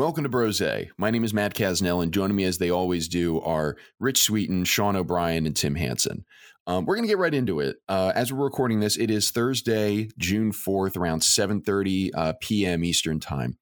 [0.00, 0.62] Welcome to Brose.
[0.96, 4.64] My name is Matt Casnell, and joining me as they always do are Rich Sweeten,
[4.64, 6.24] Sean O'Brien, and Tim Hanson.
[6.66, 7.76] Um, we're going to get right into it.
[7.86, 12.82] Uh, as we're recording this, it is Thursday, June 4th, around 7.30 uh, p.m.
[12.82, 13.58] Eastern Time.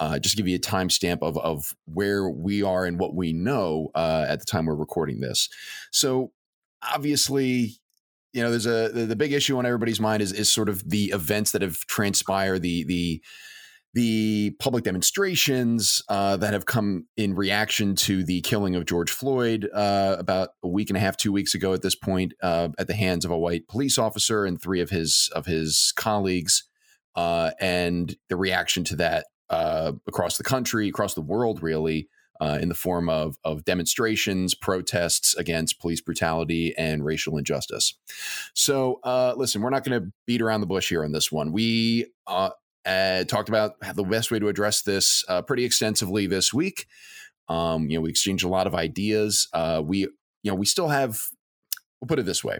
[0.00, 3.32] Uh, just to give you a timestamp of, of where we are and what we
[3.32, 5.48] know uh, at the time we're recording this.
[5.92, 6.32] So
[6.82, 7.76] obviously,
[8.32, 10.90] you know, there's a the, the big issue on everybody's mind is is sort of
[10.90, 13.22] the events that have transpired, the the
[13.94, 19.68] the public demonstrations uh, that have come in reaction to the killing of George Floyd
[19.72, 22.86] uh, about a week and a half, two weeks ago at this point, uh, at
[22.86, 26.64] the hands of a white police officer and three of his of his colleagues,
[27.16, 32.08] uh, and the reaction to that uh, across the country, across the world, really.
[32.40, 37.94] Uh, in the form of, of demonstrations, protests against police brutality and racial injustice.
[38.54, 39.00] So,
[39.36, 41.50] listen, we're not going to beat around the bush here on this one.
[41.50, 42.12] We
[42.88, 46.86] uh, talked about the best way to address this uh, pretty extensively this week.
[47.48, 49.48] Um, you know, we exchanged a lot of ideas.
[49.52, 50.10] Uh, we, you
[50.50, 51.22] know, we still have.
[52.00, 52.58] We'll put it this way: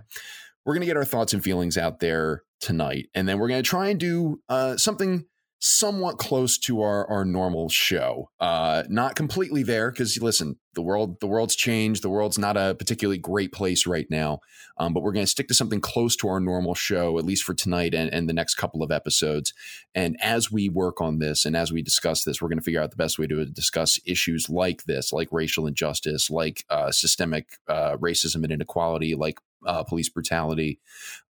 [0.65, 3.63] we're going to get our thoughts and feelings out there tonight, and then we're going
[3.63, 5.25] to try and do uh, something
[5.61, 8.31] somewhat close to our our normal show.
[8.41, 12.03] Uh, not completely there because listen, the world the world's changed.
[12.03, 14.41] The world's not a particularly great place right now.
[14.79, 17.43] Um, but we're going to stick to something close to our normal show, at least
[17.43, 19.53] for tonight and, and the next couple of episodes.
[19.95, 22.81] And as we work on this and as we discuss this, we're going to figure
[22.81, 27.59] out the best way to discuss issues like this, like racial injustice, like uh, systemic
[27.67, 30.79] uh, racism and inequality, like uh, police brutality,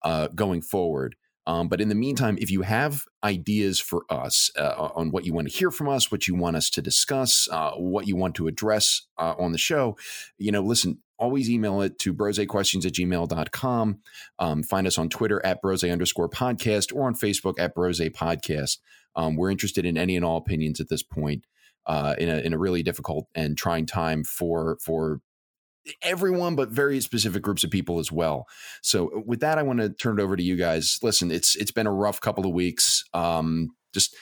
[0.02, 1.16] uh, going forward.
[1.46, 5.34] Um, but in the meantime, if you have ideas for us uh, on what you
[5.34, 8.34] want to hear from us, what you want us to discuss, uh, what you want
[8.36, 9.96] to address uh, on the show,
[10.38, 13.98] you know, listen, always email it to brosequestions at gmail.com.
[14.38, 18.78] Um, find us on Twitter at brose underscore podcast or on Facebook at brose podcast.
[19.16, 21.44] Um, we're interested in any and all opinions at this point.
[21.86, 25.20] Uh, in a in a really difficult and trying time for for
[26.02, 28.46] everyone, but very specific groups of people as well.
[28.82, 30.98] So uh, with that, I want to turn it over to you guys.
[31.02, 33.04] Listen, it's it's been a rough couple of weeks.
[33.12, 34.16] Um, just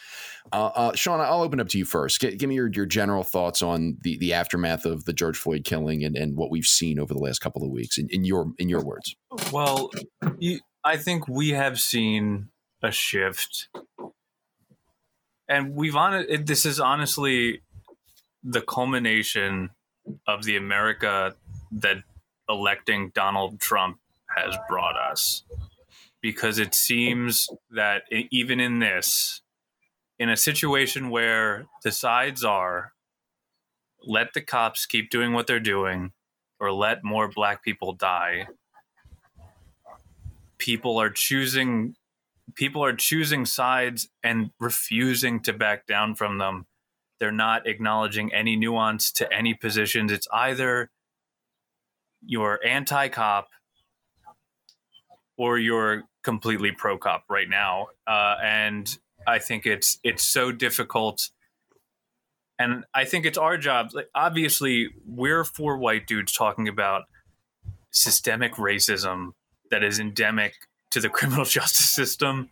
[0.50, 2.21] uh, uh, Sean, I'll open up to you first.
[2.21, 5.65] G- give me your, your general thoughts on the, the aftermath of the George Floyd
[5.65, 7.97] killing and, and what we've seen over the last couple of weeks.
[7.97, 9.15] In, in your in your words.
[9.53, 9.91] Well,
[10.39, 12.49] you, I think we have seen
[12.83, 13.69] a shift,
[15.49, 16.47] and we've on it.
[16.47, 17.62] This is honestly
[18.43, 19.71] the culmination
[20.27, 21.37] of the America
[21.72, 21.99] that
[22.49, 23.99] electing Donald Trump
[24.37, 25.43] has brought us.
[26.21, 29.43] Because it seems that even in this,
[30.19, 32.93] in a situation where the sides are
[34.05, 36.12] let the cops keep doing what they're doing
[36.59, 38.47] or let more black people die,
[40.59, 41.94] people are choosing
[42.55, 46.66] people are choosing sides and refusing to back down from them.
[47.19, 50.12] They're not acknowledging any nuance to any positions.
[50.12, 50.91] It's either
[52.25, 53.49] you're anti cop
[55.37, 57.88] or you're completely pro cop right now.
[58.06, 61.31] Uh, and I think it's it's so difficult.
[62.59, 63.91] And I think it's our job.
[63.93, 67.05] Like, obviously, we're four white dudes talking about
[67.91, 69.32] systemic racism
[69.71, 70.55] that is endemic
[70.91, 72.50] to the criminal justice system.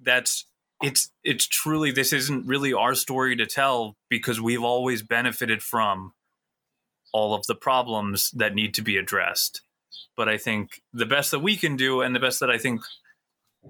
[0.00, 0.46] That's
[0.82, 6.12] it's it's truly this isn't really our story to tell because we've always benefited from
[7.14, 9.62] all of the problems that need to be addressed.
[10.16, 12.82] But I think the best that we can do, and the best that I think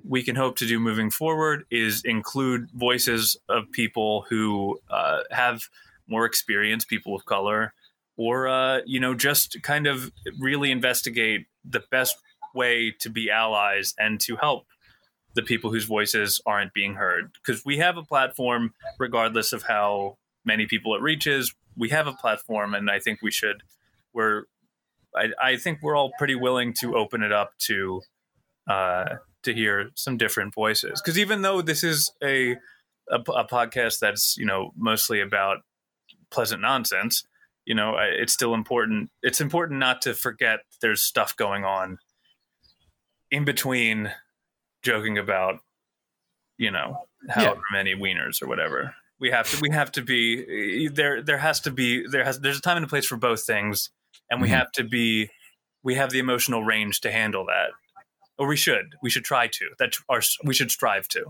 [0.03, 5.69] we can hope to do moving forward, is include voices of people who uh, have
[6.09, 7.75] more experience, people of color,
[8.17, 12.17] or uh, you know, just kind of really investigate the best
[12.55, 14.67] way to be allies and to help
[15.35, 17.31] the people whose voices aren't being heard.
[17.35, 20.17] Because we have a platform, regardless of how
[20.47, 23.63] many people it reaches, we have a platform, and I think we should.
[24.13, 24.45] We're,
[25.15, 28.03] I, I think we're all pretty willing to open it up to,
[28.69, 31.01] uh, to hear some different voices.
[31.03, 32.53] Because even though this is a,
[33.11, 35.59] a a podcast that's you know mostly about
[36.31, 37.25] pleasant nonsense,
[37.65, 39.11] you know, it's still important.
[39.23, 41.99] It's important not to forget there's stuff going on
[43.31, 44.13] in between
[44.83, 45.61] joking about,
[46.59, 47.77] you know, however yeah.
[47.77, 48.95] many wieners or whatever
[49.25, 52.59] we have to we have to be there there has to be there has there's
[52.59, 53.89] a time and a place for both things
[54.31, 54.57] and we mm-hmm.
[54.59, 55.31] have to be
[55.83, 57.71] we have the emotional range to handle that.
[58.39, 61.25] Or we should we should try to that our we should strive to.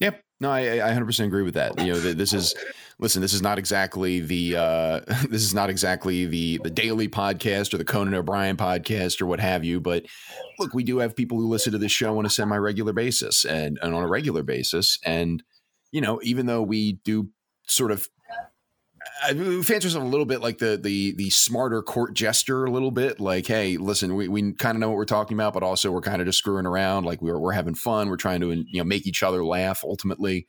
[0.00, 0.22] Yep.
[0.38, 1.78] No i i 100% agree with that.
[1.78, 2.54] You know this is
[2.98, 7.72] listen this is not exactly the uh this is not exactly the the daily podcast
[7.72, 10.04] or the conan o'brien podcast or what have you but
[10.58, 13.78] look we do have people who listen to this show on a semi-regular basis and,
[13.80, 15.42] and on a regular basis and
[15.92, 17.28] you know, even though we do
[17.66, 18.08] sort of
[19.22, 22.90] I fancy yourself a little bit like the the the smarter court jester a little
[22.90, 25.90] bit like hey listen we, we kind of know what we're talking about but also
[25.90, 28.78] we're kind of just screwing around like we're, we're having fun we're trying to you
[28.78, 30.46] know make each other laugh ultimately.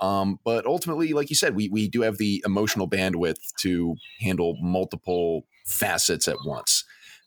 [0.00, 4.56] Um, but ultimately like you said we we do have the emotional bandwidth to handle
[4.60, 6.84] multiple facets at once.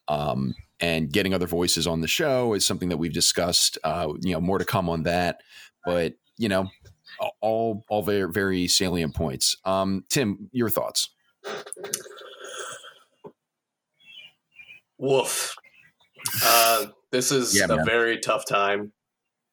[0.07, 4.33] Um, and getting other voices on the show is something that we've discussed uh, you
[4.33, 5.41] know more to come on that.
[5.85, 6.69] But you know
[7.39, 9.55] all all very very salient points.
[9.65, 11.09] Um, Tim, your thoughts?
[14.97, 15.55] Woof.
[16.43, 17.85] Uh, this is yeah, a man.
[17.85, 18.91] very tough time,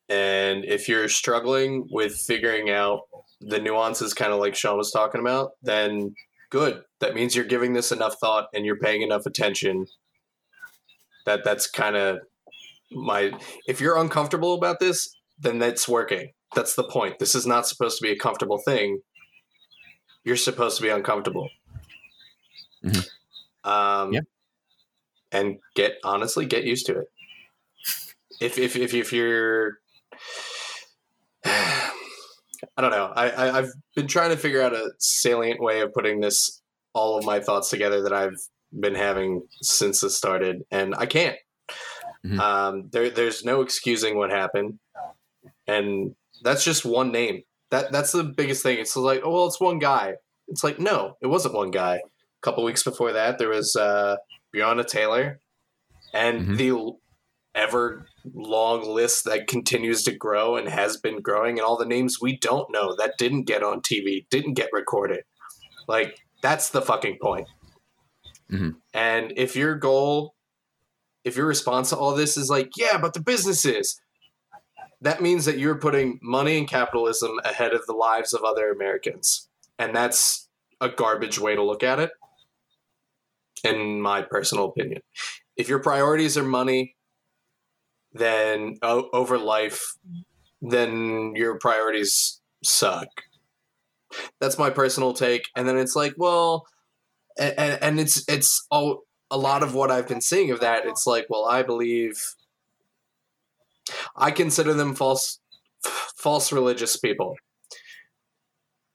[0.09, 3.03] and if you're struggling with figuring out
[3.41, 6.15] the nuances, kind of like Sean was talking about, then
[6.51, 6.83] good.
[7.01, 9.87] That means you're giving this enough thought and you're paying enough attention.
[11.25, 12.19] That that's kind of
[12.91, 13.33] my.
[13.67, 17.19] If you're uncomfortable about this, then that's working that's the point.
[17.19, 19.01] This is not supposed to be a comfortable thing.
[20.25, 21.49] You're supposed to be uncomfortable.
[22.85, 23.71] Mm-hmm.
[23.71, 24.25] Um, yep.
[25.31, 27.11] And get honestly get used to it.
[28.41, 29.79] If if if, if you're,
[31.45, 31.91] I
[32.79, 33.13] don't know.
[33.15, 36.63] I, I have been trying to figure out a salient way of putting this
[36.95, 38.39] all of my thoughts together that I've
[38.79, 41.37] been having since this started, and I can't.
[42.25, 42.41] Mm-hmm.
[42.41, 44.79] Um, there, there's no excusing what happened,
[45.67, 47.43] and that's just one name.
[47.71, 48.79] That that's the biggest thing.
[48.79, 50.15] It's like, oh well, it's one guy.
[50.49, 51.97] It's like, no, it wasn't one guy.
[51.97, 54.17] A couple weeks before that, there was uh,
[54.55, 55.41] Breonna Taylor,
[56.15, 56.55] and mm-hmm.
[56.57, 56.93] the
[57.55, 62.19] ever long list that continues to grow and has been growing, and all the names
[62.21, 65.25] we don't know that didn't get on TV, didn't get recorded.
[65.87, 67.49] Like that's the fucking point.
[68.51, 68.71] Mm-hmm.
[68.95, 70.35] And if your goal,
[71.25, 74.01] if your response to all this is like, yeah, but the businesses,
[75.01, 79.49] that means that you're putting money and capitalism ahead of the lives of other Americans.
[79.79, 80.49] And that's
[80.81, 82.11] a garbage way to look at it,
[83.63, 85.03] in my personal opinion.
[85.57, 86.97] If your priorities are money,
[88.13, 89.95] then oh, over life,
[90.61, 93.09] then your priorities suck.
[94.41, 95.49] That's my personal take.
[95.55, 96.67] And then it's like, well,
[97.39, 100.87] and, and it's it's all, a lot of what I've been seeing of that.
[100.87, 102.21] It's like, well, I believe
[104.17, 105.41] I consider them false
[106.17, 107.37] false religious people.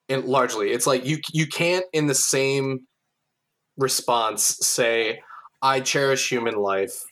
[0.10, 2.88] And largely, it's like you you can't in the same
[3.78, 5.22] response say
[5.62, 7.04] I cherish human life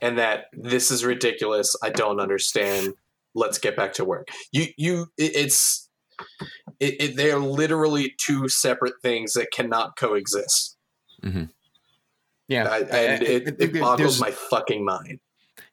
[0.00, 1.74] and that this is ridiculous.
[1.82, 2.94] I don't understand.
[3.34, 4.28] Let's get back to work.
[4.52, 5.88] You you it, it's
[6.78, 10.76] it, it, they are literally two separate things that cannot coexist.
[11.22, 11.44] Mm-hmm.
[12.48, 15.20] Yeah, I, and it, it boggles my fucking mind.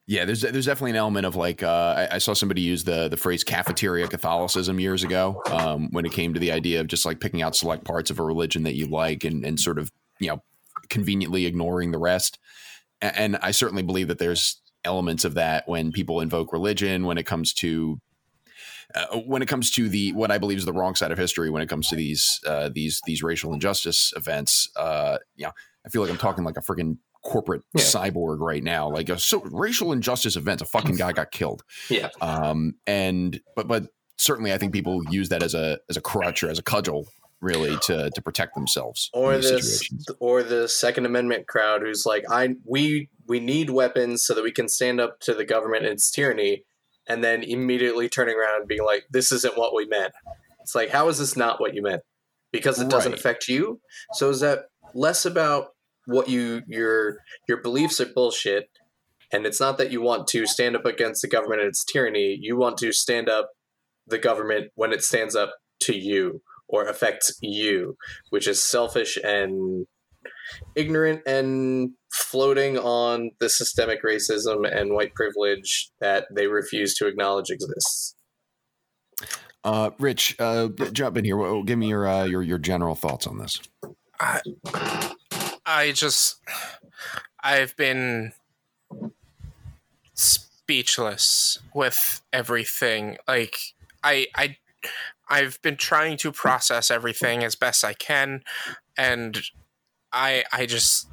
[0.09, 3.09] Yeah, there's there's definitely an element of like uh, I, I, saw somebody use the
[3.09, 7.05] the phrase cafeteria Catholicism years ago um, when it came to the idea of just
[7.05, 9.91] like picking out select parts of a religion that you like and and sort of
[10.19, 10.41] you know
[10.89, 12.39] conveniently ignoring the rest.
[12.99, 17.19] And, and I certainly believe that there's elements of that when people invoke religion when
[17.19, 18.01] it comes to
[18.95, 21.51] uh, when it comes to the what I believe is the wrong side of history
[21.51, 24.71] when it comes to these uh, these these racial injustice events.
[24.75, 25.51] Uh, yeah,
[25.85, 27.83] I feel like I'm talking like a freaking corporate yeah.
[27.83, 28.89] cyborg right now.
[28.89, 31.63] Like a so racial injustice event, a fucking guy got killed.
[31.89, 32.09] Yeah.
[32.21, 32.75] Um.
[32.85, 33.87] And but but
[34.17, 37.07] certainly, I think people use that as a as a crutch or as a cudgel,
[37.41, 39.09] really, to to protect themselves.
[39.13, 40.05] Or this, situations.
[40.19, 44.51] or the Second Amendment crowd who's like, I we we need weapons so that we
[44.51, 46.63] can stand up to the government and its tyranny,
[47.07, 50.13] and then immediately turning around and being like, this isn't what we meant.
[50.61, 52.03] It's like, how is this not what you meant?
[52.51, 53.19] Because it doesn't right.
[53.19, 53.79] affect you.
[54.13, 55.69] So is that less about
[56.09, 58.69] what you your your beliefs are bullshit
[59.31, 62.35] and it's not that you want to stand up against the government and its tyranny
[62.41, 63.51] you want to stand up
[64.07, 67.95] the government when it stands up to you or affects you
[68.31, 69.85] which is selfish and
[70.75, 77.51] ignorant and floating on the systemic racism and white privilege that they refuse to acknowledge
[77.51, 78.15] exists
[79.61, 81.61] uh, Rich, uh, jump in here.
[81.63, 83.59] Give me your uh, your your general thoughts on this.
[84.17, 84.39] I,
[85.69, 86.37] I just
[87.43, 88.33] I've been
[90.15, 93.17] speechless with everything.
[93.27, 93.59] Like
[94.03, 94.57] I I
[95.29, 98.41] I've been trying to process everything as best I can
[98.97, 99.39] and
[100.11, 101.07] I I just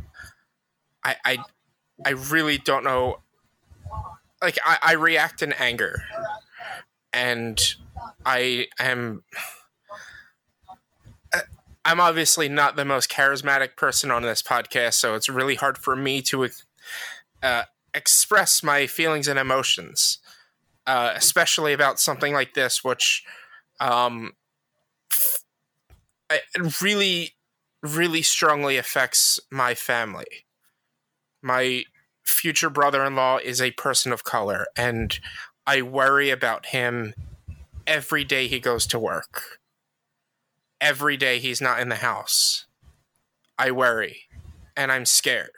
[1.05, 1.39] I I
[2.07, 3.21] I really don't know
[4.41, 6.03] like I, I react in anger
[7.13, 7.61] and
[8.25, 9.23] I am
[11.87, 15.95] I'm obviously not the most charismatic person on this podcast, so it's really hard for
[15.95, 16.49] me to
[17.45, 17.63] uh,
[17.95, 20.19] express my feelings and emotions,
[20.85, 23.23] uh, especially about something like this, which
[23.79, 24.33] um,
[26.83, 27.35] really,
[27.85, 30.45] really strongly affects my family.
[31.41, 31.85] My
[32.25, 35.17] future brother in law is a person of color, and
[35.69, 37.15] I worry about him
[37.87, 39.61] every day he goes to work.
[40.81, 42.67] Every day he's not in the house.
[43.59, 44.23] I worry
[44.77, 45.51] and I'm scared.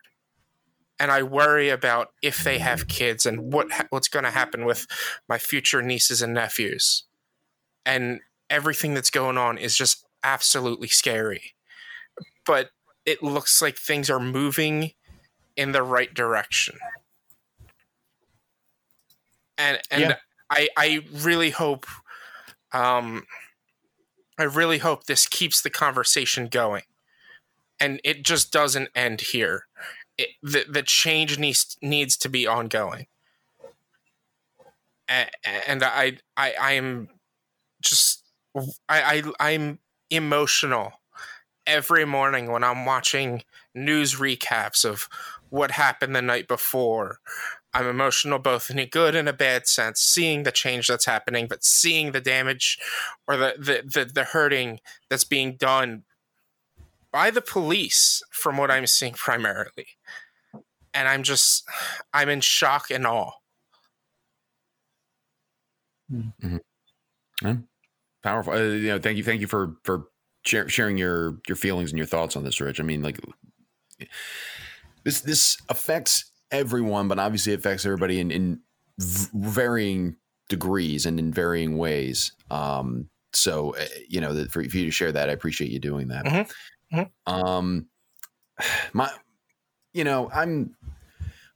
[1.01, 4.87] And I worry about if they have kids and what what's going to happen with
[5.29, 7.05] my future nieces and nephews.
[7.87, 8.21] And
[8.51, 11.55] everything that's going on is just absolutely scary.
[12.45, 12.71] But
[13.07, 14.93] it looks like things are moving
[15.57, 16.79] in the right direction.
[19.57, 20.17] And and yeah.
[20.51, 21.87] I I really hope
[22.73, 23.25] um
[24.39, 26.85] I really hope this keeps the conversation going.
[27.81, 29.67] And it just doesn't end here.
[30.17, 33.07] It, the the change needs needs to be ongoing.
[35.09, 35.31] And,
[35.67, 37.09] and I I I am
[37.81, 38.25] just
[38.89, 39.79] I, I I'm
[40.11, 40.95] emotional
[41.67, 43.43] every morning when I'm watching
[43.75, 45.09] news recaps of
[45.51, 47.21] what happened the night before.
[47.75, 51.47] I'm emotional both in a good and a bad sense, seeing the change that's happening,
[51.49, 52.79] but seeing the damage
[53.27, 56.05] or the the, the, the hurting that's being done
[57.13, 59.87] by the police from what I'm seeing primarily.
[60.95, 61.65] And I'm just
[62.13, 63.33] I'm in shock and awe.
[66.11, 66.57] Mm-hmm.
[67.43, 67.57] Yeah.
[68.23, 68.55] Powerful.
[68.55, 70.09] Uh, you know, thank you, thank you for for
[70.45, 72.81] sharing your your feelings and your thoughts on this, Rich.
[72.81, 73.21] I mean, like
[75.05, 78.61] this this affects everyone, but obviously it affects everybody in, in
[78.99, 80.17] varying
[80.49, 82.33] degrees and in varying ways.
[82.51, 86.09] Um, so uh, you know, for, for, you to share that, I appreciate you doing
[86.09, 86.25] that.
[86.25, 86.99] Mm-hmm.
[86.99, 87.33] Mm-hmm.
[87.33, 87.87] Um,
[88.93, 89.11] my,
[89.93, 90.75] you know, I'm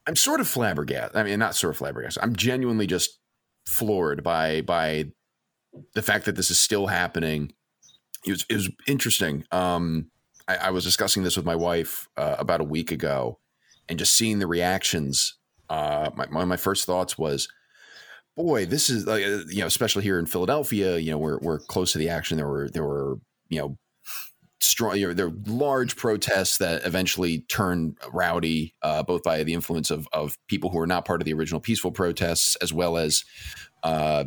[0.06, 1.16] I'm sort of flabbergasted.
[1.16, 2.22] I mean, not sort of flabbergasted.
[2.22, 3.18] I'm genuinely just
[3.66, 5.06] floored by by
[5.94, 7.52] the fact that this is still happening.
[8.26, 9.44] It was it was interesting.
[9.50, 10.10] Um,
[10.48, 13.38] I, I was discussing this with my wife uh, about a week ago,
[13.88, 15.36] and just seeing the reactions.
[15.68, 17.48] Uh, my, my first thoughts was,
[18.36, 20.98] boy, this is uh, you know, especially here in Philadelphia.
[20.98, 22.36] You know, we're we're close to the action.
[22.36, 23.78] There were there were you know
[24.60, 29.90] strong you know, there large protests that eventually turned rowdy uh, both by the influence
[29.90, 33.24] of of people who were not part of the original peaceful protests as well as
[33.82, 34.24] uh,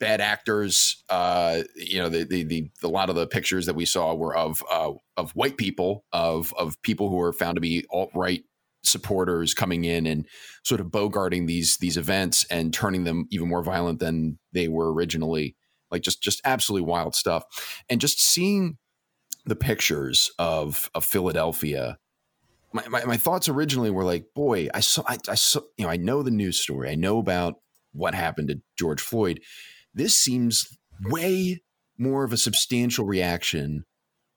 [0.00, 1.04] bad actors.
[1.08, 4.34] Uh, you know, the, the, the a lot of the pictures that we saw were
[4.36, 8.42] of uh, of white people, of of people who were found to be alt right
[8.82, 10.26] supporters coming in and
[10.64, 14.92] sort of bogarting these these events and turning them even more violent than they were
[14.92, 15.54] originally.
[15.90, 17.44] Like just just absolutely wild stuff,
[17.88, 18.78] and just seeing
[19.44, 21.98] the pictures of of Philadelphia.
[22.72, 25.90] My, my, my thoughts originally were like, boy, I saw, I, I saw, you know,
[25.90, 26.88] I know the news story.
[26.88, 27.56] I know about
[27.92, 29.40] what happened to George Floyd
[29.94, 31.62] this seems way
[31.98, 33.84] more of a substantial reaction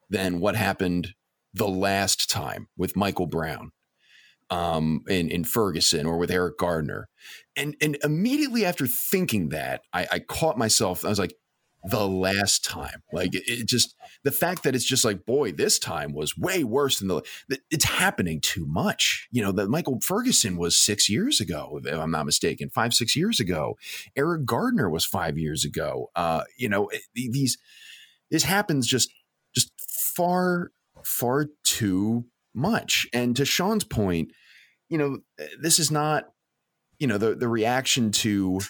[0.09, 1.13] than what happened
[1.53, 3.71] the last time with Michael Brown
[4.49, 7.07] um, in, in Ferguson or with Eric Garner.
[7.55, 11.05] And, and immediately after thinking that, I, I caught myself.
[11.05, 11.35] I was like,
[11.83, 13.03] the last time.
[13.11, 16.63] Like it, it, just the fact that it's just like, boy, this time was way
[16.63, 17.21] worse than the.
[17.69, 19.27] It's happening too much.
[19.31, 23.15] You know, that Michael Ferguson was six years ago, if I'm not mistaken, five six
[23.15, 23.75] years ago.
[24.15, 26.09] Eric Garner was five years ago.
[26.15, 27.57] Uh, you know, these
[28.31, 29.11] this happens just
[29.53, 29.71] just
[30.15, 30.71] far
[31.03, 33.07] far too much.
[33.13, 34.31] And to Sean's point,
[34.89, 35.19] you know,
[35.59, 36.29] this is not
[36.97, 38.61] you know the the reaction to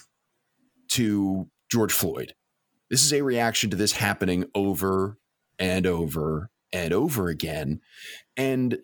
[0.90, 2.34] to George Floyd
[2.90, 5.18] this is a reaction to this happening over
[5.58, 7.80] and over and over again.
[8.36, 8.78] And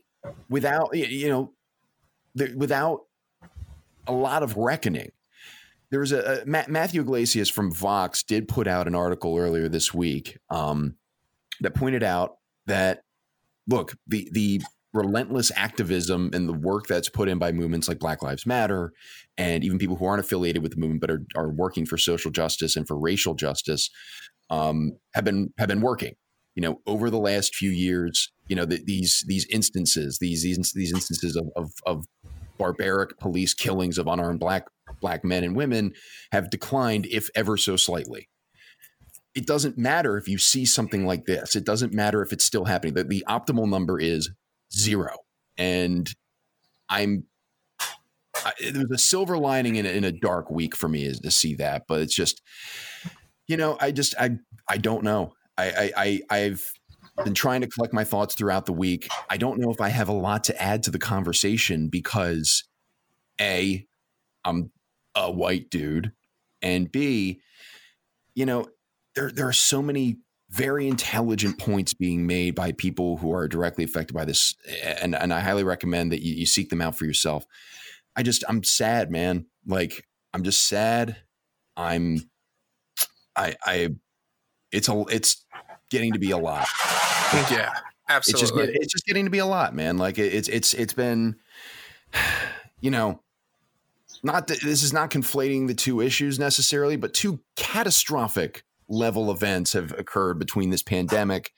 [0.49, 1.53] without, you know,
[2.57, 3.01] without
[4.07, 5.13] a lot of reckoning.
[5.91, 10.39] There was a, Matthew Yglesias from Vox did put out an article earlier this week
[10.49, 10.97] um,
[11.61, 13.03] that pointed out that
[13.67, 14.61] look the the
[14.93, 18.93] relentless activism and the work that's put in by movements like Black Lives Matter
[19.39, 22.31] and even people who aren't affiliated with the movement but are, are working for social
[22.31, 23.91] justice and for racial justice
[24.51, 26.15] um, have been have been working.
[26.57, 30.73] You know, over the last few years, you know, the, these these instances, these these,
[30.75, 32.05] these instances of, of, of
[32.59, 34.67] barbaric police killings of unarmed black
[35.01, 35.93] black men and women
[36.33, 38.29] have declined, if ever so slightly
[39.35, 41.55] it doesn't matter if you see something like this.
[41.55, 42.95] It doesn't matter if it's still happening.
[42.95, 44.29] The, the optimal number is
[44.73, 45.17] zero.
[45.57, 46.09] And
[46.89, 47.25] I'm
[48.45, 51.31] I, there's a silver lining in a, in a dark week for me is to
[51.31, 52.41] see that, but it's just,
[53.47, 55.35] you know, I just I I don't know.
[55.59, 56.73] I I, I I've
[57.25, 59.09] been trying to collect my thoughts throughout the week.
[59.29, 62.65] I don't know if I have a lot to add to the conversation because
[63.41, 63.87] a
[64.45, 64.71] I'm
[65.15, 66.13] a white dude,
[66.63, 67.41] and b,
[68.35, 68.67] you know,
[69.15, 70.19] there there are so many
[70.51, 75.33] very intelligent points being made by people who are directly affected by this, and and
[75.33, 77.47] I highly recommend that you, you seek them out for yourself.
[78.17, 79.47] I just I'm sad, man.
[79.67, 81.17] Like I'm just sad.
[81.77, 82.19] I'm
[83.37, 83.89] I I
[84.73, 85.45] it's a it's
[85.91, 86.67] getting to be a lot.
[87.51, 87.73] Yeah,
[88.09, 88.65] absolutely.
[88.65, 89.99] It's just it's just getting to be a lot, man.
[89.99, 91.37] Like it, it's it's it's been
[92.81, 93.21] you know
[94.23, 99.73] not that this is not conflating the two issues necessarily, but two catastrophic level events
[99.73, 101.53] have occurred between this pandemic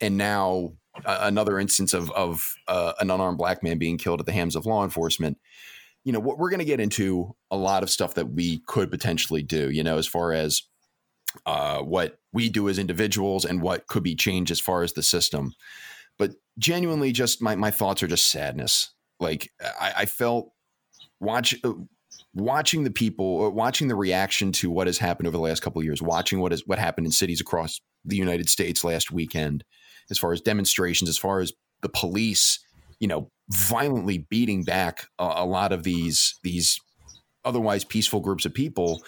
[0.00, 0.72] and now
[1.04, 4.56] uh, another instance of of uh, an unarmed black man being killed at the hands
[4.56, 5.38] of law enforcement.
[6.02, 8.90] You know, what we're going to get into a lot of stuff that we could
[8.90, 9.70] potentially do.
[9.70, 10.62] You know, as far as
[11.44, 15.02] uh, what we do as individuals and what could be changed as far as the
[15.02, 15.52] system.
[16.18, 18.90] But genuinely, just my my thoughts are just sadness.
[19.20, 20.52] Like I, I felt
[21.20, 21.72] watch uh,
[22.36, 25.84] watching the people watching the reaction to what has happened over the last couple of
[25.84, 29.64] years watching what is what happened in cities across the united states last weekend
[30.10, 32.60] as far as demonstrations as far as the police
[33.00, 36.78] you know violently beating back a, a lot of these these
[37.44, 39.02] otherwise peaceful groups of people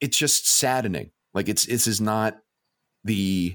[0.00, 1.10] it's just saddening.
[1.34, 2.38] Like it's this is not
[3.04, 3.54] the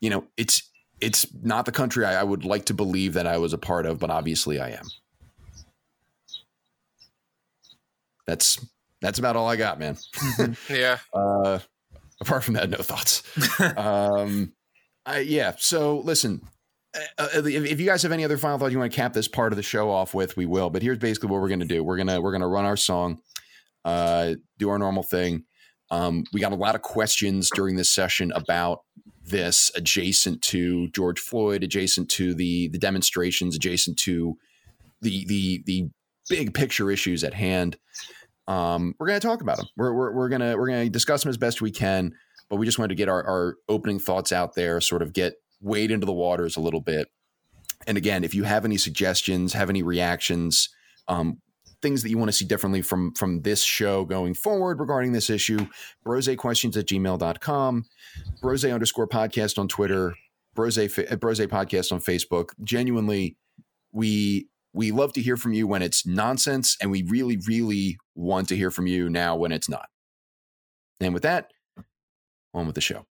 [0.00, 3.36] you know it's it's not the country I, I would like to believe that i
[3.36, 4.86] was a part of but obviously i am
[8.26, 8.64] that's
[9.00, 9.96] that's about all I got, man.
[9.96, 10.72] Mm-hmm.
[10.74, 10.98] yeah.
[11.12, 11.58] Uh,
[12.20, 13.22] apart from that, no thoughts.
[13.76, 14.52] um,
[15.04, 15.54] I, yeah.
[15.58, 16.40] So listen,
[16.96, 19.12] uh, uh, if, if, you guys have any other final thoughts you want to cap
[19.12, 20.70] this part of the show off with, we will.
[20.70, 21.84] But here's basically what we're gonna do.
[21.84, 23.20] We're gonna we're gonna run our song,
[23.84, 25.44] uh, do our normal thing.
[25.90, 28.84] Um, we got a lot of questions during this session about
[29.22, 34.38] this, adjacent to George Floyd, adjacent to the the demonstrations, adjacent to
[35.00, 35.90] the the the
[36.28, 37.76] big picture issues at hand.
[38.46, 39.66] Um, we're going to talk about them.
[39.76, 42.14] We're, we're, we're going to we're going to discuss them as best we can.
[42.48, 45.34] But we just wanted to get our, our opening thoughts out there, sort of get
[45.60, 47.08] wade into the waters a little bit.
[47.86, 50.68] And again, if you have any suggestions, have any reactions,
[51.08, 51.40] um,
[51.82, 55.28] things that you want to see differently from from this show going forward regarding this
[55.30, 55.66] issue,
[56.02, 57.84] brose questions at gmail.com,
[58.40, 60.14] brose underscore podcast on Twitter,
[60.54, 62.50] brose, brose podcast on Facebook.
[62.62, 63.36] Genuinely,
[63.92, 68.48] we we love to hear from you when it's nonsense, and we really, really want
[68.48, 69.88] to hear from you now when it's not.
[71.00, 71.52] And with that,
[72.52, 73.06] on with the show.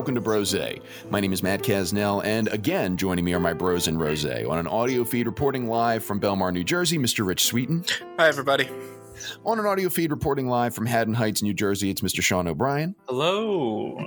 [0.00, 0.56] Welcome to Brose.
[1.10, 4.24] My name is Matt Casnell, and again, joining me are my bros in Rose.
[4.24, 7.26] On an audio feed reporting live from Belmar, New Jersey, Mr.
[7.26, 7.84] Rich Sweeten.
[8.18, 8.66] Hi, everybody.
[9.44, 12.22] On an audio feed reporting live from Haddon Heights, New Jersey, it's Mr.
[12.22, 12.94] Sean O'Brien.
[13.08, 13.98] Hello.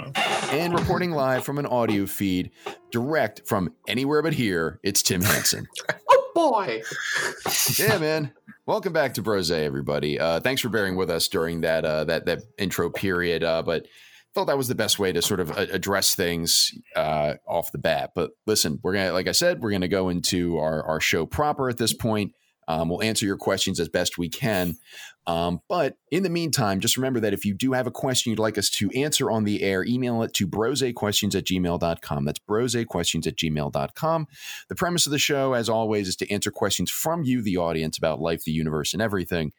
[0.50, 2.50] And reporting live from an audio feed
[2.90, 5.68] direct from anywhere but here, it's Tim Hansen.
[6.36, 6.82] Oh boy!
[7.78, 8.32] yeah, man.
[8.66, 10.20] Welcome back to Brose, everybody.
[10.20, 13.44] Uh, thanks for bearing with us during that uh, that that intro period.
[13.44, 13.86] Uh, but
[14.34, 17.78] felt that was the best way to sort of uh, address things uh, off the
[17.78, 18.12] bat.
[18.16, 21.70] But listen, we're gonna, like I said, we're gonna go into our our show proper
[21.70, 22.34] at this point.
[22.68, 24.78] Um, we'll answer your questions as best we can.
[25.26, 28.40] Um, but in the meantime, just remember that if you do have a question you'd
[28.40, 32.26] like us to answer on the air, email it to brosequestions at gmail.com.
[32.26, 34.28] That's brosequestions at gmail.com.
[34.68, 37.98] The premise of the show, as always, is to answer questions from you, the audience,
[37.98, 39.54] about life, the universe, and everything.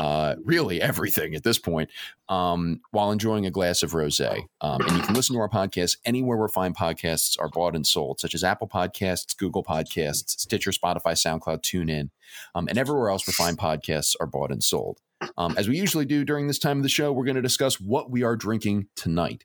[0.00, 1.90] Uh, really, everything at this point,
[2.30, 4.18] um, while enjoying a glass of rose.
[4.18, 4.40] Um,
[4.80, 8.18] and you can listen to our podcast anywhere where fine podcasts are bought and sold,
[8.18, 12.08] such as Apple Podcasts, Google Podcasts, Stitcher, Spotify, SoundCloud, TuneIn,
[12.54, 15.00] um, and everywhere else where fine podcasts are bought and sold.
[15.36, 17.78] Um, as we usually do during this time of the show, we're going to discuss
[17.78, 19.44] what we are drinking tonight.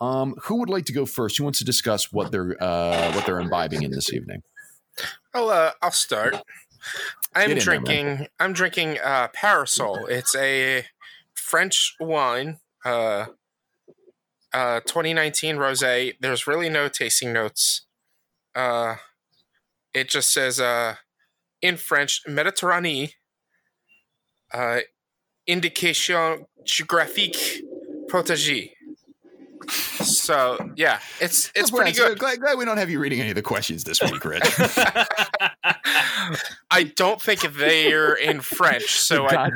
[0.00, 1.38] Um, who would like to go first?
[1.38, 4.42] Who wants to discuss what they're uh, what they're imbibing in this evening?
[5.32, 6.34] I'll uh, I'll start.
[7.34, 8.28] I'm drinking.
[8.38, 10.06] I'm drinking uh, Parasol.
[10.06, 10.84] It's a
[11.34, 13.26] French wine, uh,
[14.52, 16.14] uh, 2019 rosé.
[16.20, 17.82] There's really no tasting notes.
[18.54, 18.96] Uh,
[19.92, 20.96] it just says uh,
[21.60, 23.14] in French, Méditerranée.
[24.52, 24.80] Uh,
[25.46, 27.62] indication géographique
[28.08, 28.73] protégée.
[29.70, 32.18] So yeah, it's it's pretty good.
[32.18, 34.42] glad, glad, we don't have you reading any of the questions this week, Rich.
[36.70, 39.50] I don't think they're in French, so I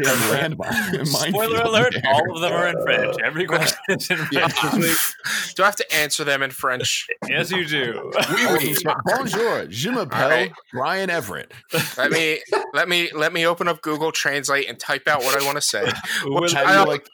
[1.04, 3.16] Spoiler alert: all of them are in French.
[3.24, 4.32] Every question is in French.
[4.32, 4.94] Yeah.
[5.56, 7.08] do I have to answer them in French?
[7.28, 8.10] yes, you do.
[8.30, 8.76] Oui, oui.
[9.04, 10.52] Bonjour, je m'appelle right.
[10.72, 11.52] Brian Everett.
[11.96, 12.40] Let me
[12.74, 15.62] let me let me open up Google Translate and type out what I want to
[15.62, 15.90] say.
[16.24, 17.08] Which I, like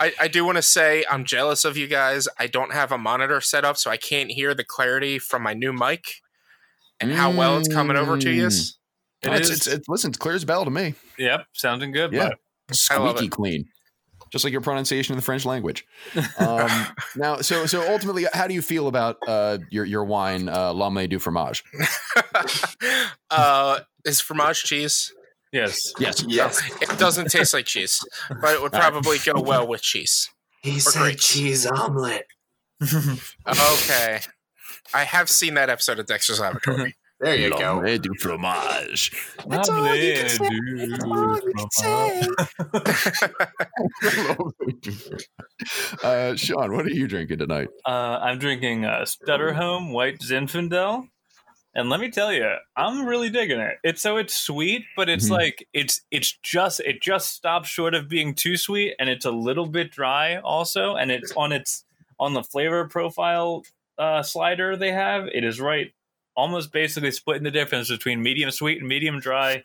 [0.00, 2.26] I, I do want to say I'm jealous of you guys.
[2.38, 5.52] I don't have a monitor set up, so I can't hear the clarity from my
[5.52, 6.22] new mic
[7.00, 8.46] and how well it's coming over to you.
[8.46, 8.72] Mm.
[9.22, 10.94] It it's, it's, it's, listen, it's clear as bell to me.
[11.18, 12.14] Yep, sounding good.
[12.14, 12.30] Yeah,
[12.72, 13.66] squeaky clean,
[14.32, 15.84] just like your pronunciation in the French language.
[16.38, 16.70] Um,
[17.16, 21.06] now, so so ultimately, how do you feel about uh, your your wine, uh, Lame
[21.06, 21.62] du fromage?
[23.30, 25.12] uh, is fromage cheese?
[25.52, 25.92] Yes.
[25.98, 26.24] Yes.
[26.28, 26.60] Yes.
[26.80, 30.30] It doesn't taste like cheese, but it would probably go well with cheese.
[30.62, 31.28] He or said grapes.
[31.28, 32.26] cheese omelet.
[32.82, 34.20] okay.
[34.92, 36.96] I have seen that episode of Dexter's Laboratory.
[37.20, 37.82] There you go.
[37.98, 39.12] du fromage.
[39.46, 40.48] That's all you can say.
[40.88, 41.52] That's all you
[44.82, 45.18] can say.
[46.02, 47.68] uh, Sean, what are you drinking tonight?
[47.84, 51.08] Uh, I'm drinking uh, Sutter Home White Zinfandel.
[51.74, 53.76] And let me tell you, I'm really digging it.
[53.84, 55.34] It's so it's sweet, but it's mm-hmm.
[55.34, 59.30] like it's it's just it just stops short of being too sweet, and it's a
[59.30, 61.84] little bit dry also, and it's on its
[62.18, 63.62] on the flavor profile
[63.98, 65.28] uh, slider they have.
[65.32, 65.92] It is right,
[66.36, 69.62] almost basically splitting the difference between medium sweet and medium dry.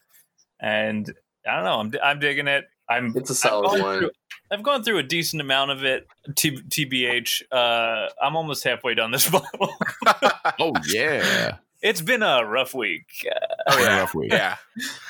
[0.59, 1.11] And
[1.47, 2.65] I don't know, I'm I'm digging it.
[2.87, 3.99] I'm it's a solid one.
[3.99, 4.11] Through,
[4.51, 6.05] I've gone through a decent amount of it.
[6.35, 9.73] T- TBH, uh, I'm almost halfway done this bottle.
[10.59, 13.28] oh yeah it's been a rough week.
[13.67, 14.32] oh yeah, rough week.
[14.32, 14.58] Yeah,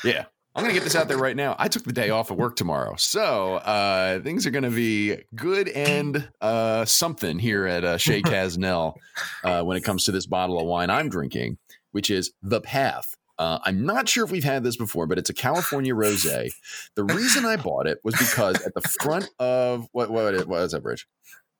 [0.03, 0.25] yeah.
[0.53, 1.55] I'm gonna get this out there right now.
[1.57, 5.69] I took the day off of work tomorrow, so uh, things are gonna be good
[5.69, 8.95] and uh, something here at uh, Chez Casnell
[9.43, 11.57] uh, when it comes to this bottle of wine I'm drinking,
[11.91, 13.15] which is the Path.
[13.37, 16.51] Uh, I'm not sure if we've had this before, but it's a California rosé.
[16.95, 20.73] The reason I bought it was because at the front of what what, what was
[20.73, 21.07] that bridge?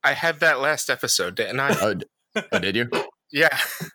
[0.03, 1.75] I had that last episode, didn't I?
[1.81, 1.95] Oh,
[2.51, 2.89] oh did you?
[3.35, 3.49] Yeah.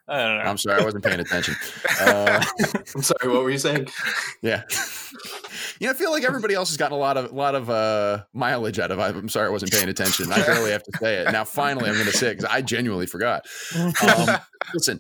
[0.07, 0.50] I don't know.
[0.50, 1.57] I'm sorry, I wasn't paying attention.
[2.00, 2.42] Uh,
[2.94, 3.87] I'm sorry, what were you saying?
[4.40, 4.62] Yeah.
[5.79, 7.68] You know, I feel like everybody else has gotten a lot of a lot of
[7.68, 9.03] uh, mileage out of it.
[9.03, 10.33] I'm sorry I wasn't paying attention.
[10.33, 11.31] I barely have to say it.
[11.31, 13.46] Now finally I'm gonna say it because I genuinely forgot.
[13.76, 14.38] Um,
[14.74, 14.98] listen,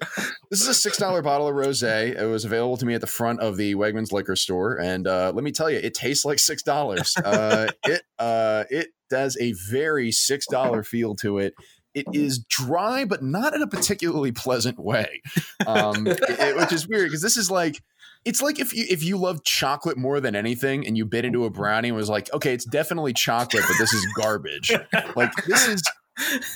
[0.50, 1.82] this is a six dollar bottle of rose.
[1.82, 4.78] It was available to me at the front of the Wegmans liquor store.
[4.78, 7.16] And uh, let me tell you, it tastes like six dollars.
[7.16, 11.54] Uh, it uh, it does a very six dollar feel to it
[12.00, 15.22] it is dry, but not in a particularly pleasant way,
[15.66, 17.82] um, it, which is weird because this is like
[18.24, 21.44] it's like if you if you love chocolate more than anything and you bit into
[21.44, 24.72] a brownie and was like, okay, it's definitely chocolate, but this is garbage.
[25.16, 25.82] like this is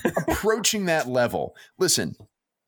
[0.04, 1.54] approaching that level.
[1.78, 2.16] Listen,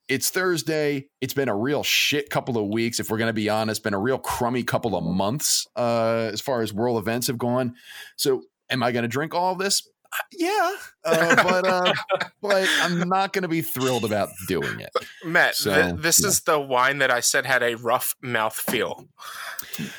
[0.09, 1.09] it's Thursday.
[1.21, 3.01] It's been a real shit couple of weeks.
[3.01, 6.41] If we're going to be honest, been a real crummy couple of months uh, as
[6.41, 7.75] far as world events have gone.
[8.17, 9.89] So, am I going to drink all of this?
[10.33, 10.73] Yeah,
[11.05, 11.93] uh, but uh,
[12.43, 14.91] but I'm not going to be thrilled about doing it.
[15.25, 16.29] Matt, So, th- this yeah.
[16.29, 19.07] is the wine that I said had a rough mouth feel.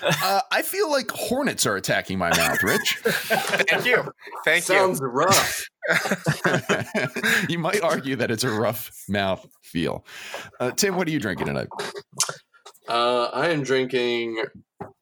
[0.02, 2.98] Uh, I feel like hornets are attacking my mouth, Rich.
[3.04, 4.12] Thank you.
[4.46, 4.76] Thank you.
[4.76, 5.67] Sounds rough.
[7.50, 10.06] you might argue that it's a rough mouth feel.
[10.60, 11.67] Uh, Tim, what are you drinking tonight?
[12.88, 14.43] Uh, I am drinking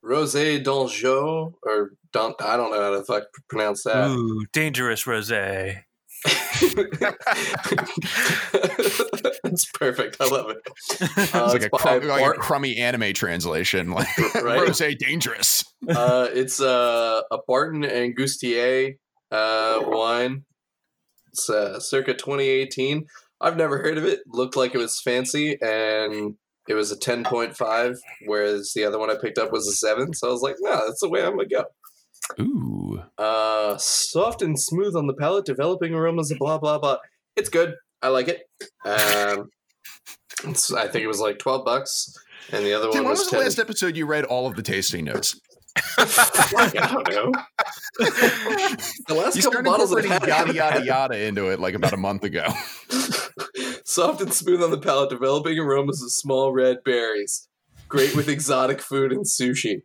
[0.03, 4.09] Rosé d'Anjou, or don't, I don't know how to fuck pronounce that.
[4.09, 5.83] Ooh, dangerous rosé.
[9.43, 10.17] That's perfect.
[10.19, 10.57] I love it.
[11.17, 14.61] It's Uh, like, a, by crummy, like a crummy anime translation, like Right?
[14.67, 15.63] Rose dangerous.
[15.89, 18.95] uh, it's uh, a Barton and Guestier
[19.31, 20.45] uh, wine.
[21.31, 23.05] It's uh, circa 2018.
[23.41, 24.19] I've never heard of it.
[24.27, 26.35] Looked like it was fancy, and
[26.67, 30.13] it was a 10.5, whereas the other one I picked up was a 7.
[30.13, 31.65] So I was like, no, that's the way I'm going to go.
[32.39, 36.97] Ooh, Uh, soft and smooth on the palate, developing aromas of blah, blah, blah.
[37.35, 37.75] It's good.
[38.01, 38.41] I like it.
[38.85, 39.49] Um,
[40.43, 42.13] it's, I think it was like 12 bucks,
[42.51, 43.45] and the other Tim, one when was was the 10.
[43.45, 45.39] last episode you read all of the tasting notes?
[45.97, 47.31] I don't know.
[47.99, 51.97] the last You couple started bottles of yada yada yada into it like about a
[51.97, 52.45] month ago.
[53.85, 57.47] Soft and smooth on the palate, developing aromas of small red berries.
[57.89, 59.81] Great with exotic food and sushi.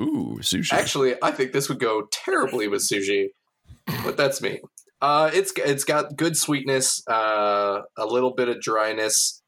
[0.00, 0.72] Ooh, sushi.
[0.72, 3.28] Actually, I think this would go terribly with sushi,
[4.04, 4.60] but that's me.
[5.02, 9.42] Uh, it's it's got good sweetness, uh, a little bit of dryness.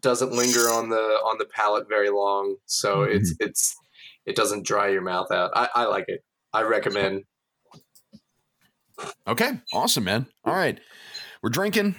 [0.00, 3.74] Doesn't linger on the on the palate very long, so it's it's
[4.26, 5.52] it doesn't dry your mouth out.
[5.54, 6.22] I, I like it.
[6.52, 7.24] I recommend.
[9.26, 10.26] Okay, awesome, man.
[10.44, 10.78] All right,
[11.42, 11.96] we're drinking.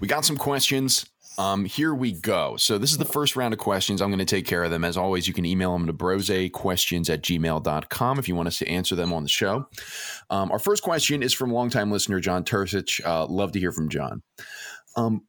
[0.00, 1.06] We got some questions.
[1.38, 2.56] Um, here we go.
[2.56, 4.02] So this is the first round of questions.
[4.02, 4.84] I'm going to take care of them.
[4.84, 8.68] As always, you can email them to brosequestions at gmail.com if you want us to
[8.68, 9.64] answer them on the show.
[10.30, 13.04] Um, our first question is from longtime listener John Tursich.
[13.06, 14.22] Uh, love to hear from John.
[14.96, 15.22] Um,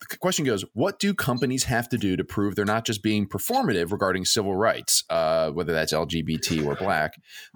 [0.00, 3.26] the question goes What do companies have to do to prove they're not just being
[3.26, 7.14] performative regarding civil rights, uh, whether that's LGBT or black?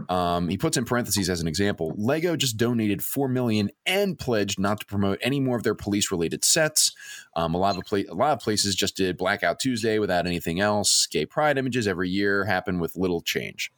[0.08, 4.58] Um, he puts in parentheses as an example Lego just donated 4 million and pledged
[4.58, 6.92] not to promote any more of their police related sets.
[7.36, 10.60] Um, a, lot of pla- a lot of places just did Blackout Tuesday without anything
[10.60, 11.06] else.
[11.06, 13.70] Gay pride images every year happen with little change.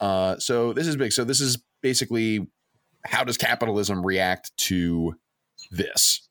[0.00, 1.12] Uh, so this is big.
[1.12, 2.46] So this is basically
[3.04, 5.16] how does capitalism react to
[5.70, 6.28] this?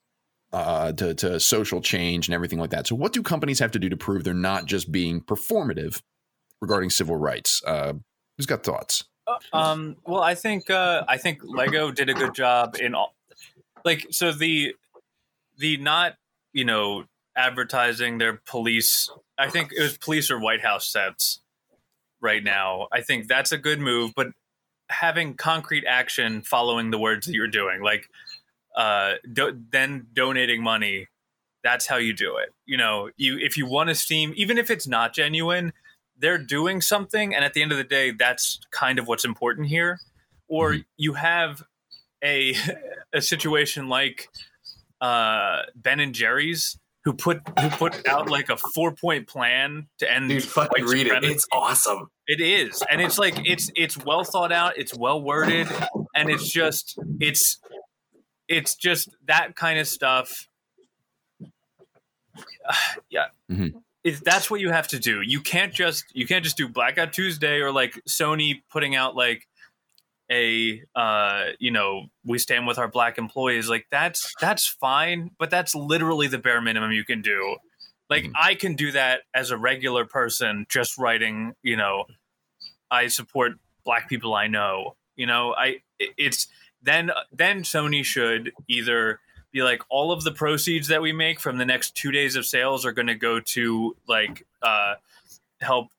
[0.54, 2.88] Uh, to, to social change and everything like that.
[2.88, 6.02] So, what do companies have to do to prove they're not just being performative
[6.62, 7.62] regarding civil rights?
[7.66, 7.94] Uh,
[8.38, 9.06] who's got thoughts?
[9.54, 13.16] Um, well, I think uh, I think Lego did a good job in all,
[13.86, 14.76] like so the
[15.58, 16.16] the not
[16.54, 19.10] you know advertising their police.
[19.38, 21.42] I think it was police or White House sets
[22.20, 22.88] right now.
[22.92, 24.28] I think that's a good move, but
[24.90, 28.10] having concrete action following the words that you're doing, like
[28.76, 31.08] uh, do, then donating money.
[31.64, 32.54] That's how you do it.
[32.66, 35.74] You know, you if you want to seem, even if it's not genuine,
[36.18, 39.68] they're doing something and at the end of the day that's kind of what's important
[39.68, 40.00] here
[40.48, 40.86] or Mhm.
[40.98, 41.64] you have
[42.24, 42.54] a
[43.14, 44.28] a situation like
[45.00, 50.12] uh Ben and Jerry's who put who put out like a four point plan to
[50.12, 51.24] end Dude, fucking read it.
[51.24, 52.12] It's awesome.
[52.28, 55.68] It is, and it's like it's it's well thought out, it's well worded,
[56.16, 57.60] and it's just it's
[58.52, 60.48] it's just that kind of stuff.
[63.10, 63.82] yeah, Mhm.
[64.04, 65.22] It's, that's what you have to do.
[65.22, 69.48] You can't just you can't just do Blackout Tuesday or like Sony putting out like
[70.32, 75.50] a uh you know we stand with our black employees like that's that's fine but
[75.50, 77.58] that's literally the bare minimum you can do
[78.10, 78.32] like Mhm.
[78.40, 82.06] i can do that as a regular person just writing you know
[82.90, 86.48] i support black people i know you know i it's
[86.84, 89.20] then then sony should either
[89.52, 92.46] be like all of the proceeds that we make from the next two days of
[92.46, 94.96] sales are going to go to like uh
[95.60, 95.90] help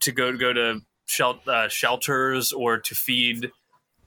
[0.00, 3.50] to go go to shel- uh, shelters or to feed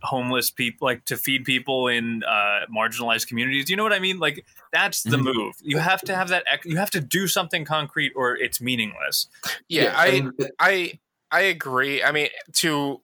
[0.03, 4.17] homeless people like to feed people in uh, marginalized communities you know what i mean
[4.17, 5.33] like that's the Mhm.
[5.35, 8.59] move you have to have that ec- you have to do something concrete or it's
[8.61, 9.27] meaningless
[9.67, 10.23] Yeah, I
[10.59, 10.99] I
[11.33, 12.03] I agree.
[12.03, 13.01] I mean, to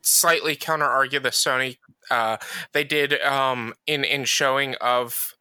[0.00, 1.76] slightly counter argue the Sony,
[2.10, 2.36] uh,
[2.72, 5.34] they did um, in in showing of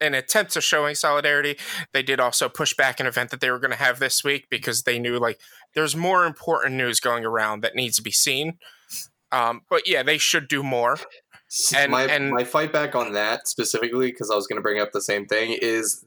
[0.00, 1.58] an attempt to showing solidarity.
[1.92, 4.46] They did also push back an event that they were going to have this week
[4.50, 5.40] because they knew like
[5.74, 8.58] there's more important news going around that needs to be seen.
[9.32, 10.98] Um, but yeah, they should do more.
[11.74, 14.80] And- my and- my fight back on that specifically because I was going to bring
[14.80, 16.04] up the same thing is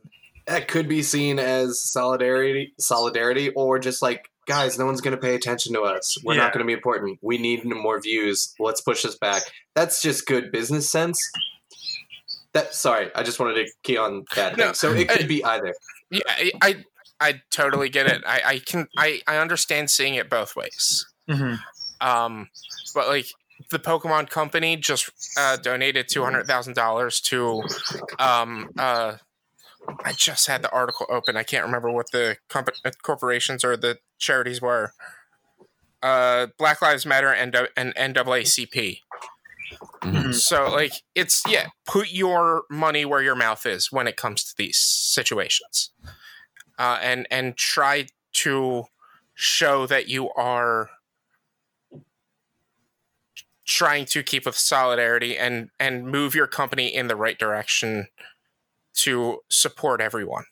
[0.48, 5.22] that could be seen as solidarity solidarity or just like guys, no one's going to
[5.22, 6.18] pay attention to us.
[6.24, 6.42] We're Yeah.
[6.44, 7.20] not going to be important.
[7.22, 8.54] We need more views.
[8.60, 9.44] Let's push this back.
[9.76, 11.18] That's just good business sense.
[12.54, 14.58] That sorry, I just wanted to key on that.
[14.58, 14.74] No, thing.
[14.74, 15.74] So it I- could be either.
[16.10, 16.86] Yeah, I, I
[17.22, 18.24] I totally get it.
[18.28, 21.06] I, I can I, I understand seeing it both ways.
[21.30, 21.60] Mhm.
[22.02, 22.50] Um,
[22.94, 23.28] but like
[23.70, 27.64] the Pokemon Company just uh, donated two hundred thousand dollars to
[28.20, 29.14] um uh.
[30.04, 31.36] I just had the article open.
[31.38, 32.70] I can't remember what the comp-
[33.02, 34.94] corporations or the charities were.
[36.02, 39.02] Uh, Black Lives Matter and and NAACP.
[40.02, 40.34] Mhm.
[40.34, 44.54] So like it's yeah, put your money where your mouth is when it comes to
[44.58, 45.92] these situations.
[46.80, 48.86] Uh, and and try to
[49.36, 50.90] show that you are
[53.66, 58.08] trying to keep with solidarity and and move your company in the right direction
[58.94, 60.46] to support everyone.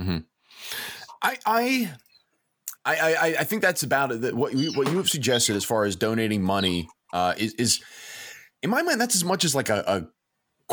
[0.00, 0.24] Mhm.
[1.22, 1.94] I I
[2.84, 4.20] I I, I think that's about it.
[4.22, 7.82] That what you, what you have suggested as far as donating money uh, is is
[8.62, 10.06] in my mind that's as much as like a, a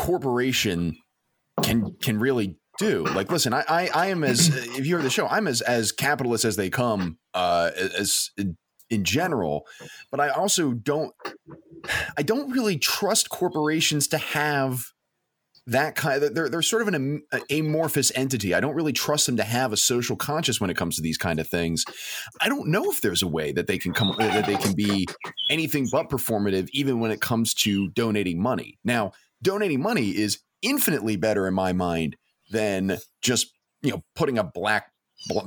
[0.00, 0.96] corporation
[1.62, 3.04] can can really do.
[3.04, 4.48] Like, listen, I I, I am as
[4.78, 8.56] if you heard the show, I'm as as capitalist as they come uh, as in,
[8.90, 9.66] in general,
[10.10, 11.14] but I also don't
[12.16, 14.91] I don't really trust corporations to have
[15.66, 18.54] that kind of, they're, they're sort of an amorphous entity.
[18.54, 21.18] I don't really trust them to have a social conscience when it comes to these
[21.18, 21.84] kind of things.
[22.40, 24.74] I don't know if there's a way that they can come uh, that they can
[24.74, 25.06] be
[25.50, 28.78] anything but performative, even when it comes to donating money.
[28.84, 32.16] Now, donating money is infinitely better in my mind
[32.50, 33.52] than just
[33.82, 34.92] you know putting a black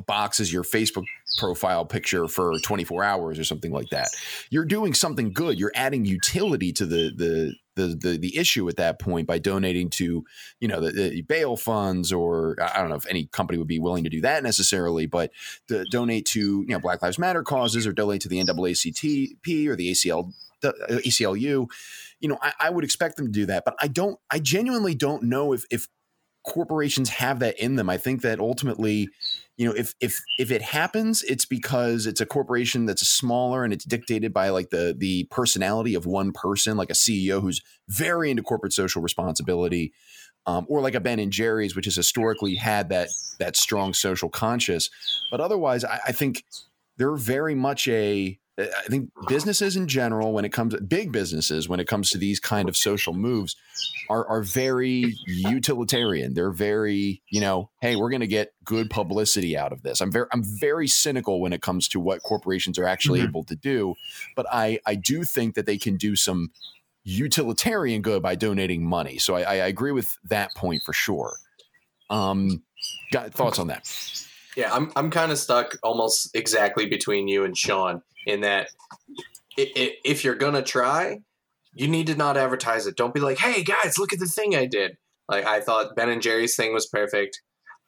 [0.08, 1.06] box as your Facebook
[1.38, 4.08] profile picture for 24 hours or something like that.
[4.50, 5.60] You're doing something good.
[5.60, 9.90] You're adding utility to the the the the, the issue at that point by donating
[9.92, 10.24] to
[10.60, 13.80] you know the, the bail funds or I don't know if any company would be
[13.80, 15.32] willing to do that necessarily, but
[15.68, 19.76] to donate to you know Black Lives Matter causes or donate to the NAACP or
[19.76, 21.68] the ACL uh, ACLU.
[22.20, 24.20] You know, I, I would expect them to do that, but I don't.
[24.32, 25.88] I genuinely don't know if if
[26.46, 27.90] corporations have that in them.
[27.90, 29.10] I think that ultimately,
[29.58, 33.72] you know, if if if it happens, it's because it's a corporation that's smaller and
[33.72, 38.30] it's dictated by like the the personality of one person, like a CEO who's very
[38.30, 39.94] into corporate social responsibility,
[40.46, 44.30] um, or like a Ben and Jerry's, which has historically had that that strong social
[44.30, 44.90] conscious.
[45.32, 46.44] But otherwise, I, I think
[46.98, 51.82] they're very much a I think businesses in general, when it comes big businesses, when
[51.82, 53.56] it comes to these kind of social moves,
[54.10, 56.34] are are very utilitarian.
[56.34, 60.00] They're very, you know, hey, we're going to get good publicity out of this.
[60.00, 63.26] I'm very I'm very cynical when it comes to what corporations are actually Mhm.
[63.30, 63.96] able to do,
[64.38, 66.52] but I I do think that they can do some
[67.04, 69.18] utilitarian good by donating money.
[69.18, 71.36] So I, I agree with that point for sure.
[72.10, 72.64] Um,
[73.12, 73.88] got thoughts on that?
[74.56, 78.70] Yeah, I'm I'm kind of stuck almost exactly between you and Sean in that
[79.58, 81.20] if you're gonna try,
[81.74, 82.98] you need to not advertise it.
[82.98, 84.98] Don't be like, "Hey guys, look at the thing I did."
[85.30, 87.42] Like I thought Ben and Jerry's thing was perfect.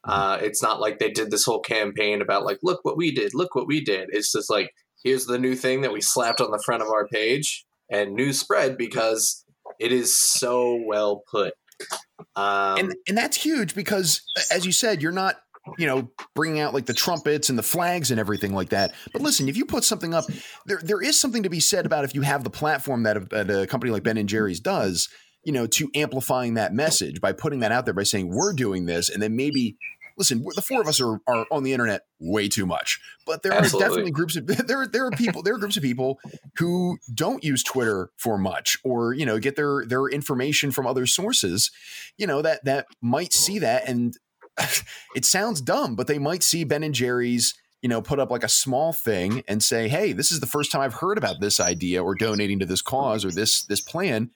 [0.04, 3.34] Uh, it's not like they did this whole campaign about like, "Look what we did,
[3.34, 4.72] look what we did." It's just like,
[5.04, 8.40] here's the new thing that we slapped on the front of our page, and news
[8.40, 9.44] spread because
[9.80, 11.54] it is so well put.
[12.36, 14.22] Um, and and that's huge because
[14.52, 15.36] as you said you're not
[15.78, 19.22] you know bringing out like the trumpets and the flags and everything like that but
[19.22, 20.26] listen if you put something up
[20.66, 23.20] there there is something to be said about if you have the platform that a,
[23.22, 25.10] that a company like ben and jerry's does
[25.44, 28.86] you know to amplifying that message by putting that out there by saying we're doing
[28.86, 29.78] this and then maybe
[30.18, 33.54] listen the four of us are, are on the internet way too much but there
[33.54, 33.86] Absolutely.
[33.86, 36.20] are definitely groups of there, there are people there are groups of people
[36.58, 41.06] who don't use twitter for much or you know get their their information from other
[41.06, 41.72] sources
[42.18, 44.18] you know that that might see that and
[45.16, 48.44] it sounds dumb but they might see ben and jerry's you know put up like
[48.44, 51.60] a small thing and say hey this is the first time i've heard about this
[51.60, 54.30] idea or donating to this cause or this this plan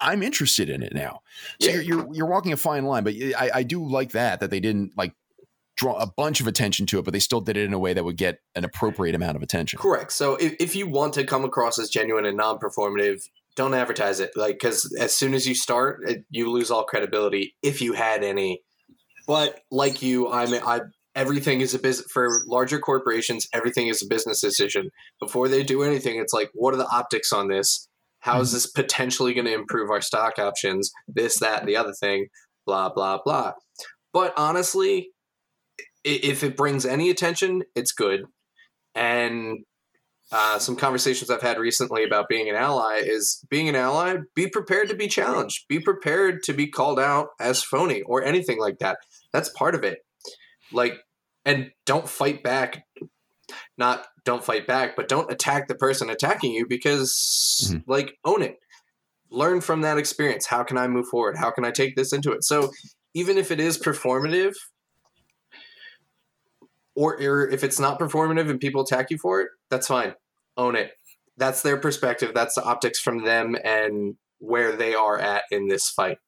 [0.00, 1.20] i'm interested in it now
[1.60, 1.74] so Yeah.
[1.74, 4.60] you're, you're you're walking a fine line but I, I do like that that they
[4.60, 5.12] didn't like
[5.76, 7.92] draw a bunch of attention to it but they still did it in a way
[7.92, 10.12] that would get an appropriate amount of attention Correct.
[10.12, 13.22] So if, if you want to come across as genuine and non-performative,
[13.54, 14.32] don't advertise it.
[14.34, 18.24] Like because as soon as you start, it, you lose all credibility if you had
[18.24, 18.62] any.
[19.28, 20.80] But like you, I'm I
[21.14, 23.46] everything is a business for larger corporations.
[23.52, 24.90] Everything is a business decision.
[25.20, 27.88] Before they do anything, it's like, what are the optics on this?
[28.20, 30.90] How is this potentially going to improve our stock options?
[31.06, 32.26] This, that, the other thing.
[32.66, 33.52] Blah blah blah.
[34.12, 35.10] But honestly,
[36.04, 38.24] if it brings any attention, it's good.
[38.94, 39.58] And
[40.30, 44.46] uh, some conversations I've had recently about being an ally is being an ally, be
[44.46, 48.78] prepared to be challenged, be prepared to be called out as phony or anything like
[48.80, 48.98] that.
[49.32, 50.04] That's part of it.
[50.72, 50.94] Like,
[51.44, 52.86] and don't fight back.
[53.76, 57.84] Not don't fight back, but don't attack the person attacking you because Mhm.
[57.86, 58.58] like own it.
[59.30, 60.46] Learn from that experience.
[60.46, 61.36] How can I move forward?
[61.38, 62.44] How can I take this into it?
[62.44, 62.72] So
[63.14, 64.54] even if it is performative,
[66.94, 70.14] or, or if it's not performative and people attack you for it, that's fine.
[70.56, 70.92] Own it.
[71.36, 72.32] That's their perspective.
[72.34, 76.18] That's the optics from them and where they are at in this fight.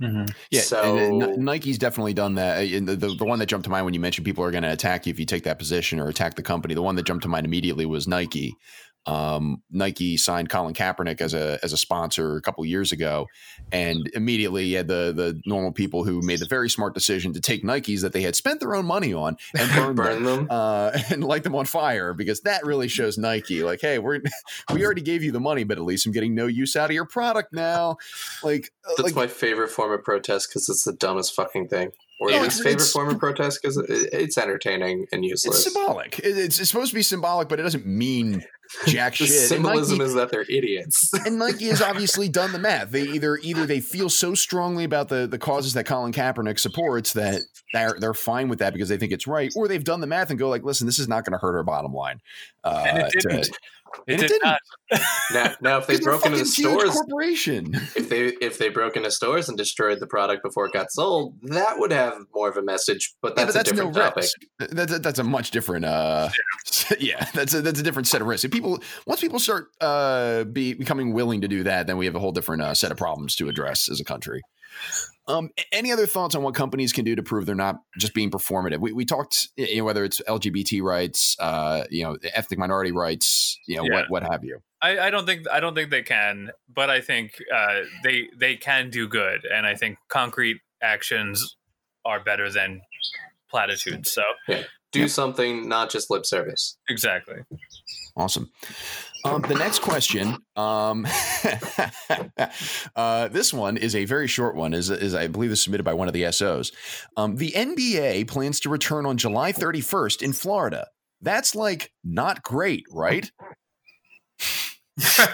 [0.00, 0.34] Mhm.
[0.50, 2.58] Yeah, So Nike's definitely done that.
[2.58, 4.50] Uh, And the, the, the one that jumped to mind when you mentioned people are
[4.50, 6.96] going to attack you if you take that position or attack the company, the one
[6.96, 8.54] that jumped to mind immediately was Nike.
[9.06, 13.26] Um, Nike signed Colin Kaepernick as a as a sponsor a couple years ago,
[13.70, 17.40] and immediately you had the the normal people who made the very smart decision to
[17.40, 19.94] take Nikes that they had spent their own money on and burn, them.
[19.94, 20.46] burn them.
[20.50, 24.20] Uh, and light them on fire because that really shows Nike like, hey, we're
[24.72, 26.94] we already gave you the money, but at least I'm getting no use out of
[26.94, 27.96] your product now.
[28.42, 31.92] Like, uh, That's like my favorite form of protest because it's the dumbest fucking thing.
[32.18, 35.66] Or No, least favorite form of protest because it's entertaining and useless.
[35.66, 36.18] It's symbolic.
[36.20, 38.42] It's, it's supposed to be symbolic, but it doesn't mean
[38.86, 39.28] jack shit.
[39.28, 41.10] Symbolism Nike, is that they're idiots.
[41.26, 42.90] and Nike has obviously done the math.
[42.90, 47.12] They either either they feel so strongly about the the causes that Colin Kaepernick supports
[47.12, 47.42] that
[47.74, 50.30] they're they're fine with that because they think it's right, or they've done the math
[50.30, 52.22] and go like, listen, this is not going to hurt our bottom line.
[52.64, 53.32] Uh, And it didn't.
[53.32, 53.58] and
[54.06, 54.42] It it did didn't.
[54.44, 54.60] not.
[55.32, 57.74] now, now if they Because they're a broke into the stores, corporation.
[57.94, 61.34] if they if they broke into stores and destroyed the product before it got sold,
[61.42, 63.14] that would have more of a message.
[63.22, 64.16] But Yeah, that's, but that's a no topic.
[64.22, 64.36] risk.
[64.72, 65.84] That's a, that's a much different.
[65.84, 66.28] Uh,
[67.00, 68.44] yeah, that's a that's a different set of risks.
[68.44, 72.14] If people once people start uh, be becoming willing to do that, then we have
[72.14, 74.42] a whole different uh, set of problems to address as a country.
[75.28, 78.30] Um, any other thoughts on what companies can do to prove they're not just being
[78.30, 78.78] performative?
[78.78, 83.58] We, we talked, you know, whether it's LGBT rights, uh, you know, ethnic minority rights,
[83.66, 83.92] you know, Yeah.
[83.94, 84.60] what what have you.
[84.82, 88.54] I, I don't think I don't think they can, but I think uh, they they
[88.56, 91.56] can do good, and I think concrete actions
[92.04, 92.82] are better than
[93.50, 94.12] platitudes.
[94.12, 94.22] So
[94.92, 95.06] Do Yeah.
[95.08, 96.76] something, not just lip service.
[96.88, 97.38] exactly.
[98.16, 98.50] Awesome.
[99.26, 101.04] Um, the next question, um,
[102.96, 104.72] uh, this one is a very short one.
[104.72, 106.70] is is I believe is submitted by one of the SOs.
[107.16, 110.86] Um, the NBA plans to return on July 31st in Florida.
[111.22, 113.30] That's like not great, right?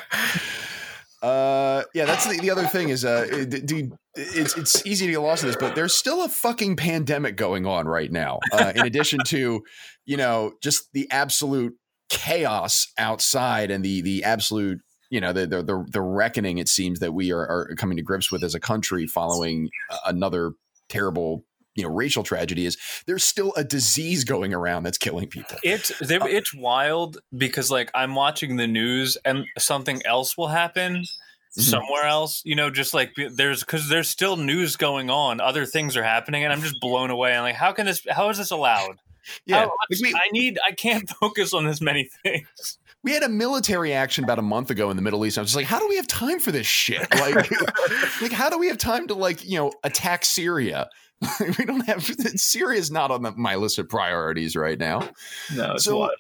[1.23, 5.21] Uh, yeah, that's the, the other thing is, uh, dude, it's it's easy to get
[5.21, 8.41] lost in this, but there's still a fucking pandemic going on right now.
[8.53, 9.63] Uh, in addition to,
[10.05, 11.77] you know, just the absolute
[12.13, 17.01] chaos outside and the the absolute, you know, the the the, the reckoning it seems
[17.01, 19.71] that we are, are coming to grips with as a country following
[20.07, 20.53] another
[20.91, 22.67] terrible, you know, racial tragedy.
[22.67, 25.57] Is there's still a disease going around that's killing people?
[25.63, 30.49] It's they, uh, it's wild because like I'm watching the news and something else will
[30.49, 31.61] happen mm-hmm.
[31.63, 32.43] somewhere else.
[32.45, 36.45] You know, just like there's because there's still news going on, other things are happening,
[36.45, 37.35] and I'm just blown away.
[37.35, 38.03] I'm like, how can this?
[38.11, 38.99] How is this allowed?
[39.47, 40.59] Yeah, How- like we- I need.
[40.67, 42.79] I can't focus on this many things.
[43.05, 45.37] We had a military action about a month ago in the Middle East.
[45.37, 47.01] I was just like, how do we have time for this shit?
[47.15, 47.51] Like,
[48.23, 50.89] like how do we have time to like, you know, attack Syria?
[51.59, 55.09] we don't have Syria is not on the, my list of priorities right now.
[55.55, 56.13] No, it's So- wild.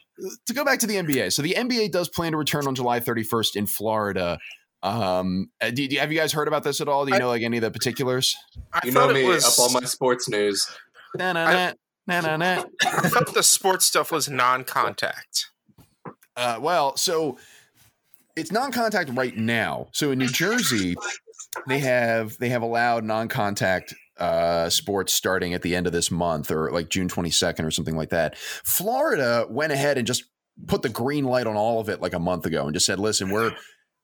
[0.46, 3.00] To go back to the NBA, so the NBA does plan to return on July
[3.00, 4.38] 31st in Florida.
[4.84, 7.05] Um, uh, do, do- have you guys heard about this at all?
[7.05, 8.36] Do you I- know like any of the particulars?
[8.72, 9.44] I You know thought me was.
[9.44, 10.68] up all my sports news.
[11.16, 11.32] Na
[12.07, 12.64] na na na na na.
[12.84, 15.50] I thought the sports stuff was non-contact.
[16.36, 17.38] Uh, well, so
[18.36, 19.88] it's non-contact right now.
[19.92, 20.96] So in New Jersey,
[21.68, 26.50] they have they have allowed non-contact uh, sports starting at the end of this month
[26.50, 28.36] or like June 22nd or something like that.
[28.36, 30.24] Florida went ahead and just
[30.66, 32.98] put the green light on all of it like a month ago and just said,
[32.98, 33.53] "Listen, we're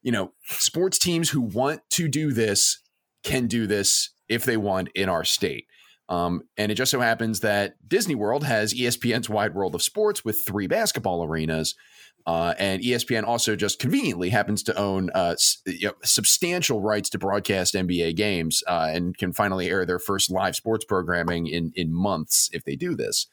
[0.02, 2.80] you know sports teams who want to do this
[3.22, 5.66] can do this if they want in our state."
[6.08, 10.24] Um, and it just so happens that Disney World has ESPN's Wide World of Sports
[10.24, 11.74] with three basketball arenas.
[12.26, 17.08] Uh, and ESPN also just conveniently happens to own uh, s- you know, substantial rights
[17.10, 21.72] to broadcast NBA games uh, and can finally air their first live sports programming in
[21.74, 23.28] in months if they do this.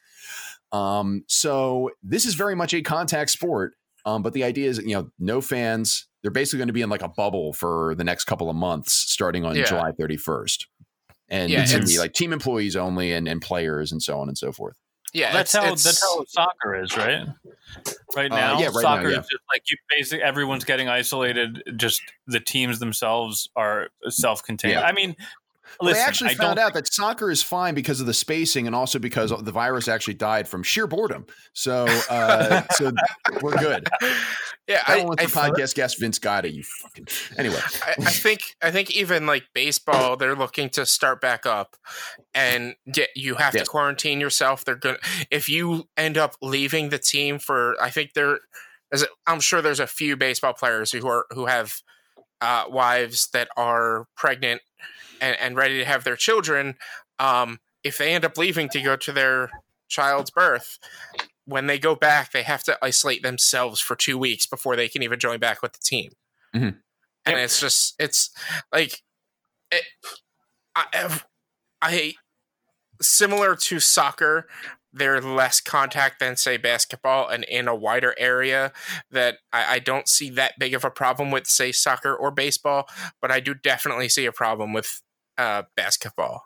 [0.72, 3.74] Um, so this is very much a contact sport,
[4.06, 6.08] um, but the idea is you know no fans.
[6.22, 8.94] They're basically going to be in like a bubble for the next couple of months,
[8.94, 9.66] starting on Yeah.
[9.66, 10.66] July 31st,
[11.30, 14.20] and Yeah, it's going to be like team employees only and, and players and so
[14.20, 14.76] on and so forth.
[15.14, 17.28] Yeah, that's it's- how it's- that's how soccer is, right?
[18.16, 19.20] Right Uh, now, yeah, right now, soccer yeah.
[19.20, 21.64] is just like you basically everyone's getting isolated.
[21.78, 24.74] Just the teams themselves are self-contained.
[24.74, 24.82] Yeah.
[24.82, 25.28] I mean, Well,
[25.82, 28.76] Listen, they actually I found out that soccer is fine because of the spacing and
[28.76, 31.26] also because the virus actually died from sheer boredom.
[31.54, 32.92] So, uh, so
[33.42, 33.88] we're good.
[34.68, 36.50] Yeah, I I, don't want the podcast guest Vince Gotta.
[36.52, 37.06] You fucking
[37.38, 37.60] anyway.
[37.86, 41.76] I, I think I think even like baseball, they're looking to start back up,
[42.34, 43.66] and yeah, you have Yes.
[43.66, 44.66] to quarantine yourself.
[44.66, 44.98] They're gonna
[45.30, 48.40] if you end up leaving the team for, I think there,
[48.92, 48.98] a,
[49.28, 51.82] I'm sure there's a few baseball players who are who have
[52.42, 54.62] uh, wives that are pregnant
[55.26, 56.76] and, and ready to have their children.
[57.18, 59.50] Um, if they end up leaving to go to their
[59.90, 60.78] child's birth,
[61.46, 65.04] when they go back, they have to isolate themselves for two weeks before they can
[65.04, 66.12] even join back with the team.
[66.56, 66.78] Mhm.
[67.26, 68.30] And it's just, it's
[68.72, 69.02] like,
[69.72, 69.84] it,
[70.76, 71.20] I,
[71.82, 72.14] I,
[73.02, 74.48] similar to soccer,
[74.94, 78.72] they're less contact than say basketball and in a wider area
[79.12, 82.88] that I, I don't see that big of a problem with say soccer or baseball,
[83.22, 85.02] but I do definitely see a problem with
[85.38, 86.44] uh, basketball.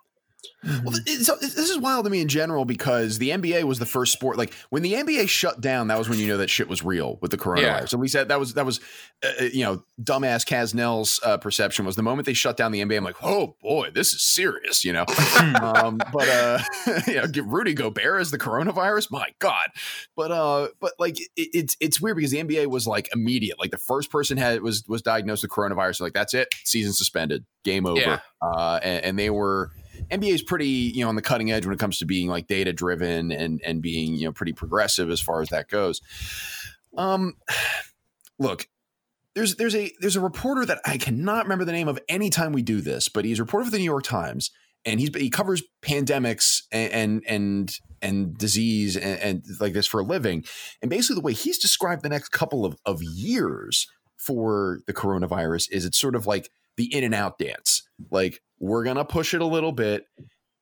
[0.84, 4.12] Well, so this is wild to me in general because the NBA was the first
[4.12, 4.38] sport.
[4.38, 7.18] Like when the NBA shut down, that was when you know that shit was real
[7.22, 7.62] with the coronavirus.
[7.62, 7.88] Yeah.
[7.94, 8.82] And we said that was that was,
[9.24, 12.98] uh, you know, dumbass Casnell's uh, perception was the moment they shut down the NBA.
[12.98, 15.06] I'm like, oh boy, this is serious, you know.
[15.62, 16.60] um, but uh,
[17.08, 19.12] you know, get Rudy Gobert as the coronavirus.
[19.12, 19.70] My God.
[20.18, 23.60] But uh, but like it, it's it's weird because the NBA was like immediate.
[23.60, 26.02] Like the first person had was was diagnosed with coronavirus.
[26.02, 28.00] Like that's it, season suspended, game over.
[28.00, 28.20] Yeah.
[28.42, 29.72] Uh, and, and they were.
[30.12, 32.47] NBA is pretty, you know, on the cutting edge when it comes to being like
[32.47, 36.01] data driven and and being, you know, pretty progressive as far as that goes.
[36.97, 37.36] Um,
[38.39, 38.68] look,
[39.36, 42.51] there's there's a there's a reporter that I cannot remember the name of any time
[42.51, 44.51] we do this, but he's a reporter for the New York Times,
[44.86, 50.01] and he's he covers pandemics and and and, and disease and, and like this for
[50.01, 50.43] a living.
[50.82, 53.88] And basically, the way he's described the next couple of of years
[54.18, 57.84] for the coronavirus is it's sort of like the in and out dance.
[58.12, 60.05] Like we're gonna push it a little bit.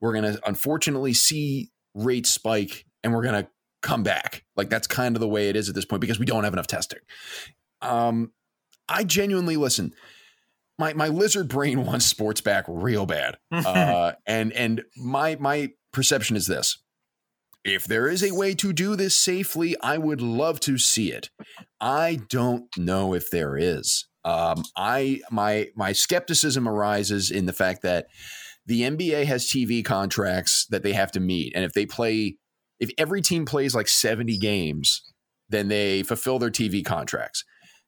[0.01, 3.49] We're gonna unfortunately see rates spike, and we're gonna
[3.81, 4.43] come back.
[4.55, 6.53] Like that's kind of the way it is at this point because we don't have
[6.53, 6.99] enough testing.
[7.81, 8.31] Um,
[8.89, 9.93] I genuinely listen.
[10.79, 16.35] My my lizard brain wants sports back real bad, uh, and and my my perception
[16.35, 16.77] is this:
[17.63, 21.29] if there is a way to do this safely, I would love to see it.
[21.81, 24.05] I don't know if there is.
[24.27, 28.07] Um, I my my skepticism arises in the fact that
[28.65, 32.35] the NBA has TV contracts that they have to meet, and if they play,
[32.77, 35.01] if every team plays like seventy games,
[35.47, 37.45] then they fulfill their TV contracts.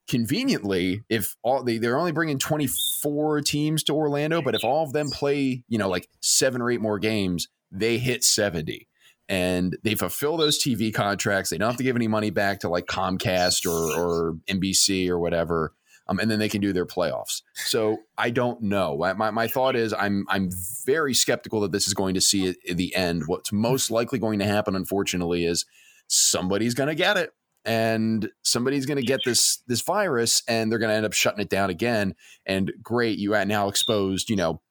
[0.07, 4.93] Conveniently, if all they, they're only bringing 24 teams to Orlando, but if all of
[4.93, 8.87] them play, you know, like seven or eight more games, they hit 70
[9.27, 11.51] and they fulfill those TV contracts.
[11.51, 15.19] They don't have to give any money back to like Comcast or, or NBC or
[15.19, 15.73] whatever.
[16.09, 17.43] Um, and then they can do their playoffs.
[17.53, 18.97] So I don't know.
[18.97, 20.49] My, my, my thought is I'm I'm
[20.83, 23.23] very skeptical that this is going to see it at the end.
[23.27, 25.65] What's most likely going to happen, unfortunately, is
[26.07, 27.31] somebody's going to get it
[27.63, 31.41] and somebody's going to get this this virus and they're going to end up shutting
[31.41, 34.61] it down again and great you are now exposed you know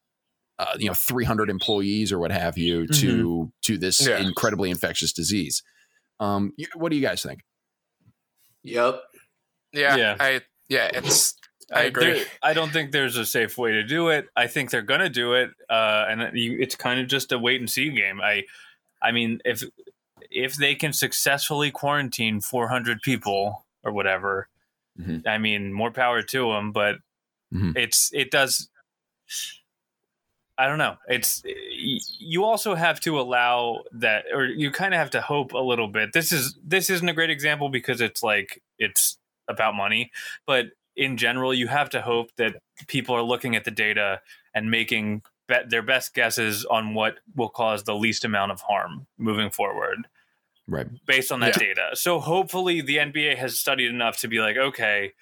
[0.59, 4.19] uh, you know 300 employees or what have you to to this Yeah.
[4.19, 5.63] incredibly infectious disease
[6.19, 7.41] um what do you guys think
[8.65, 9.01] Yep.
[9.73, 10.17] Yeah, Yeah.
[10.19, 11.35] I yeah, it's
[11.73, 12.25] I agree.
[12.43, 14.29] I don't think there's a safe way to do it.
[14.37, 17.61] I think they're gonna do it, uh, and you, it's kind of just a wait
[17.61, 18.21] and see game.
[18.21, 18.45] I,
[19.03, 19.63] I mean, if
[20.31, 24.49] if they can successfully quarantine 400 people or whatever,
[25.01, 25.27] Mhm.
[25.27, 26.73] I mean, more power to them.
[26.73, 26.97] But
[27.55, 27.77] Mhm.
[27.77, 28.69] it's it does.
[30.57, 30.97] I don't know.
[31.09, 31.43] It's
[32.19, 35.87] you also have to allow that, or you kind of have to hope a little
[35.87, 36.13] bit.
[36.13, 39.18] This is this isn't a great example because it's like it's
[39.49, 40.11] about money,
[40.47, 42.57] but in general, you have to hope that
[42.89, 44.21] people are looking at the data
[44.53, 49.07] and making be- their best guesses on what will cause the least amount of harm
[49.17, 50.09] moving forward
[50.69, 51.91] right based on that data.
[51.95, 55.13] So hopefully the NBA has studied enough to be like, okay,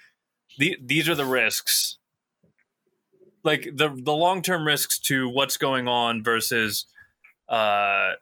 [0.59, 1.99] the, these are the risks.
[3.45, 6.87] Like the the long term risks to what's going on versus
[7.49, 8.13] uh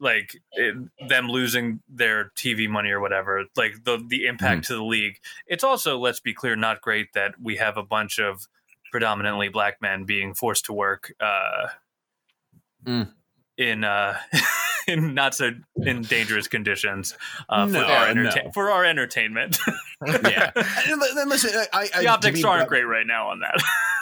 [0.00, 0.74] like it,
[1.08, 5.18] them losing their TV money or whatever, like the the impact to the league.
[5.46, 8.46] It's also, let's be clear, not great that we have a bunch of
[8.92, 11.68] predominantly black men being forced to work uh,
[12.86, 13.10] Mm.
[13.58, 14.16] in uh,
[14.86, 17.16] in not so in dangerous conditions
[17.48, 18.30] uh, for No, our no.
[18.54, 19.58] for our entertainment.
[20.06, 20.50] yeah
[20.88, 23.54] And listen I, I the optics aren't great right now on that.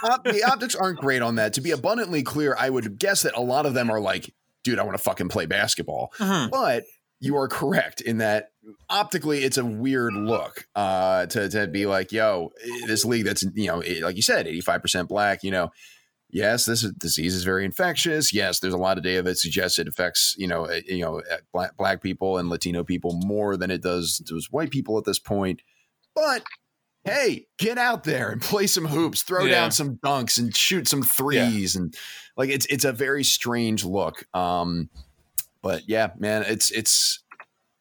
[0.02, 3.34] op- the optics aren't great on that to be abundantly clear I would guess that
[3.36, 4.34] a lot of them are like
[4.64, 6.84] dude I want to fucking play basketball but
[7.20, 8.50] you are correct in that
[8.90, 12.50] optically it's a weird look uh to, to be like yo
[12.86, 15.70] this league that's you know eh, like you said 85% black you know
[16.34, 18.34] yes, this is, disease is very infectious.
[18.34, 21.20] Yes, there's a lot of data that suggests it affects you know uh, you know
[21.20, 25.04] uh, black, black people and Latino people more than it does does white people at
[25.04, 25.62] this point.
[26.14, 26.42] But
[27.04, 29.52] hey, get out there and play some hoops, throw Yeah.
[29.60, 31.94] down some dunks, and shoot some threes, and
[32.36, 34.24] like it's it's a very strange look.
[34.34, 34.88] Um,
[35.62, 37.22] but yeah, man, it's it's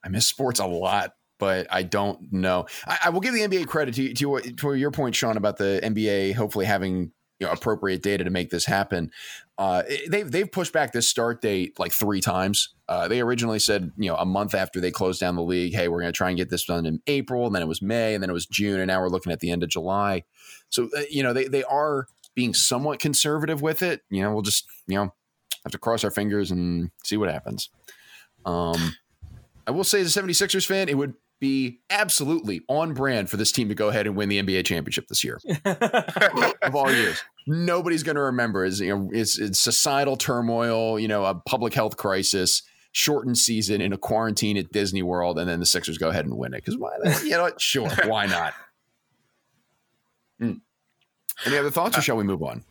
[0.03, 1.13] I miss sports a lot.
[1.39, 2.67] But I don't know.
[2.87, 5.81] I, I will give the NBA credit to, to to your point, Sean, about the
[5.83, 7.11] NBA hopefully having
[7.43, 9.11] you know appropriate data to make this happen.
[9.57, 12.73] Uh, they've they've pushed back this start date like three times.
[12.87, 15.89] Uh, they originally said you know a month after they closed down the league, hey,
[15.89, 18.13] we're going to try and get this done in April, and then it was May,
[18.13, 20.23] and then it was June, and now we're looking at the end of July.
[20.69, 24.03] So uh, you know they they are being somewhat conservative with it.
[24.09, 25.13] You know we'll just you know
[25.65, 27.69] have to cross our fingers and see what happens.
[28.45, 28.95] Um,
[29.67, 31.13] I will say as a 76ers fan, it would
[31.43, 35.09] be absolutely on brand for this team to go ahead and win the NBA championship
[35.09, 35.41] this year
[36.61, 37.21] of all years.
[37.45, 41.73] Nobody's going to remember is you know it's, it's societal turmoil, you know, a public
[41.73, 42.61] health crisis,
[42.93, 46.37] shortened season in a quarantine at Disney World, and then the Sixers go ahead and
[46.37, 46.91] win it because why?
[47.23, 47.59] You know what?
[47.59, 48.53] Sure, why not?
[50.39, 50.53] Hmm.
[51.45, 52.63] Any other thoughts, or shall we move on?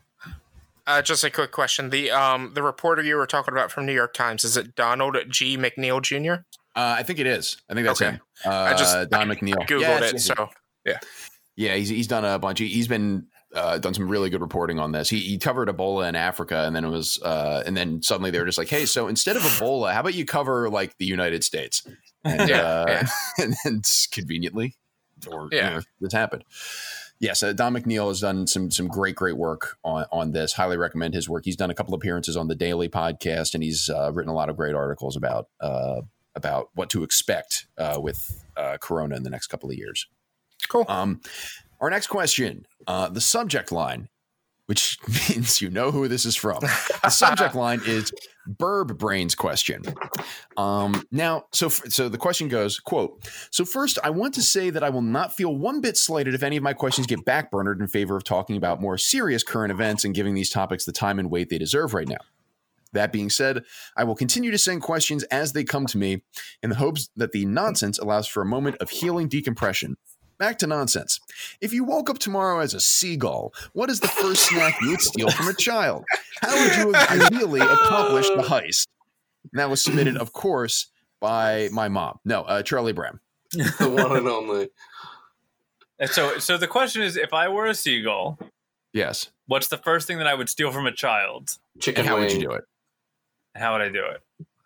[0.86, 3.92] Uh, just a quick question: the um the reporter you were talking about from New
[3.92, 5.58] York Times is it Donald G.
[5.58, 6.44] McNeil Jr.?
[6.74, 7.58] Uh, I think it is.
[7.68, 8.12] I think that's Okay.
[8.12, 8.20] him.
[8.44, 9.54] Uh, I just- Don McNeil.
[9.68, 10.48] Googled Yeah, it, so
[10.86, 10.98] Yeah,
[11.56, 11.74] yeah.
[11.74, 12.58] he's he's done a bunch.
[12.60, 15.10] He, he's been uh, done some really good reporting on this.
[15.10, 18.38] He, he covered Ebola in Africa, and then it was, uh, and then suddenly they
[18.38, 21.44] were just like, "Hey, so instead of Ebola, how about you cover like the United
[21.44, 21.86] States?"
[22.24, 23.08] And, Yeah, uh, yeah.
[23.44, 24.76] and then conveniently,
[25.30, 25.68] or Yeah.
[25.68, 26.44] you know, this happened.
[27.20, 30.54] Yes, uh, Don McNeil has done some some great great work on on this.
[30.54, 31.44] Highly recommend his work.
[31.44, 34.48] He's done a couple appearances on the Daily podcast, and he's uh, written a lot
[34.48, 36.00] of great articles about uh,
[36.34, 40.06] about what to expect uh, with uh, Corona in the next couple of years.
[40.68, 40.84] cool.
[40.88, 41.20] Um,
[41.80, 44.08] our next question, uh, the subject line,
[44.66, 46.60] which means you know who this is from.
[46.60, 48.12] The subject line is
[48.48, 49.82] Burb Brains question.
[50.56, 54.84] Um, now, so so the question goes, quote, so first I want to say that
[54.84, 57.88] I will not feel one bit slighted if any of my questions get backburnered in
[57.88, 61.30] favor of talking about more serious current events and giving these topics the time and
[61.30, 62.18] weight they deserve right now.
[62.92, 63.64] That being said,
[63.96, 66.22] I will continue to send questions as they come to me
[66.62, 69.96] in the hopes that the nonsense allows for a moment of healing decompression.
[70.38, 71.20] Back to nonsense.
[71.60, 75.00] If you woke up tomorrow as a seagull, what is the first snack you would
[75.00, 76.04] steal from a child?
[76.40, 78.86] How would you have ideally accomplish the heist?
[79.52, 80.88] And that was submitted, of course,
[81.20, 82.18] by my mom.
[82.24, 83.20] No, uh, Charlie Brown.
[83.52, 84.68] the one and only.
[85.98, 88.38] And so, so the question is, if I were a seagull,
[88.92, 89.30] Yes.
[89.46, 91.50] what's the first thing that I would steal from a child?
[91.80, 92.64] Chicken And how wing, would you do it?
[93.54, 94.22] How would I do it?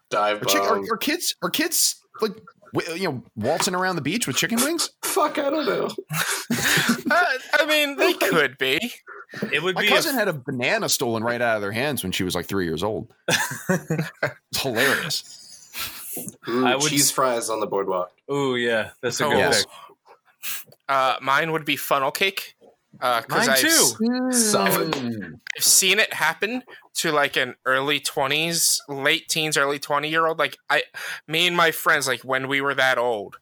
[0.08, 2.32] dive Are, chick- are, are kids are kids like
[2.72, 4.90] wi- you know waltzing around the beach with chicken wings?
[5.02, 5.88] Fuck, I don't know.
[7.08, 7.24] Uh,
[7.54, 8.78] I mean, they could be.
[9.52, 12.02] It would My be cousin a, had a banana stolen right out of their hands
[12.02, 13.12] when she was like three years old.
[13.68, 15.70] it's hilarious.
[16.48, 18.10] Ooh, I would- cheese fries on the boardwalk.
[18.30, 19.64] Ooh, yeah, that's a Oh, good yes.
[19.64, 19.72] pick.
[20.88, 22.55] Uh, mine would be funnel cake.
[23.00, 24.32] Uh, because Mine I've, too.
[24.32, 25.38] Solid.
[25.56, 26.62] I've seen it happen
[26.94, 30.38] to like an early 20s, late teens, early 20 year old.
[30.38, 30.84] Like, I,
[31.26, 33.36] me and my friends, like when we were that old,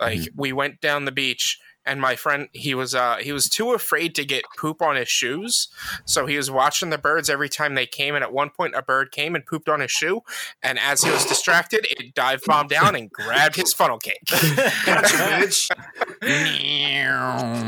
[0.00, 0.40] like mm-hmm.
[0.40, 4.14] we went down the beach and my friend he was uh he was too afraid
[4.14, 5.68] to get poop on his shoes
[6.04, 8.82] so he was watching the birds every time they came and at one point a
[8.82, 10.20] bird came and pooped on his shoe
[10.62, 14.22] and as he was distracted it dive bombed down and grabbed his funnel cake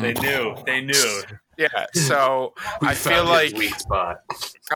[0.00, 0.54] They knew.
[0.66, 1.22] They knew.
[1.58, 4.18] Yeah so We I feel like- weak spot.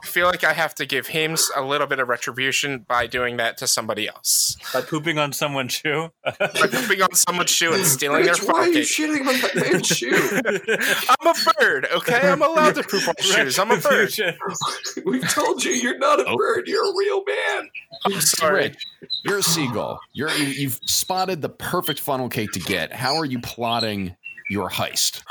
[0.03, 3.37] i feel like i have to give him a little bit of retribution by doing
[3.39, 6.11] that to somebody else By pooping on someone's shoe.
[6.25, 9.55] by pooping on someone's shoe and stealing their Bitch, why are you shitting on that
[9.57, 11.07] man's shoe?
[11.21, 14.13] i'm a bird okay i'm allowed to poop on shoes i'm a bird
[15.05, 16.37] We've told you you're not a Oh.
[16.37, 16.67] bird.
[16.69, 17.71] You're a real man.
[18.05, 18.87] i'm sorry Rich,
[19.25, 20.01] you're a seagull.
[20.13, 22.93] You're you, you've spotted the perfect funnel cake to get.
[22.93, 24.17] How are you plotting
[24.51, 25.23] your heist?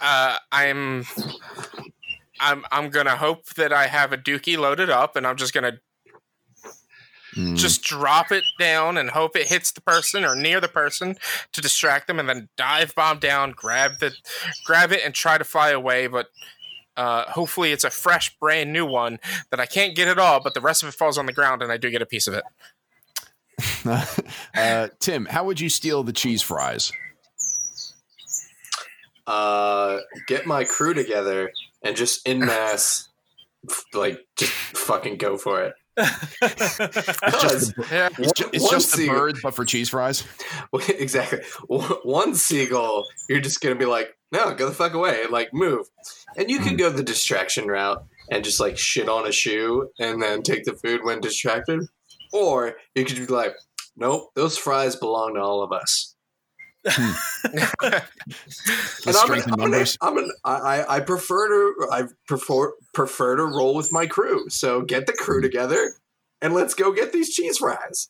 [0.00, 1.04] Uh, I'm
[2.40, 5.80] I'm I'm gonna hope that I have a dookie loaded up, and I'm just gonna
[7.34, 7.56] Hmm.
[7.56, 11.16] just drop it down and hope it hits the person or near the person
[11.52, 14.14] to distract them, and then dive bomb down, grab the
[14.64, 16.06] grab it, and try to fly away.
[16.06, 16.28] But
[16.96, 19.20] uh, hopefully, it's a fresh, brand new one
[19.50, 21.62] that I can't get it all, but the rest of it falls on the ground,
[21.62, 22.44] and I do get a piece of it.
[24.56, 26.92] uh, Tim, how would you steal the cheese fries?
[29.28, 31.52] Uh, get my crew together
[31.82, 33.08] and just in mass,
[33.92, 35.74] like just fucking go for it.
[36.40, 40.24] Because Yeah, It's, ju- it's one just the seagull- bird, but for cheese fries.
[40.88, 41.40] exactly.
[41.66, 45.86] One one seagull, you're just gonna be like, no, go the fuck away, like move.
[46.36, 48.02] And you could go the distraction route.
[48.30, 51.80] and just like shit on a shoe and then take the food when distracted.
[52.32, 53.54] Or you could be like,
[53.96, 56.14] nope, those fries belong to all of us.
[56.84, 58.04] The
[59.06, 59.86] And I'm, an, I'm, an.
[60.00, 64.48] I'm an, I, I I prefer to I prefer prefer to roll with my crew.
[64.48, 65.94] So get the crew together
[66.40, 68.08] and let's go get these cheese fries.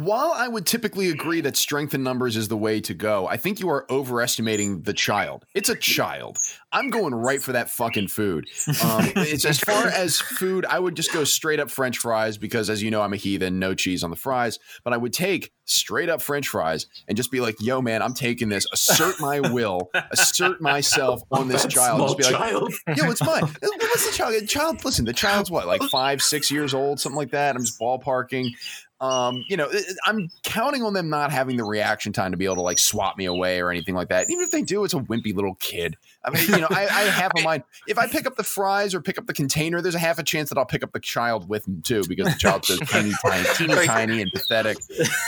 [0.00, 3.36] While I would typically agree that strength in numbers is the way to go, I
[3.36, 5.44] think you are overestimating the child.
[5.54, 6.38] It's a child.
[6.72, 8.48] I'm going right for that fucking food.
[8.82, 12.70] Um, it's as far as food, I would just go straight up French fries because,
[12.70, 14.58] as you know, I'm a heathen, no cheese on the fries.
[14.84, 18.14] But I would take straight up French fries and just be like, "Yo, man, I'm
[18.14, 18.66] taking this.
[18.72, 19.90] Assert my will.
[20.12, 22.00] Assert myself on this That child.
[22.00, 22.72] Just be like, child.
[22.96, 23.42] Yo, it's mine.
[23.60, 24.48] What's the child?
[24.48, 27.54] Child, listen, the child's what, like five, six years old, something like that.
[27.54, 28.52] I'm just ballparking.
[29.00, 32.36] Um, you know, it- it- I'm counting on them not having the reaction time to
[32.36, 34.28] be able to like swap me away or anything like that.
[34.30, 35.96] Even if they do, it's a wimpy little kid.
[36.22, 37.62] I mean, you know, I, I have a mind.
[37.88, 40.22] If I pick up the fries or pick up the container, there's a half a
[40.22, 43.12] chance that I'll pick up the child with him too, because the child's so teeny
[43.24, 44.76] tiny, teeny tiny and pathetic.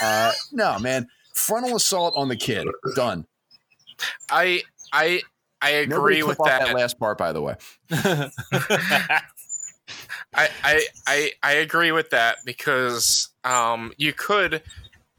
[0.03, 2.67] Uh, no, man, frontal assault on the kid.
[2.95, 3.25] Done.
[4.29, 4.61] I
[4.91, 5.21] I
[5.63, 6.67] I agree with that.
[6.67, 7.55] that last part, by the way.
[10.35, 14.61] I, I I I agree with that because um you could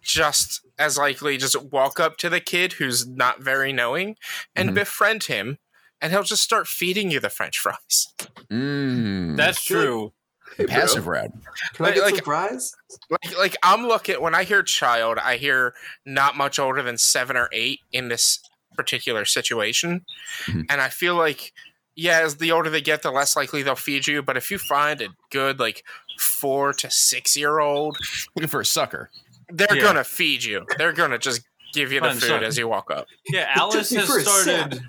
[0.02, 4.16] just as likely just walk up to the kid who's not very knowing
[4.54, 4.74] and Mhm.
[4.74, 5.58] befriend him
[6.00, 8.08] and he'll just start feeding you the french fries.
[8.50, 10.12] Mm, That's true.
[10.56, 11.32] Hey, passive route.
[11.72, 12.74] Can I get Like- some fries?
[13.10, 17.36] Like like I'm looking when I hear child, I hear not much older than 7
[17.36, 18.40] or 8 in this
[18.76, 20.04] particular situation.
[20.46, 20.66] Mhm.
[20.68, 21.52] And I feel like
[21.96, 24.22] yeah, as the older they get, the less likely they'll feed you.
[24.22, 25.84] But if you find a good like
[26.18, 27.96] four to six year old
[28.34, 29.10] Looking for a sucker.
[29.48, 29.82] they're Yeah.
[29.82, 30.64] gonna feed you.
[30.78, 31.42] They're gonna just
[31.72, 32.42] give you the Fun food stuff.
[32.42, 33.06] as you walk up.
[33.28, 34.80] Yeah, Alice has started.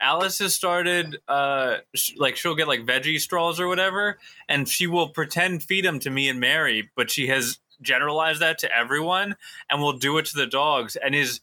[0.00, 1.20] Alice has started.
[1.28, 5.84] Uh, sh- like she'll get like veggie straws or whatever, and she will pretend feed
[5.84, 9.34] them to me and Mary, but she has generalized that to everyone,
[9.68, 11.40] and will do it to the dogs, and is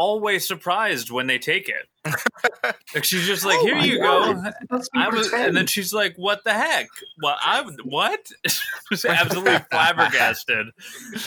[0.00, 1.86] always surprised when they take it.
[2.94, 4.52] like she's just like, Oh "Here my you God.
[4.70, 6.88] go." I was, and then she's like, "What the heck?
[7.18, 7.36] What?
[7.42, 8.30] I what?"
[8.88, 10.68] She's absolutely flabbergasted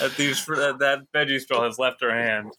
[0.02, 2.50] at these that, that veggie straw has left her hand.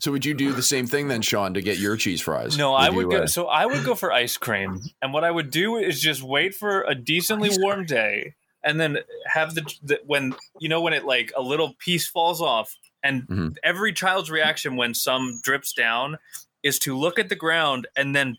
[0.00, 2.56] So would you do the same thing then, Sean, to get your cheese fries?
[2.58, 3.16] No, I would you, go.
[3.24, 6.22] uh, So I would go for ice cream, and what I would do is just
[6.22, 10.92] wait for a decently warm day, and then have the, the when you know when
[10.92, 13.56] it like a little piece falls off, and Mhm.
[13.62, 16.18] every child's reaction when some drips down
[16.62, 18.36] is to look at the ground and then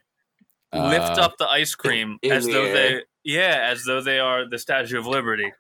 [0.74, 2.74] lift uh, up the ice cream as the though air.
[2.74, 5.52] they yeah as though they are the Statue of Liberty.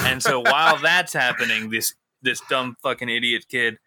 [0.00, 3.78] And so while that's happening, this this dumb fucking idiot kid,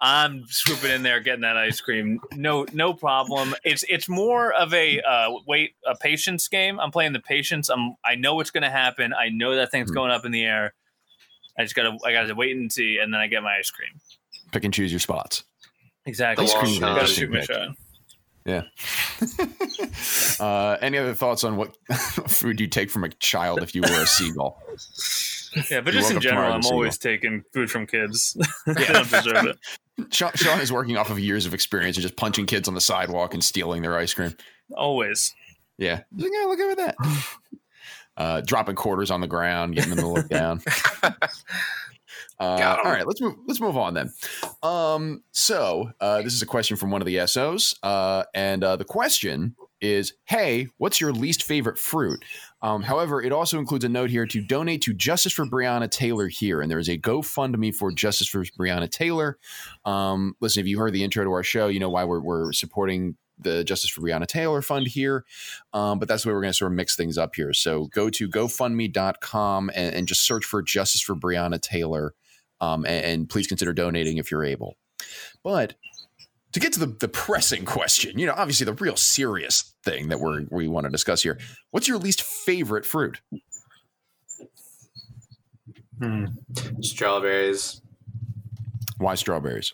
[0.00, 2.20] I'm swooping in there getting that ice cream.
[2.34, 3.54] No no problem.
[3.64, 6.78] It's it's more of a uh, wait a patience game.
[6.78, 7.68] I'm playing the patience.
[7.68, 9.12] I'm I know what's going to happen.
[9.12, 9.94] I know that thing's Hmm.
[9.94, 10.74] going up in the air.
[11.58, 14.00] I just gotta I gotta wait and see, and then I get my ice cream.
[14.52, 15.44] pick and choose your spots.
[16.06, 16.44] Exactly.
[16.44, 16.96] The Ice long cream shot.
[16.96, 17.68] Gotta shoot my interesting.
[17.68, 17.76] shot.
[20.40, 21.76] uh, any other thoughts on what
[22.28, 24.60] food you take from a child if you were a seagull?
[25.70, 28.36] Yeah, but You just woke in general, I'm always taking food from kids.
[28.66, 29.58] they don't deserve it.
[30.12, 32.80] Sean, Sean is working off of years of experience and just punching kids on the
[32.80, 34.34] sidewalk and stealing their ice cream.
[34.74, 35.34] Always.
[35.78, 36.96] Yeah, like, yeah, look at that.
[38.16, 40.60] Uh, dropping quarters on the ground, getting them to look down.
[42.38, 43.36] Uh, all right, let's move.
[43.46, 44.12] Let's move on then.
[44.62, 48.76] Um, so uh, this is a question from one of the SOs, uh, and uh,
[48.76, 52.22] the question is, "Hey, what's your least favorite fruit?"
[52.60, 56.28] Um, however, it also includes a note here to donate to Justice for Breonna Taylor
[56.28, 59.38] here, and there is a GoFundMe for Justice for Breonna Taylor.
[59.84, 62.52] Um, listen, if you heard the intro to our show, you know why we're, we're
[62.52, 65.24] supporting the Justice for Breonna Taylor Fund here.
[65.72, 67.52] Um, but that's the way we're going to sort of mix things up here.
[67.52, 72.14] So go to GoFundMe.com and, and just search for Justice for Breonna Taylor.
[72.60, 74.76] Um, and, and please consider donating if you're able.
[75.42, 75.74] But
[76.52, 80.20] to get to the, the pressing question, you know, obviously the real serious thing that
[80.20, 81.38] we're, we want to discuss here.
[81.70, 83.20] What's your least favorite fruit?
[86.80, 87.80] Strawberries.
[88.98, 89.72] Why strawberries?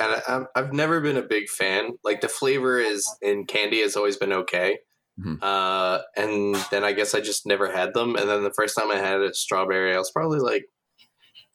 [0.00, 1.90] And I, I've never been a big fan.
[2.02, 4.78] Like the flavor is in candy has always been okay,
[5.20, 5.38] Mhm.
[5.42, 8.16] uh, and then I guess I just never had them.
[8.16, 10.64] And then the first time I had a strawberry, I was probably like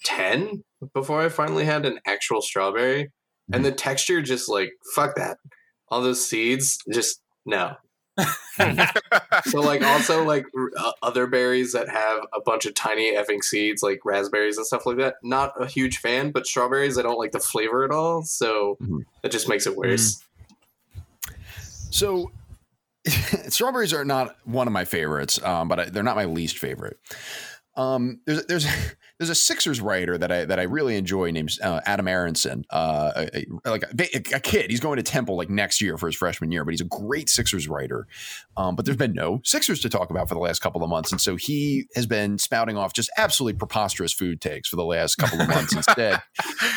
[0.04, 3.12] ten before I finally had an actual strawberry,
[3.52, 5.38] and the texture just like fuck that.
[5.89, 7.76] All those seeds, just no.
[9.47, 13.43] So like also like r- uh, other berries that have a bunch of tiny effing
[13.43, 15.16] seeds, like raspberries and stuff like that.
[15.24, 18.24] Not a huge fan, but strawberries I don't like the flavor at all.
[18.24, 19.05] So Mhm.
[19.22, 20.24] that just makes it worse.
[21.91, 22.32] So
[23.49, 26.97] strawberries are not one of my favorites, um, but I, they're not my least favorite.
[27.76, 28.68] Um, there's there's
[29.18, 32.66] there's a Sixers writer that I that I really enjoy named uh, Adam Aaronson.
[32.70, 36.07] Uh, a, a, like a, a, kid, he's going to Temple like next year for
[36.07, 38.07] his freshman year, but he's a great Sixers writer.
[38.57, 41.11] Um, but there's been no Sixers to talk about for the last couple of months,
[41.11, 45.16] and so he has been spouting off just absolutely preposterous food takes for the last
[45.16, 46.22] couple of months instead.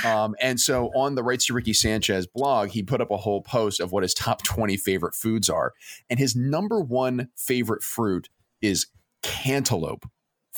[0.05, 3.43] Um, and so on the Rights to Ricky Sanchez blog, he put up a whole
[3.43, 5.73] post of what his top 20 favorite foods are,
[6.09, 8.29] and his number one favorite fruit
[8.63, 8.87] is
[9.23, 10.07] cantaloupe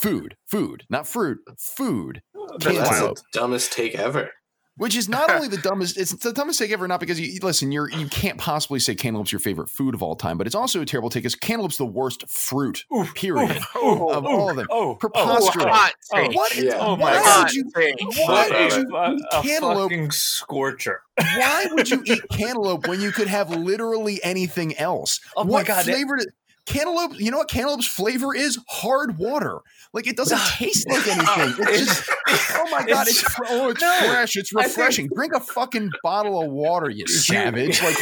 [0.01, 2.23] food, food, not fruit, food.
[2.59, 4.31] That's the dumbest take ever.
[4.77, 7.71] Which is not only the dumbest, it's the dumbest take ever, not because you listen,
[7.71, 10.81] you're you can't possibly say cantaloupe's your favorite food of all time, but it's also
[10.81, 14.67] a terrible take because cantaloupe's the worst fruit, period, ooh, of ooh, all of them.
[14.71, 15.67] Oh, oh, oh preposterous.
[15.67, 16.79] Oh, oh, what is, yeah.
[16.81, 17.45] oh my why God.
[17.45, 19.91] would you, why would you a, eat a cantaloupe?
[19.91, 21.03] fucking scorcher.
[21.19, 25.21] Why would you eat cantaloupe when you could have literally anything else?
[25.37, 25.85] Oh what my God.
[25.85, 26.21] flavor?
[26.67, 28.59] Cantaloupe, you know what cantaloupe's flavor is?
[28.69, 29.61] Hard water.
[29.93, 31.67] Like it doesn't taste like anything.
[31.69, 32.11] It's just
[32.55, 35.09] oh my god, it's, it's oh it's no, fresh, it's refreshing.
[35.09, 37.83] Think, Drink a fucking bottle of water, you savage.
[37.83, 37.97] Like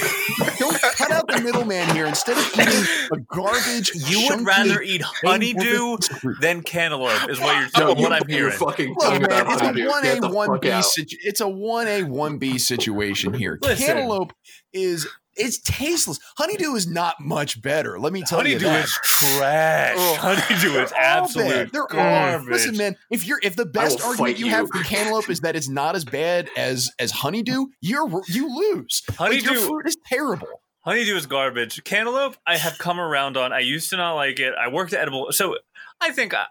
[0.58, 2.06] don't cut out the middleman here.
[2.06, 5.96] Instead of eating a garbage, you would rather eat honeydew
[6.40, 8.52] than cantaloupe, is what you're telling what I'm hearing.
[8.52, 12.58] Fucking Look, man, it's a one A one B it's a one A one B
[12.58, 13.58] situation here.
[13.62, 14.32] Listen, cantaloupe
[14.72, 15.06] is
[15.38, 16.18] it's tasteless.
[16.36, 17.98] Honeydew is not much better.
[17.98, 18.58] Let me tell you.
[18.58, 19.96] Honeydew is trash.
[19.98, 22.48] Oh, Honeydew is absolute They're garbage.
[22.48, 22.96] Listen, man.
[23.10, 25.96] If you're if the best argument you, you, have for cantaloupe is that it's not
[25.96, 29.02] as bad as as honeydew, you're you lose.
[29.10, 30.48] Honeydew like, your fruit is terrible.
[30.88, 31.82] Honeydew is garbage.
[31.84, 33.52] Cantaloupe, I have come around on.
[33.52, 34.54] I used to not like it.
[34.58, 35.26] I worked at edible.
[35.32, 35.56] So
[36.00, 36.46] I think I,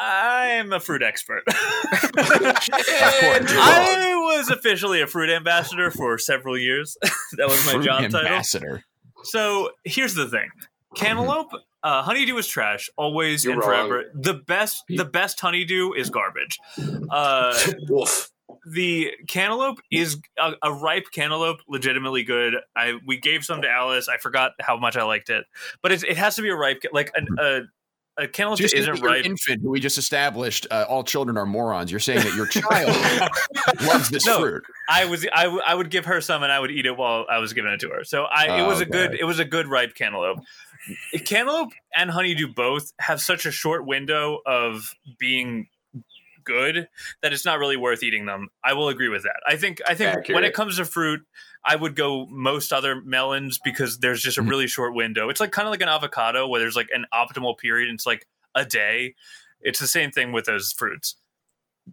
[0.00, 1.42] I am a fruit expert.
[1.48, 2.60] I
[4.22, 6.96] was officially a fruit ambassador for several years.
[7.36, 8.66] that was my fruit job ambassador.
[8.66, 8.82] title.
[9.24, 10.48] So here's the thing:
[10.94, 11.52] cantaloupe,
[11.82, 13.88] uh, honeydew is trash, always You're and wrong.
[13.88, 14.04] forever.
[14.14, 16.58] The best, the best honeydew is garbage.
[17.10, 17.58] Uh,
[17.88, 18.30] Wolf
[18.68, 24.08] the cantaloupe is a, a, ripe cantaloupe legitimately good i we gave some to alice
[24.08, 25.44] i forgot how much i liked it
[25.82, 27.60] but it, it has to be a ripe like an, a,
[28.18, 31.90] a cantaloupe just isn't ripe infant who we just established uh, all children are morons
[31.90, 32.88] you're saying that your child
[33.86, 36.58] loves this no, fruit i was I, w- I would give her some and i
[36.58, 38.88] would eat it while i was giving it to her so i it was okay.
[38.88, 40.38] a good it was a good ripe cantaloupe
[41.24, 45.68] cantaloupe and honeydew both have such a short window of being
[46.46, 46.88] good
[47.22, 48.48] that it's not really worth eating them.
[48.64, 49.36] I will agree with that.
[49.46, 50.34] I think I think Accurate.
[50.34, 51.20] when it comes to fruit,
[51.66, 54.50] I would go most other melons because there's just a mm-hmm.
[54.50, 55.28] really short window.
[55.28, 57.88] It's like kind of like an avocado where there's like an optimal period.
[57.88, 59.16] And it's like a day.
[59.60, 61.16] It's the same thing with those fruits.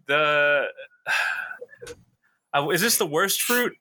[0.06, 0.66] The
[2.54, 3.76] uh, is this the worst fruit?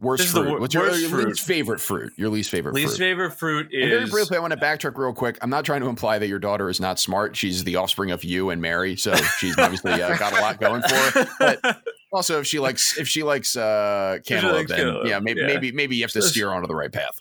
[0.00, 0.58] Worst fruit.
[0.58, 1.28] What's your, your fruit.
[1.28, 2.12] least favorite fruit?
[2.16, 3.04] Your least favorite least fruit.
[3.04, 3.82] favorite fruit is.
[3.82, 5.36] And very briefly, I want to backtrack real quick.
[5.42, 7.36] I'm not trying to imply that your daughter is not smart.
[7.36, 10.80] She's the offspring of you and Mary, so she's obviously uh, got a lot going
[10.82, 11.26] for her.
[11.38, 11.82] But
[12.12, 15.46] also, if she likes if she likes uh, cantaloupe, then yeah, maybe yeah.
[15.46, 17.20] maybe maybe you have to steer onto the right path.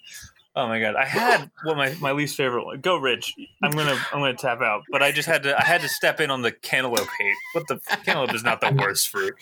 [0.60, 2.82] Oh my god, I had one my, my least favorite one.
[2.82, 3.34] Go Rich.
[3.64, 6.20] I'm gonna I'm gonna tap out, but I just had to I had to step
[6.20, 7.36] in on the cantaloupe hate.
[7.54, 9.36] But the cantaloupe is not the worst fruit.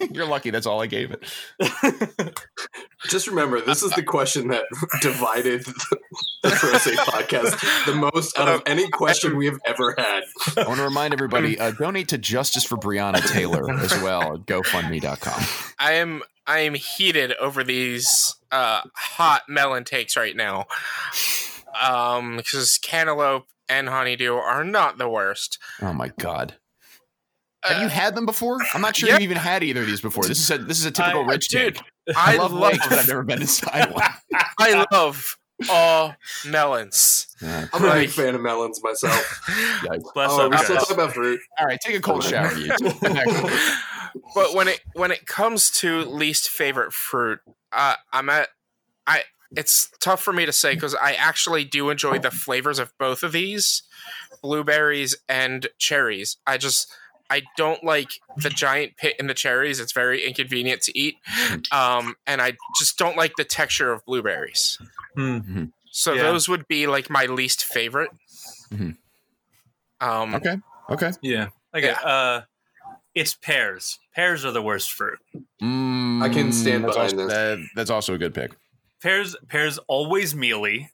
[0.10, 0.48] You're lucky.
[0.48, 2.40] That's all I gave it.
[3.08, 4.64] Just remember, this is the question that
[5.02, 5.98] divided the,
[6.42, 6.48] the
[7.06, 10.22] podcast the most out of any question we have ever had.
[10.56, 14.46] I want to remind everybody: uh, donate to Justice for Breonna Taylor as well at
[14.46, 15.44] GoFundMe.com.
[15.78, 20.66] I am I am heated over these uh, hot melon takes right now.
[21.82, 25.58] Um, because cantaloupe and honeydew are not the worst.
[25.82, 26.54] Oh my god.
[27.62, 28.58] Uh, Have you had them before?
[28.72, 29.18] I'm not sure yeah.
[29.18, 30.24] you even had either of these before.
[30.24, 31.78] This is a this is a typical I, rich take.
[32.16, 34.02] I, I love, love lakes, but I've never been inside one.
[34.58, 35.36] I love
[35.68, 36.14] all
[36.46, 37.26] melons.
[37.42, 37.66] Yeah.
[37.72, 39.42] I'm a big fan of melons myself.
[40.14, 41.40] Bless oh, we still talk about fruit.
[41.58, 42.54] All right, take a cold shower.
[42.56, 42.70] You
[44.34, 47.40] but when it when it comes to least favorite fruit,
[47.72, 48.48] uh, I'm at
[49.06, 49.22] I.
[49.56, 53.22] It's tough for me to say because I actually do enjoy the flavors of both
[53.22, 53.82] of these,
[54.42, 56.36] blueberries and cherries.
[56.46, 56.92] I just
[57.30, 59.80] I don't like the giant pit in the cherries.
[59.80, 61.16] It's very inconvenient to eat,
[61.72, 64.78] um, and I just don't like the texture of blueberries.
[65.16, 65.64] Mm-hmm.
[65.90, 66.22] So yeah.
[66.22, 68.10] those would be like my least favorite.
[68.70, 68.90] Mm-hmm.
[70.00, 70.56] Um, okay.
[70.90, 71.12] Okay.
[71.22, 71.48] Yeah.
[71.74, 71.88] Okay.
[71.88, 72.08] Yeah.
[72.08, 72.42] Uh,
[73.18, 73.98] it's pears.
[74.14, 75.18] Pears are the worst fruit.
[75.62, 77.32] Mm, I can stand behind also, this.
[77.32, 78.52] That, that's also a good pick.
[79.02, 80.90] Pears, pears always mealy.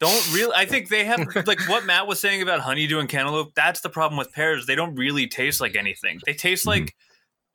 [0.00, 0.52] Don't really.
[0.54, 3.54] I think they have like what Matt was saying about honeydew and cantaloupe.
[3.54, 4.66] That's the problem with pears.
[4.66, 6.20] They don't really taste like anything.
[6.24, 6.84] They taste mm-hmm.
[6.84, 6.94] like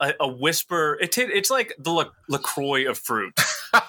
[0.00, 0.98] a, a, whisper.
[1.00, 3.32] It t- it's like the La- Lacroix of fruit.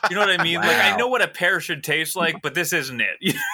[0.10, 0.58] You know what I mean?
[0.58, 3.36] Like I know what a pear should taste like, but this isn't it.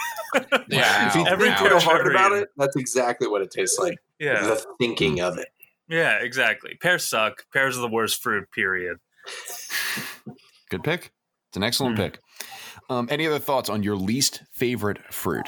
[0.70, 1.10] Yeah.
[1.10, 3.98] If you Every think pear hard about it, that's exactly what it tastes like.
[4.18, 5.50] yeah, The thinking of it.
[5.92, 6.76] Yeah, exactly.
[6.82, 7.46] Pears suck.
[7.54, 8.50] Pears are the worst fruit.
[8.52, 8.98] Period.
[10.70, 11.12] Good pick.
[11.50, 12.04] It's an excellent Hmm.
[12.04, 12.20] pick.
[12.90, 15.46] Um, any other thoughts on your least favorite fruit?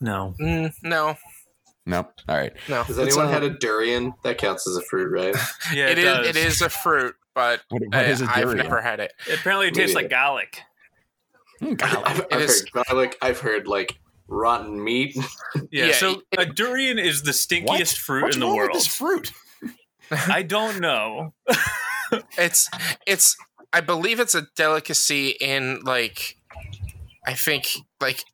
[0.00, 0.34] No.
[0.40, 1.16] Mm, no,
[1.86, 1.98] No.
[2.28, 2.52] All right.
[2.68, 2.82] no.
[2.84, 4.14] Has anyone uh, had a durian?
[4.22, 5.34] That counts as a fruit, right?
[5.74, 6.04] Yeah, it it, is.
[6.04, 6.26] does.
[6.28, 9.12] It is a fruit, but What, what I, is a I've never had it.
[9.32, 10.60] Apparently, it tastes Me like garlic.
[11.60, 12.06] Mm, garlic.
[12.06, 13.18] I've, It I've heard garlic.
[13.22, 13.98] I've heard like
[14.30, 15.16] rotten meat.
[15.72, 15.86] Yeah.
[15.86, 17.88] Yeah, so it- a durian is the stinkiest What?
[17.88, 18.70] fruit What's in the wrong world.
[18.72, 19.32] with this fruit?
[20.10, 21.34] I don't know.
[22.36, 22.68] It's
[23.06, 23.36] it's.
[23.72, 26.36] I believe it's a delicacy in like,
[27.24, 27.68] I think
[28.00, 28.24] like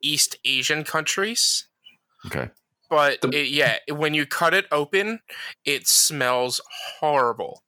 [0.00, 1.68] East Asian countries.
[2.24, 2.48] Okay.
[2.88, 5.20] But The- it, yeah, when you cut it open,
[5.66, 6.62] it smells
[7.00, 7.62] horrible.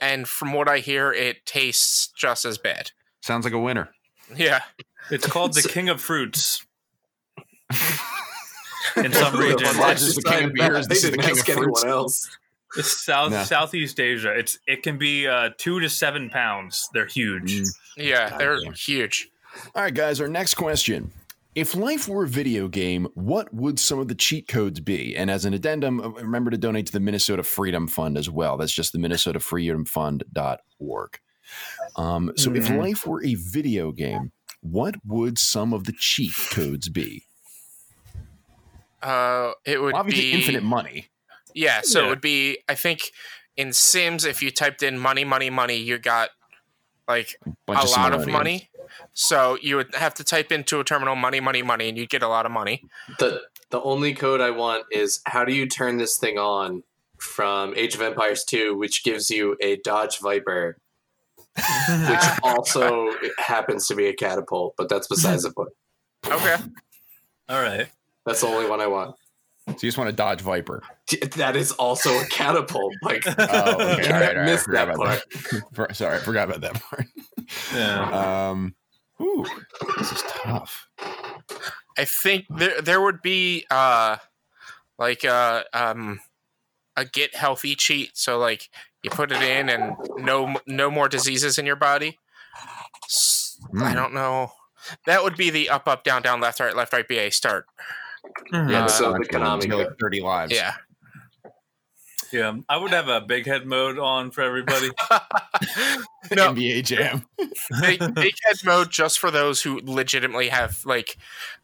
[0.00, 2.92] And from what I hear, it tastes just as bad.
[3.20, 3.90] Sounds like a winner.
[4.34, 4.60] Yeah.
[5.10, 6.64] It's called the king of fruits.
[8.96, 10.70] In some regions, Not fuck just the king of decided that?
[10.72, 11.82] beers, They this is the didn't king ask of fruits.
[11.84, 12.36] anyone else.
[12.76, 13.42] It's South No.
[13.44, 14.32] Southeast Asia.
[14.36, 16.88] It's it can be uh, two to seven pounds.
[16.94, 17.60] They're huge.
[17.62, 17.66] Mm.
[17.96, 18.72] Yeah, they're Goddamn.
[18.74, 19.28] huge.
[19.74, 20.20] All right, guys.
[20.20, 21.10] Our next question:
[21.56, 25.16] If life were a video game, what would some of the cheat codes be?
[25.16, 28.56] And as an addendum, uh, remember to donate to the Minnesota Freedom Fund as well.
[28.56, 31.18] That's just the MinnesotaFreedomFund.org.
[31.96, 32.78] Um, so, if Mhm.
[32.78, 37.24] life were a video game, what would some of the cheat codes be?
[39.02, 41.08] Uh, it would Well, obviously, be infinite money.
[41.54, 42.06] Yeah, so Yeah.
[42.06, 42.58] it would be.
[42.68, 43.10] I think
[43.56, 46.30] in Sims, if you typed in money, money, money, you got
[47.08, 47.36] like
[47.66, 48.70] Bunch a lot of money.
[49.14, 52.22] So you would have to type into a terminal money, money, money, and you'd get
[52.22, 52.84] a lot of money.
[53.18, 56.82] The the only code I want is how do you turn this thing on
[57.18, 60.78] from Age of Empires 2, which gives you a Dodge Viper,
[61.56, 65.70] which also happens to be a catapult, but that's besides the point.
[66.26, 66.56] Okay.
[67.48, 67.88] All right.
[68.26, 69.16] That's the only one I want.
[69.66, 70.82] So you just want to dodge Viper.
[71.36, 72.96] That is also a catapult.
[73.02, 74.06] Like, Oh, okay.
[74.08, 74.36] you all right, can't all right.
[74.38, 75.22] I miss forgot that about part.
[75.78, 75.96] that.
[75.96, 77.06] Sorry, I forgot about that part.
[77.74, 78.50] Yeah.
[78.50, 78.74] Um,
[79.20, 79.44] ooh,
[79.98, 80.88] this is tough.
[81.98, 84.16] I think there there would be uh
[84.98, 86.20] like uh um
[86.96, 88.16] a get healthy cheat.
[88.16, 88.68] So like
[89.02, 92.18] you put it in and no no more diseases in your body.
[93.04, 93.94] S- I Hmm.
[93.94, 94.52] don't know.
[95.06, 97.66] That would be the up up down down left right left right BA start.
[98.52, 99.28] Yeah, Uh, so the Bunch.
[99.28, 100.52] Konami like 30 lives.
[100.52, 100.74] Yeah.
[102.32, 102.56] Yeah.
[102.68, 104.90] I would have a big head mode on for everybody.
[106.32, 106.52] No.
[106.52, 107.24] NBA Jam.
[107.80, 111.16] big, big head mode just for those who legitimately have like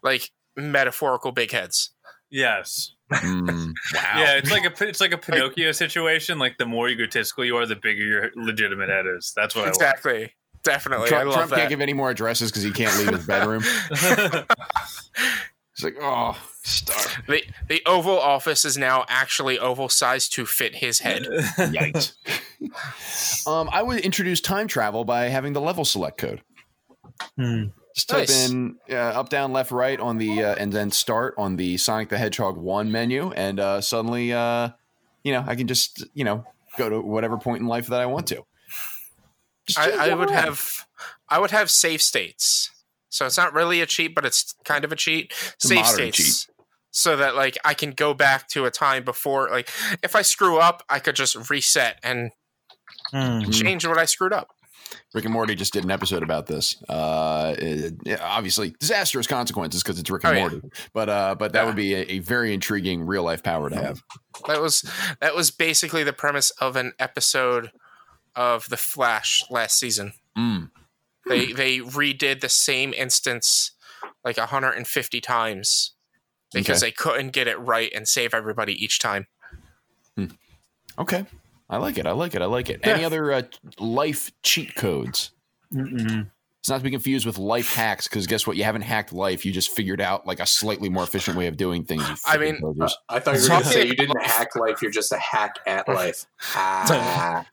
[0.03, 1.91] like metaphorical big heads.
[2.31, 2.93] yes.
[3.13, 4.15] Mm, wow.
[4.17, 6.41] Yeah, it's like a it's like a Pinocchio situation.
[6.41, 9.33] Like the more egotistical you are, the bigger your legitimate head is.
[9.37, 10.35] That's what Exactly.
[10.65, 11.09] Definitely.
[11.11, 13.63] Trump, I love Trump can't give any more addresses because he can't leave his bedroom.
[15.83, 15.85] I want.
[15.85, 17.23] He's like, oh, star.
[17.29, 21.23] the the Oval Office is now actually oval sized to fit his head.
[21.57, 22.15] Yikes.
[23.47, 26.43] um, I would introduce time travel by having the level select code.
[27.37, 27.65] Hmm.
[27.95, 28.51] Just type Nice.
[28.51, 32.11] in uh, up, down, left, right on the, uh, and then start on the Sonic
[32.11, 33.33] the Hedgehog 1 menu.
[33.33, 34.69] And uh, suddenly, uh,
[35.25, 36.45] you know, I can just, you know,
[36.77, 38.45] go to whatever point in life that I want to.
[39.67, 40.87] Just I, I would have
[41.29, 42.71] I would have save states.
[43.17, 45.33] So it's not really a cheat, but it's kind of a cheat.
[45.33, 46.49] a save modern states.
[46.91, 49.69] So that like I can go back to a time before like
[50.03, 52.31] if I screw up, I could just reset and
[53.11, 53.17] Hmm.
[53.43, 53.53] Mm.
[53.63, 54.49] change what I screwed up.
[55.15, 56.81] Rick and Morty just did an episode about this.
[56.89, 60.49] Uh, it- yeah, obviously, disastrous consequences because it's Rick and Oh, yeah.
[60.49, 60.61] Morty.
[60.95, 61.67] But uh, but that Yeah.
[61.67, 64.03] would be a, a very intriguing real life power to have.
[64.47, 64.89] That was
[65.21, 67.73] that was basically the premise of an episode
[68.35, 70.13] of The Flash last season.
[70.39, 70.71] Mm.
[71.29, 73.73] They they redid the same instance
[74.25, 75.93] like 150 times
[76.53, 76.89] because Okay.
[76.89, 79.27] they couldn't get it right and save everybody each time.
[80.99, 81.27] Okay,
[81.69, 82.07] I like it.
[82.07, 82.41] I like it.
[82.41, 82.81] I like it.
[82.83, 82.95] Yeah.
[82.95, 83.43] Any other uh,
[83.79, 85.31] life cheat codes?
[85.75, 86.31] Mm-mm.
[86.67, 88.57] It's not to be confused with life hacks because guess what?
[88.57, 89.47] You haven't hacked life.
[89.47, 92.03] You just figured out like a slightly more efficient way of doing things.
[92.27, 92.89] I mean, Uh.
[93.09, 95.61] I thought you were going to say you didn't hack life, you're just a hack
[95.65, 96.27] at life.
[96.57, 97.47] Ah.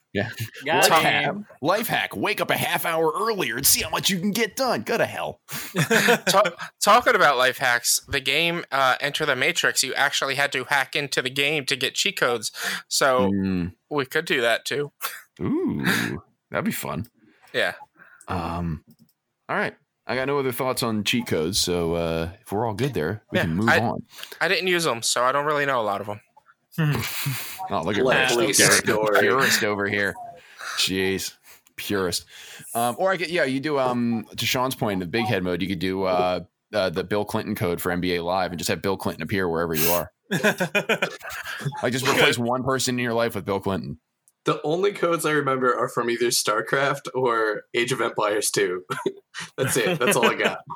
[0.66, 2.16] Got life, hack, life hack.
[2.16, 4.82] Wake up a half hour earlier and see how much you can get done.
[4.82, 5.42] Go to hell.
[5.78, 10.64] Ta- talking about life hacks, the game uh, Enter the Matrix, you actually had to
[10.66, 12.52] hack into the game to get cheat codes.
[12.88, 13.74] So Mm.
[13.92, 14.92] we could do that too.
[15.40, 15.84] Ooh,
[16.50, 17.06] that'd be fun.
[17.54, 17.74] Yeah.
[18.28, 18.84] Um,
[19.50, 19.76] all right.
[20.06, 23.24] I got no other thoughts on cheat codes, so uh, if we're all good there,
[23.32, 24.04] we Yeah, can move I- on.
[24.42, 26.22] I didn't use them, so I don't really know a lot of them.
[27.70, 29.20] Oh, look at Lovely Rich, story.
[29.22, 30.14] purist over here.
[30.78, 31.34] Jeez.
[31.78, 32.26] purist.
[32.76, 35.62] Um, or I get yeah, you do um to Sean's point, the big head mode,
[35.62, 36.42] you could do uh,
[36.74, 39.74] uh the Bill Clinton code for NBA Live and just have Bill Clinton appear wherever
[39.74, 40.12] you are.
[41.82, 44.00] Like just replace one person in your life with Bill Clinton.
[44.46, 48.84] The only codes I remember are from either StarCraft or Age of Empires 2.
[49.58, 50.00] That's it.
[50.00, 50.60] That's all I got.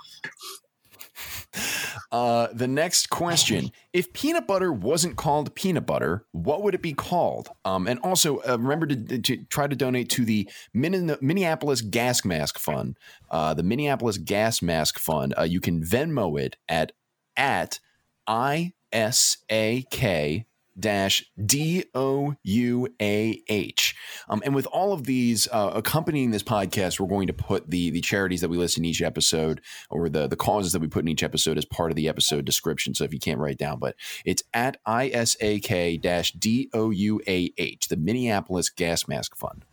[2.12, 6.94] Uh, the next question: If peanut butter wasn't called peanut butter, what would it be
[6.94, 7.50] called?
[7.66, 12.24] Um, and also uh, remember to, to try to donate to the Min- Minneapolis Gas
[12.24, 12.98] Mask Fund.
[13.30, 15.34] Uh, the Minneapolis Gas Mask Fund.
[15.38, 16.94] Uh, you can Venmo it at
[17.36, 17.80] at
[18.26, 20.47] i s a k
[20.80, 23.96] D O U A H.
[24.30, 27.90] Um, and with all of these uh, accompanying this podcast, we're going to put the
[27.90, 31.04] the charities that we list in each episode or the the causes that we put
[31.04, 32.94] in each episode as part of the episode description.
[32.94, 33.96] So if you can't write down, but
[34.26, 39.66] it's at ISAK dash D O U A H, the Minneapolis Gas Mask Fund.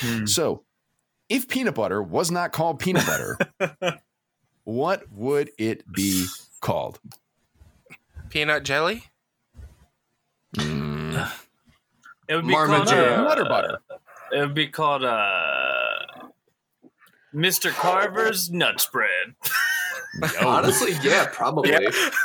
[0.00, 0.26] Hmm.
[0.26, 0.64] So
[1.28, 3.38] if peanut butter was not called peanut butter,
[4.64, 6.26] what would it be
[6.60, 7.00] called?
[8.30, 9.04] Peanut jelly?
[10.56, 11.30] Mm,
[12.28, 13.78] It would be Marmot called uh, Nut or butter?
[14.32, 16.28] It would be called uh,
[17.34, 17.70] Mr.
[17.70, 19.34] Carver's Nut Spread.
[20.44, 21.70] Honestly, yeah, probably.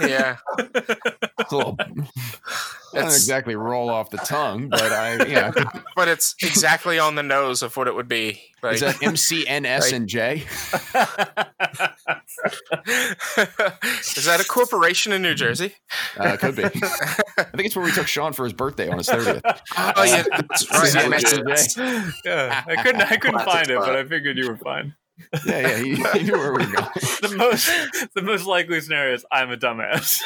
[0.02, 0.38] Yeah.
[0.58, 1.78] It's a little,
[2.94, 5.52] doesn't exactly roll off the tongue, but I yeah.
[5.96, 8.42] but it's exactly on the nose of what it would be.
[8.62, 10.36] Like, Is that M C N S and J?
[14.06, 15.74] is that a corporation in New Jersey?
[16.18, 16.64] Uh, could be.
[16.66, 19.42] I think it's where we took Sean for his birthday on his thirtieth.
[19.76, 22.14] Oh yeah, that's Right, right.
[22.26, 23.02] yeah, I couldn't.
[23.02, 23.96] I couldn't Classic find it, but.
[23.96, 24.96] I figured you were fine.
[25.46, 26.90] Yeah, yeah, he, he knew where we were going.
[27.22, 27.70] The most,
[28.16, 30.20] the most likely scenario is I'm a dumbass.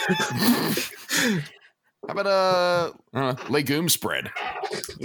[2.07, 4.31] How about uh, uh legume spread?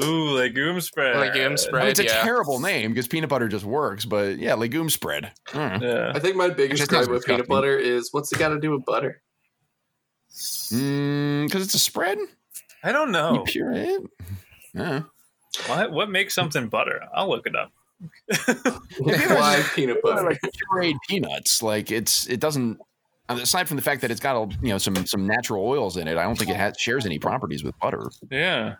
[0.00, 1.16] Ooh, legume spread.
[1.16, 1.88] Legume I mean, spread.
[1.88, 2.22] it's a yeah.
[2.22, 5.32] terrible name because peanut butter just works, but yeah, legume spread.
[5.48, 5.82] Mm.
[5.82, 6.12] Yeah.
[6.14, 8.70] I think my biggest Just gripe with peanut butter is what's it got to do
[8.70, 9.20] with butter?
[10.30, 12.18] Mm, because it's a spread.
[12.84, 13.44] I don't You know.
[13.46, 14.02] pure it.
[14.74, 15.02] Yeah.
[15.66, 17.02] What, what makes something butter?
[17.14, 17.72] I'll look it up.
[18.98, 20.22] Why peanut butter?
[20.24, 20.40] like
[20.72, 21.62] pureed peanuts.
[21.62, 22.80] Like it's it doesn't.
[23.28, 26.08] Aside from the fact that it's got a, you know some some natural oils in
[26.08, 28.10] it, I don't think it has, shares any properties with butter.
[28.30, 28.74] Yeah.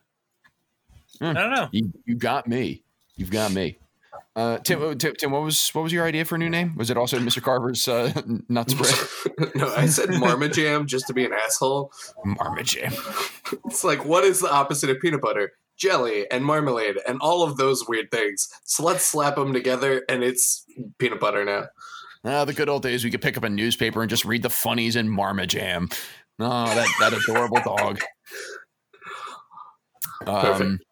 [1.18, 1.24] Hmm.
[1.24, 1.68] I don't know.
[1.72, 2.82] You you got me.
[3.16, 3.78] You've got me.
[4.34, 6.74] Uh, Tim, uh, Tim, Tim, what was what was your idea for a new name?
[6.76, 7.42] Was it also Mr.
[7.42, 8.12] Carver's uh,
[8.48, 9.54] nut spread?
[9.54, 11.92] no, I said Marmot Jam just to be an asshole.
[12.24, 12.92] Marmot jam.
[13.66, 15.52] It's like, what is the opposite of peanut butter?
[15.76, 18.48] Jelly and marmalade and all of those weird things.
[18.64, 20.64] So let's slap them together and it's
[20.98, 21.66] peanut butter now.
[22.24, 24.50] Ah, the good old days we could pick up a newspaper and just read the
[24.50, 25.48] funnies in Marmajam.
[25.48, 25.88] jam.
[26.38, 28.00] Oh, that that adorable dog.
[30.26, 30.84] Um, Perfect.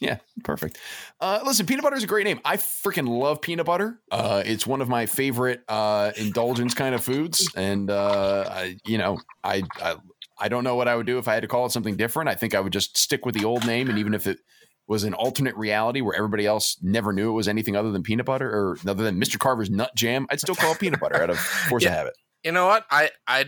[0.00, 0.78] Yeah, perfect.
[1.20, 2.40] Uh, listen, peanut butter is a great name.
[2.44, 3.98] I freaking love peanut butter.
[4.12, 8.96] Uh, it's one of my favorite uh, indulgence kind of foods, and uh, I, you
[8.96, 9.96] know, I, I
[10.40, 12.28] I don't know what I would do if I had to call it something different.
[12.28, 14.38] I think I would just stick with the old name, and even if it
[14.86, 18.24] was an alternate reality where everybody else never knew it was anything other than peanut
[18.26, 19.38] butter or other than Mr.
[19.38, 21.38] Carver's nut jam, I'd still call it peanut butter out of
[21.68, 21.96] force of Yeah.
[21.96, 22.14] habit.
[22.42, 22.86] You know what?
[22.90, 23.46] I I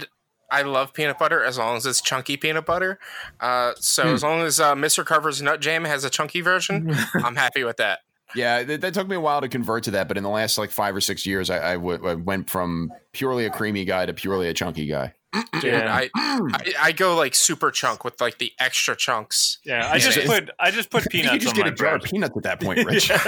[0.53, 2.99] I love peanut butter as long as it's chunky peanut butter.
[3.39, 4.15] Uh, so Hmm.
[4.15, 5.05] as long as uh, Mr.
[5.07, 8.01] Carver's Nut Jam has a chunky version, I'm happy with that.
[8.35, 10.59] Yeah, that, that took me a while to convert to that, but in the last
[10.59, 14.07] like five or six years, I, I, w- I went from purely a creamy guy
[14.07, 15.15] to purely a chunky guy.
[15.53, 15.95] Dude, Yeah.
[15.95, 19.59] I, I I go like super chunk with like the extra chunks.
[19.65, 21.75] Yeah, I just it's- put I just put peanuts could just on get my a
[21.75, 23.11] jar of peanuts at that point, Rich.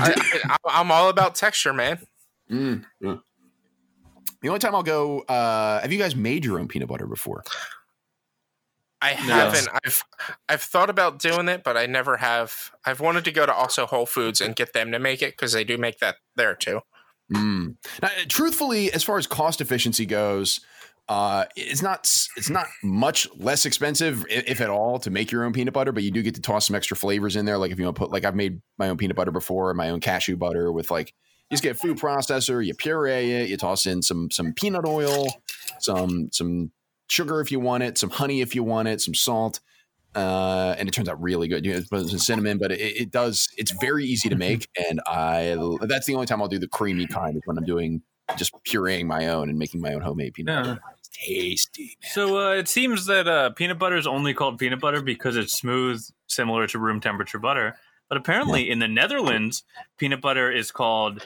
[0.00, 0.14] I,
[0.44, 1.98] I, I'm all about texture, man.
[2.50, 3.16] Mm, yeah.
[4.40, 7.42] The only time I'll go, uh, have you guys made your own peanut butter before?
[9.00, 9.68] I haven't.
[9.84, 10.04] I've
[10.48, 12.72] I've thought about doing it, but I never have.
[12.84, 15.52] I've wanted to go to also Whole Foods and get them to make it because
[15.52, 16.80] they do make that there too.
[17.32, 17.76] Mm.
[18.02, 20.60] Now, truthfully, as far as cost efficiency goes,
[21.08, 22.00] uh, it's not
[22.36, 25.92] it's not much less expensive, if at all, to make your own peanut butter.
[25.92, 27.56] But you do get to toss some extra flavors in there.
[27.56, 29.90] Like if you want to put, like I've made my own peanut butter before, my
[29.90, 31.14] own cashew butter with like
[31.50, 34.84] you just get a food processor, you puree it, you toss in some some peanut
[34.84, 35.26] oil,
[35.80, 36.72] some some
[37.08, 39.60] sugar if you want it, some honey if you want it, some salt.
[40.14, 41.64] Uh, and it turns out really good.
[41.64, 43.48] You know, some cinnamon, but it, it does.
[43.56, 45.56] It's very easy to make, and I.
[45.82, 48.02] That's the only time I'll do the creamy kind is when I'm doing
[48.36, 50.62] just pureeing my own and making my own homemade peanut Yeah.
[50.74, 50.82] butter.
[50.98, 51.96] It's tasty.
[52.02, 55.52] So uh, it seems that uh, peanut butter is only called peanut butter because it's
[55.58, 57.76] smooth, similar to room temperature butter.
[58.08, 59.64] But apparently, in the Netherlands,
[59.98, 61.22] peanut butter is called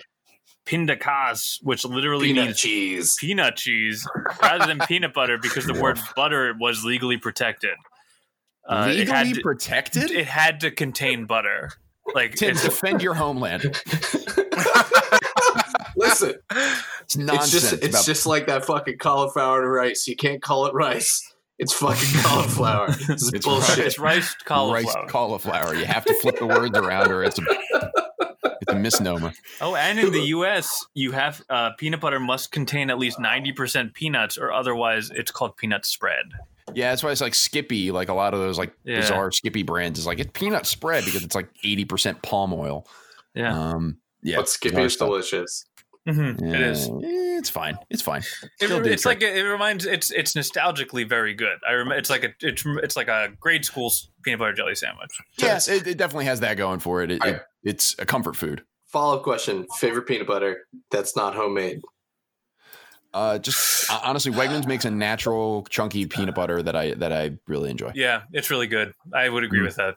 [0.66, 3.14] pindakaas, which literally Peanut means cheese.
[3.18, 4.06] peanut cheese
[4.42, 7.74] rather than peanut butter because the word butter was legally protected.
[8.68, 10.10] Uh, it Legally had to, protected.
[10.10, 11.70] it had to contain butter.
[12.14, 13.62] Like Tim, it's, defend your homeland.
[15.96, 16.34] Listen,
[17.02, 17.52] It's nonsense.
[17.54, 20.06] it's just it's about- just like that fucking cauliflower and rice.
[20.08, 21.22] You can't call it rice.
[21.58, 22.88] It's fucking cauliflower.
[22.88, 23.78] This is It's bullshit.
[23.86, 25.02] it's rice cauliflower.
[25.02, 25.74] rice cauliflower.
[25.74, 27.42] You have to flip the words around, or it's a
[28.62, 29.32] it's a misnomer.
[29.60, 33.52] Oh, and in the U.S., you have uh, peanut butter must contain at least ninety
[33.52, 36.24] percent peanuts, or otherwise it's called peanut spread.
[36.74, 37.90] Yeah, that's why it's like Skippy.
[37.90, 39.00] Like a lot of those like Yeah.
[39.00, 42.86] bizarre Skippy brands is like it's peanut spread because it's like eighty percent palm oil.
[43.34, 45.08] Yeah, Um, yeah, but Skippy bizarre is stuff.
[45.08, 45.64] delicious.
[46.08, 46.90] Mhm, Yeah, it is.
[47.38, 47.78] It's fine.
[47.88, 48.22] It's fine.
[48.60, 49.04] It, it's trick.
[49.04, 49.86] like it reminds.
[49.86, 51.58] It's it's nostalgically very good.
[51.68, 51.94] I remember.
[51.96, 53.92] It's like a it's it's like a grade school
[54.24, 55.10] peanut butter jelly sandwich.
[55.38, 57.12] Yes, it, it definitely has that going for it.
[57.12, 57.42] It, it.
[57.62, 58.62] It's a comfort food.
[58.88, 61.80] Follow up question: Favorite peanut butter that's not homemade?
[63.14, 67.38] Uh, just uh, honestly, Wegmans makes a natural chunky peanut butter that I that I
[67.46, 67.92] really enjoy.
[67.94, 68.94] Yeah, it's really good.
[69.14, 69.64] I would agree Mm.
[69.66, 69.96] with that.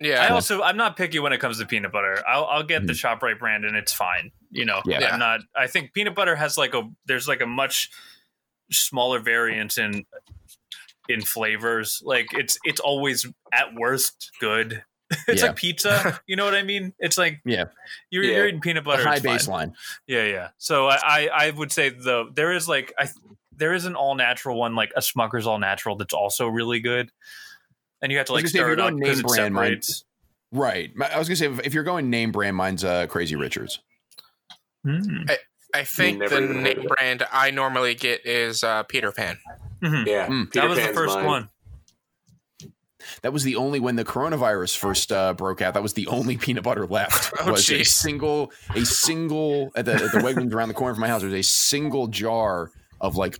[0.00, 0.22] Yeah.
[0.24, 2.22] I also I'm not picky when it comes to peanut butter.
[2.26, 3.18] I'll I'll get the Mhm.
[3.20, 4.30] Shoprite brand and it's fine.
[4.50, 5.12] You know, Yeah.
[5.12, 5.40] I'm not.
[5.56, 7.90] I think peanut butter has like a there's like a much
[8.70, 10.04] smaller variance in
[11.08, 12.00] in flavors.
[12.04, 14.84] Like it's it's always at worst good.
[15.32, 15.48] it's Yeah.
[15.48, 16.20] like pizza.
[16.26, 16.92] You know what I mean?
[16.98, 17.64] It's like Yeah.
[18.10, 18.36] you're, Yeah.
[18.36, 19.04] you're eating peanut The butter.
[19.04, 19.70] high it's fine.
[19.70, 19.72] baseline.
[20.06, 20.48] Yeah, yeah.
[20.58, 23.08] So I, I I would say the there is like I
[23.52, 27.10] there is an all natural one like a Smucker's all natural that's also really good.
[28.02, 29.64] And you have to like gonna say, stir it up because name it brand, mine-
[29.82, 30.04] separates.
[30.52, 30.90] Right.
[31.12, 33.80] I was gonna say if, if you're going name brand, mine's uh, Crazy Richards.
[34.86, 35.28] Mm.
[35.74, 39.38] I think the name brand I normally get is uh, Peter Pan.
[39.82, 40.06] Mhm.
[40.06, 40.50] Yeah, Mm.
[40.50, 41.26] Peter That was the first mine.
[41.26, 41.48] one.
[43.22, 45.74] That was the only when the coronavirus first uh, broke out.
[45.74, 47.32] That was the only peanut butter left.
[47.40, 51.02] Oh, was a single, a single at the, at the Wegmans around the corner from
[51.02, 51.20] my house.
[51.22, 52.70] There was a single jar
[53.00, 53.38] of like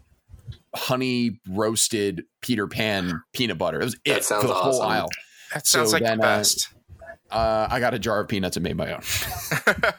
[0.74, 3.80] honey roasted Peter Pan peanut butter.
[3.80, 5.08] It was it for the whole aisle.
[5.52, 6.68] That sounds So like then, the uh, best.
[7.30, 9.02] Uh, I got a jar of peanuts and made my own.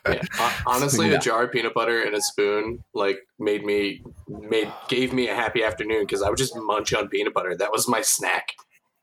[0.08, 0.22] Yeah.
[0.66, 1.18] Honestly, Yeah.
[1.18, 5.36] a jar of peanut butter and a spoon like made me made gave me a
[5.36, 7.56] happy afternoon because I would just munch on peanut butter.
[7.56, 8.54] That was my snack.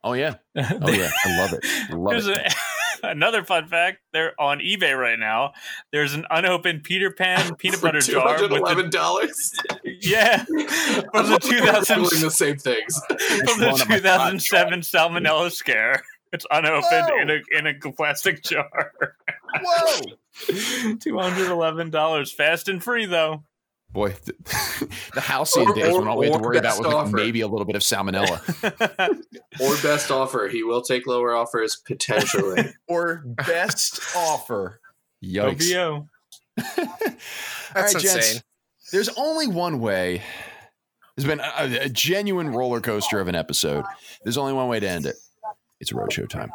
[0.04, 1.60] Oh yeah, oh yeah, I love it.
[1.90, 2.54] I love There's it.
[3.02, 3.98] a, another fun fact.
[4.12, 5.52] They're on eBay right now.
[5.92, 9.52] There's an unopened Peter Pan peanut butter jar with eleven dollars.
[9.84, 13.00] yeah from the 2000 the same things.
[13.08, 16.02] from the One of my 2007 salmonella scare.
[16.32, 17.20] It's unopened Whoa.
[17.22, 18.92] in a in a plastic jar.
[19.60, 20.00] Whoa,
[21.00, 23.44] Two hundred eleven dollars, fast and free though.
[23.90, 24.34] Boy, the,
[25.14, 27.48] the halcyon days or- when all we had to worry about was like maybe a
[27.48, 28.40] little bit of salmonella
[29.60, 30.48] Or best offer.
[30.48, 32.74] He will take lower offers potentially.
[32.88, 34.80] or best offer.
[35.24, 35.72] Yikes!
[35.74, 36.08] OBO.
[36.56, 36.78] That's
[37.74, 38.42] All right, gents, insane.
[38.92, 40.22] There's only one way.
[41.16, 43.84] There's been a, a genuine roller coaster of an episode.
[44.22, 45.16] There's only one way to end it.
[45.80, 46.50] It's roadshow time.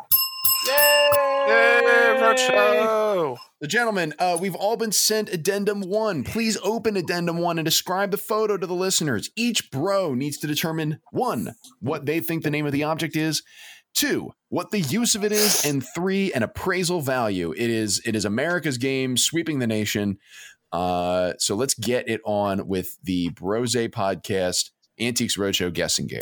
[0.68, 3.38] Yay, Roadshow!
[3.62, 6.24] So, gentlemen, uh, we've all been sent addendum one.
[6.24, 9.30] Please open addendum one and describe the photo to the listeners.
[9.36, 13.44] Each bro needs to determine one, what they think the name of the object is,
[13.94, 17.52] two, what the use of it is, and three, an appraisal value.
[17.52, 20.18] It is it is America's game, sweeping the nation.
[20.72, 24.70] Uh, so let's get it on with the Brose podcast
[25.00, 26.22] Antiques Roadshow guessing game.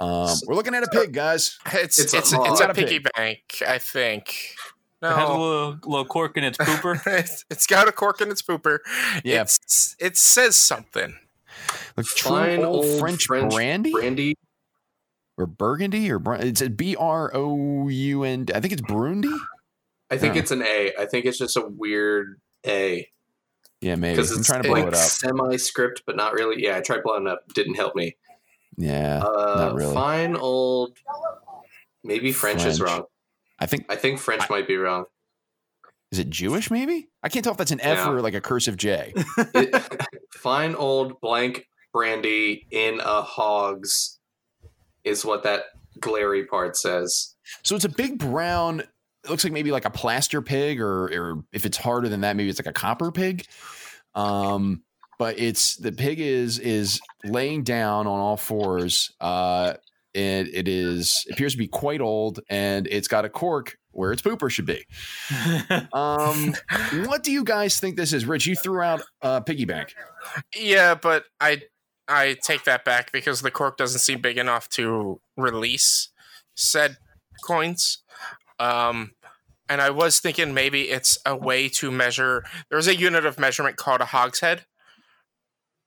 [0.00, 1.58] Um, we're looking at a pig, guys.
[1.72, 2.70] It's It's it's a it's, hog.
[2.70, 4.54] a piggy bank, I think.
[5.00, 7.00] It has a little little cork in its pooper.
[7.06, 8.78] it's, it's got a cork in its pooper.
[9.24, 9.42] Yeah.
[9.42, 11.14] It's, it says something.
[11.96, 14.34] Like true Fine old, old French, French brandy Brandy.
[15.36, 18.46] or Burgundy or Br- it's a B R O U N.
[18.54, 19.36] I think it's Burundy.
[20.10, 20.40] I think Yeah.
[20.42, 20.92] it's an A.
[20.98, 23.08] I think it's just a weird A
[23.80, 24.16] Yeah, maybe.
[24.16, 25.00] because I'm it's trying to blow like it up.
[25.00, 26.62] semi-script, but not really.
[26.62, 27.40] Yeah, I tried blowing it up.
[27.54, 28.16] Didn't help me.
[28.76, 29.94] Yeah, Uh, not really.
[29.94, 30.96] Fine old.
[32.04, 33.04] Maybe French, is wrong.
[33.58, 35.04] I think I think French might be wrong.
[36.12, 36.70] is it Jewish?
[36.70, 38.10] Maybe I can't tell if that's an F Yeah.
[38.10, 39.12] or like a cursive J.
[39.54, 39.74] It,
[40.32, 44.18] fine old blank brandy in a hogs
[45.04, 45.64] is what that
[46.00, 47.34] glary part says.
[47.62, 48.80] So it's a big brown.
[49.24, 52.36] It looks like maybe like a plaster pig, or or if it's harder than that,
[52.36, 53.44] maybe it's like a copper pig.
[54.14, 54.82] Um,
[55.18, 59.12] but it's the pig is is laying down on all fours.
[59.20, 59.74] Uh,
[60.14, 64.22] and it is appears to be quite old, and it's got a cork where its
[64.22, 64.84] pooper should be.
[65.92, 66.54] Um,
[67.02, 68.46] what do you guys think this is, Rich?
[68.46, 69.94] You threw out uh, piggy bank.
[70.56, 71.62] Yeah, but I
[72.06, 76.10] I take that back because the cork doesn't seem big enough to release
[76.54, 76.96] said
[77.44, 78.02] coins.
[78.58, 79.12] Um,
[79.68, 82.44] and I was thinking maybe it's a way to measure.
[82.70, 84.64] There's a unit of measurement called a hogshead,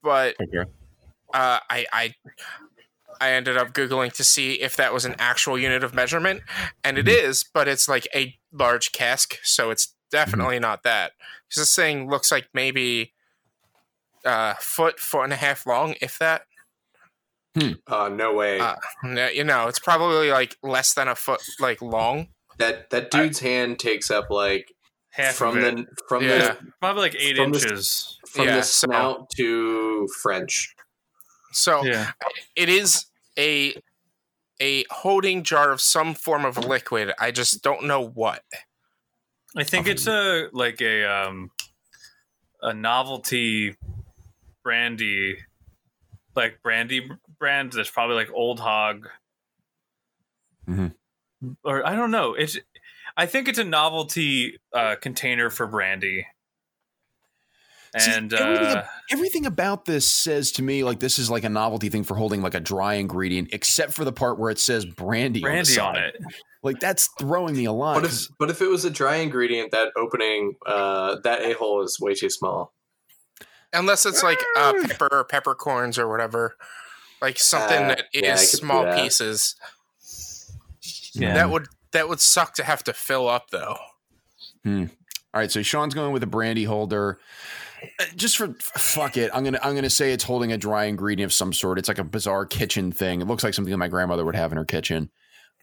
[0.03, 0.69] but Okay.
[1.33, 2.13] uh, I I
[3.21, 6.41] I ended up googling to see if that was an actual unit of measurement,
[6.83, 7.29] and it Mm-hmm.
[7.29, 10.61] is, but it's like a large cask, so it's definitely Mm-hmm.
[10.63, 11.13] not that.
[11.49, 13.13] 'Cause This thing looks like maybe
[14.25, 16.43] uh, foot, foot and a half long, if that.
[17.87, 18.59] Uh, no way.
[18.59, 22.27] Uh, no, you know, it's probably like less than a foot, like long.
[22.59, 24.71] that that dude's hand takes up like
[25.09, 26.55] Half from the from Yeah.
[26.79, 28.17] probably like eight from inches.
[28.23, 30.73] the from Yeah, the so- snout to French.
[31.51, 32.11] So Yeah.
[32.55, 33.75] it is a
[34.61, 37.13] a holding jar of some form of liquid.
[37.19, 38.43] I just don't know what.
[39.57, 41.51] I think it's a like a um
[42.61, 43.75] a novelty
[44.63, 45.37] brandy
[46.35, 47.09] like brandy
[47.39, 49.07] brand that's probably like old hog
[50.69, 50.93] Mhm.
[51.63, 52.35] or I don't know.
[52.35, 52.57] It's
[53.17, 56.27] I think it's a novelty uh container for brandy.
[57.97, 61.49] See, And everything, uh everything about this says to me like this is like a
[61.49, 64.85] novelty thing for holding like a dry ingredient, except for the part where it says
[64.85, 66.15] brandy, brandy on, on it.
[66.63, 68.01] Like that's throwing me a line.
[68.01, 71.81] But if but if it was a dry ingredient, that opening uh, that a hole
[71.83, 72.73] is way too small.
[73.73, 76.55] Unless it's like uh, pepper or peppercorns or whatever.
[77.21, 79.01] Like something Uh, that is yeah, I small that.
[79.01, 79.55] pieces.
[81.13, 81.33] Yeah.
[81.33, 83.77] That would that would suck to have to fill up though.
[84.63, 84.85] Hmm.
[85.33, 87.17] All right, so Sean's going with a brandy holder.
[87.99, 91.29] Uh, Just for fuck it, I'm gonna I'm gonna say it's holding a dry ingredient
[91.29, 91.79] of some sort.
[91.79, 93.21] It's like a bizarre kitchen thing.
[93.21, 95.09] It looks like something that my grandmother would have in her kitchen.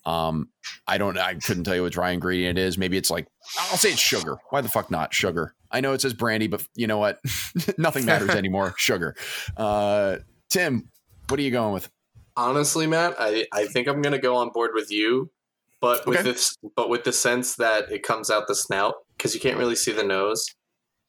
[0.05, 0.49] Um,
[0.87, 1.19] I don't.
[1.19, 2.79] I couldn't tell you what dry ingredient it is.
[2.79, 3.27] Maybe it's like
[3.59, 4.39] I'll say it's sugar.
[4.51, 5.55] Why the fuck not sugar?
[5.71, 7.21] I know it says brandy, but you know what?
[7.79, 8.75] Nothing matters anymore.
[8.79, 9.15] Sugar.
[9.57, 10.17] Uh,
[10.49, 10.89] Tim,
[11.29, 11.91] what are you going with?
[12.37, 15.31] Honestly, Matt, I, I think I'm gonna go on board with you,
[15.81, 16.31] but with Okay.
[16.31, 19.77] this but with the sense that it comes out the snout because you can't really
[19.77, 20.47] see the nose.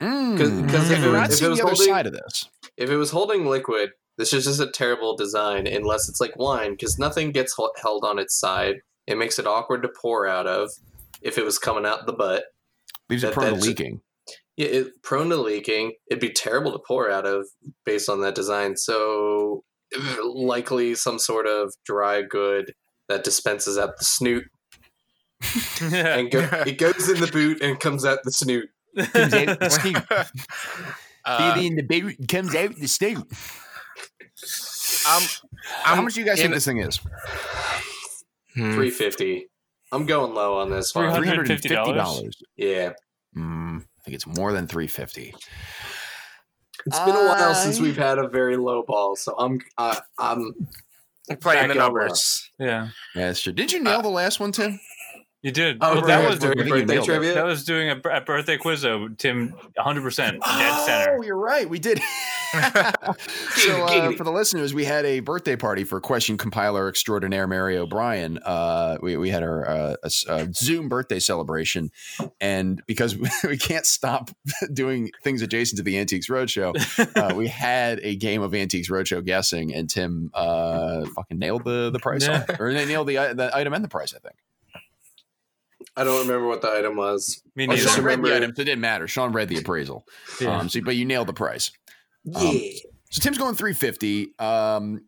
[0.02, 2.14] Mm, 'Cause- 'cause if we're it- not if it was the other holding- side of
[2.14, 2.46] this.
[2.78, 6.72] If it was holding liquid, this is just a terrible design unless it's like wine
[6.72, 8.78] because nothing gets hel- held on its side.
[9.08, 10.72] It makes it awkward to pour out of.
[11.22, 12.46] If it was coming out the butt,
[13.10, 14.02] Leaves it prone to leaking.
[14.56, 15.94] yeah, it, prone to leaking.
[16.10, 17.48] It'd be terrible to pour out of
[17.86, 18.78] based on that design.
[18.78, 19.64] So
[20.24, 22.74] likely some sort of dry good
[23.10, 24.46] that dispenses out the snoot
[25.82, 28.70] and go, it goes in the boot and comes out the snoot.
[28.98, 30.04] Comes out the snoot.
[31.26, 33.18] Uh, Baby in the baby comes out the snoot.
[33.18, 33.26] um,
[35.84, 37.00] How I'm much do you guys think this thing is?
[38.56, 38.74] hmm.
[38.74, 39.48] Three fifty.
[39.92, 41.14] I'm going low on this one.
[41.16, 42.32] Three hundred and fifty $350.
[42.58, 42.94] Yeah,
[43.38, 45.34] Mm, I think it's more than three fifty.
[46.86, 50.00] it's been a while I- since we've had a very low ball, so I'm uh,
[50.18, 50.54] I'm
[51.42, 52.50] playing the numbers.
[52.60, 52.90] yeah.
[53.16, 53.54] Yeah, that's true.
[53.54, 54.80] Did you nail the last one, Tim?
[55.42, 55.78] You did.
[55.80, 56.54] oh But right, that was right.
[56.54, 57.12] during I think you birthday nailed it.
[57.14, 57.34] trivia.
[57.36, 59.08] that was doing a, a birthday quiz though.
[59.08, 61.16] Tim 100% dead center.
[61.18, 61.70] Oh, you're right.
[61.70, 62.02] We did.
[62.52, 67.78] so, uh, for the listeners, we had a birthday party for question compiler extraordinaire Mary
[67.78, 68.38] O'Brien.
[68.40, 71.92] Uh, we, we had our uh, a s- a Zoom birthday celebration,
[72.42, 74.32] and because we can't stop
[74.74, 76.74] doing things adjacent to the Antiques Roadshow,
[77.16, 81.90] uh, we had a game of Antiques Roadshow guessing, and Tim uh, fucking nailed the
[81.92, 82.46] the price, Yeah.
[82.50, 84.14] on or nailed the the item and the price.
[84.14, 84.36] I think.
[85.96, 87.42] I don't remember what the item was.
[87.56, 87.82] Me I neither.
[87.82, 89.08] just Sean read the item, so it didn't matter.
[89.08, 90.06] Sean read the appraisal.
[90.40, 90.58] Yeah.
[90.60, 91.72] Um, so, but you nailed the price.
[92.36, 92.72] Um, Yeah.
[93.12, 94.34] So Tim's going 350.
[94.38, 95.02] Um,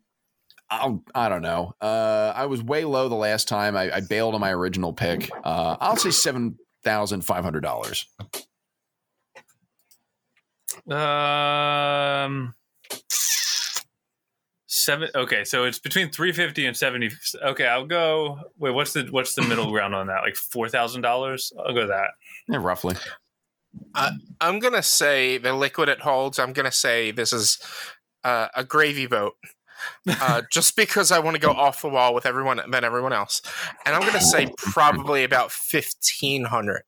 [0.70, 1.74] I'll, I don't know.
[1.80, 3.76] Uh, I was way low the last time.
[3.76, 5.30] I, I bailed on my original pick.
[5.44, 8.06] Uh, I'll say seven thousand five hundred dollars.
[10.90, 12.54] Um,
[14.72, 15.10] seven.
[15.14, 17.10] Okay, so it's between three fifty and seventy.
[17.42, 18.38] Okay, I'll go.
[18.58, 20.22] Wait, what's the what's the middle ground on that?
[20.22, 21.52] Like four thousand dollars?
[21.64, 22.10] I'll go that.
[22.48, 22.96] Yeah, roughly.
[24.40, 26.38] I'm gonna say the liquid it holds.
[26.38, 27.58] I'm gonna say this is
[28.24, 29.34] uh, a gravy boat,
[30.08, 33.40] uh, just because I want to go off the wall with everyone than everyone else,
[33.86, 36.82] and I'm gonna say probably about fifteen hundred.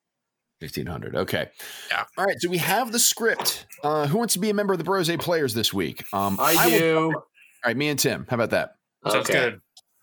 [0.61, 1.17] Fifteen hundred.
[1.17, 1.49] Okay.
[1.91, 2.05] Yeah.
[2.17, 2.37] All right.
[2.39, 3.67] So we have the script.
[3.83, 6.05] Uh, who wants to be a member of the Brose Players this week?
[6.13, 7.23] Um, I will- do.
[7.65, 8.27] All right, me and Tim.
[8.29, 8.77] How about that?
[9.05, 9.33] Sounds okay.
[9.33, 9.61] good.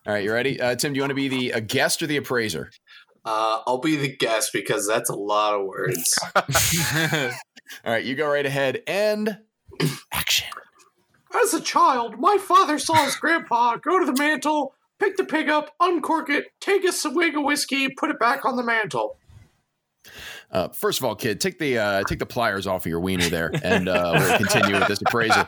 [0.08, 0.60] All right, you ready?
[0.60, 2.72] Uh, Tim, do you want to be the a guest or the appraiser?
[3.24, 6.18] Uh, I'll be the guest because that's a lot of words.
[7.86, 9.38] All right, you go right ahead and
[10.12, 10.48] action.
[11.40, 15.48] As a child, my father saw his grandpa go to the mantle, pick the pig
[15.48, 19.18] up, uncork it, take a swig of whiskey, put it back on the mantle.
[20.52, 23.30] Uh, first of all, kid, take the uh, take the pliers off of your wiener
[23.30, 25.46] there, and uh, we'll continue with this appraisal.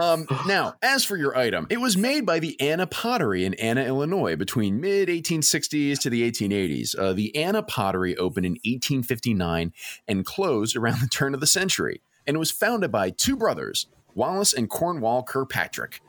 [0.00, 3.82] Um, now, as for your item, it was made by the Anna Pottery in Anna,
[3.82, 6.98] Illinois, between mid 1860s to the 1880s.
[6.98, 9.72] Uh, the Anna Pottery opened in 1859
[10.06, 13.86] and closed around the turn of the century, and it was founded by two brothers,
[14.14, 16.00] Wallace and Cornwall Kirkpatrick.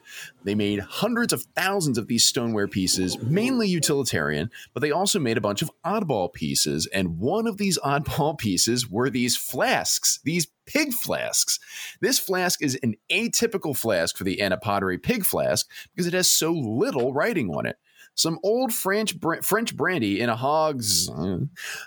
[0.44, 5.38] They made hundreds of thousands of these stoneware pieces, mainly utilitarian, but they also made
[5.38, 6.88] a bunch of oddball pieces.
[6.94, 11.60] And one of these oddball pieces were these flasks, these pig flasks.
[12.02, 16.30] This flask is an atypical flask for the Anna Pottery pig flask because it has
[16.30, 17.78] so little writing on it
[18.16, 21.10] some old French French brandy in a hog's.
[21.10, 21.40] Uh,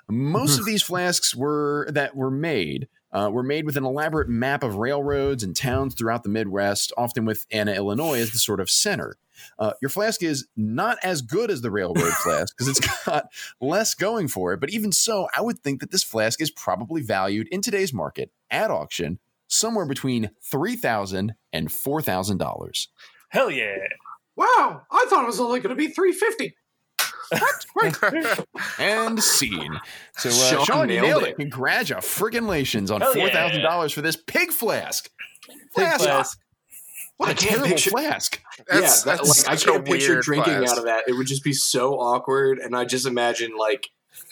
[0.09, 4.63] most of these flasks were that were made uh, were made with an elaborate map
[4.63, 8.71] of railroads and towns throughout the Midwest, often with Anna, Illinois as the sort of
[8.71, 9.17] center.
[9.59, 13.27] Uh, your flask is not as good as the railroad flask because it's got
[13.61, 14.61] less going for it.
[14.61, 18.31] But even so, I would think that this flask is probably valued in today's market
[18.51, 19.19] at auction
[19.49, 22.87] somewhere between $3,000 and $4,000.
[23.29, 23.77] Hell yeah.
[24.35, 26.55] Wow, I thought it was only going to be 350
[28.79, 29.79] and scene.
[30.17, 31.29] So, uh, Sean, Sean nailed, nailed it.
[31.31, 31.37] it.
[31.37, 33.67] Congratulations on four thousand yeah.
[33.67, 35.11] dollars for this pig flask.
[35.75, 35.99] Flask.
[35.99, 36.39] Pig flask.
[37.19, 38.43] What a terrible picture, flask!
[38.69, 40.73] That's, yeah, that, like I can't picture drinking flask.
[40.73, 41.05] out of that.
[41.07, 43.89] It would just be so awkward, and I just imagine like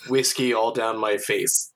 [0.08, 1.72] whiskey all down my face.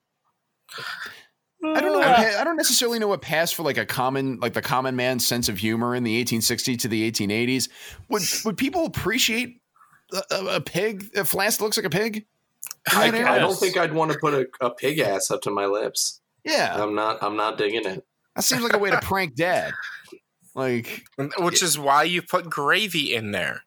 [1.64, 2.00] I don't know.
[2.00, 5.48] I don't necessarily know what passed for like a common, like the common man's sense
[5.48, 7.68] of humor in the 1860s to the 1880s.
[8.08, 9.60] Would would people appreciate
[10.12, 11.06] a, a pig?
[11.16, 12.26] A flask looks like a pig.
[12.92, 15.64] I, I, don't think I'd want to put a, a pig ass up to my
[15.66, 16.20] lips.
[16.44, 17.22] Yeah, I'm not.
[17.22, 18.04] I'm not digging it.
[18.36, 19.72] That seems like a way to prank dad.
[20.54, 21.04] Like,
[21.38, 23.62] which is why you put gravy in there,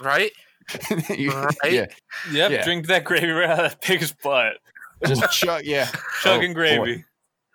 [0.00, 0.30] right?
[1.10, 1.54] you, right?
[1.64, 1.86] Yeah.
[2.30, 2.50] Yep.
[2.50, 2.64] Yeah.
[2.64, 4.58] Drink that gravy right out of that pig's butt.
[5.06, 5.64] Just chug.
[5.64, 5.88] Yeah.
[6.22, 6.96] Chugging oh, gravy.
[6.96, 7.04] Boy.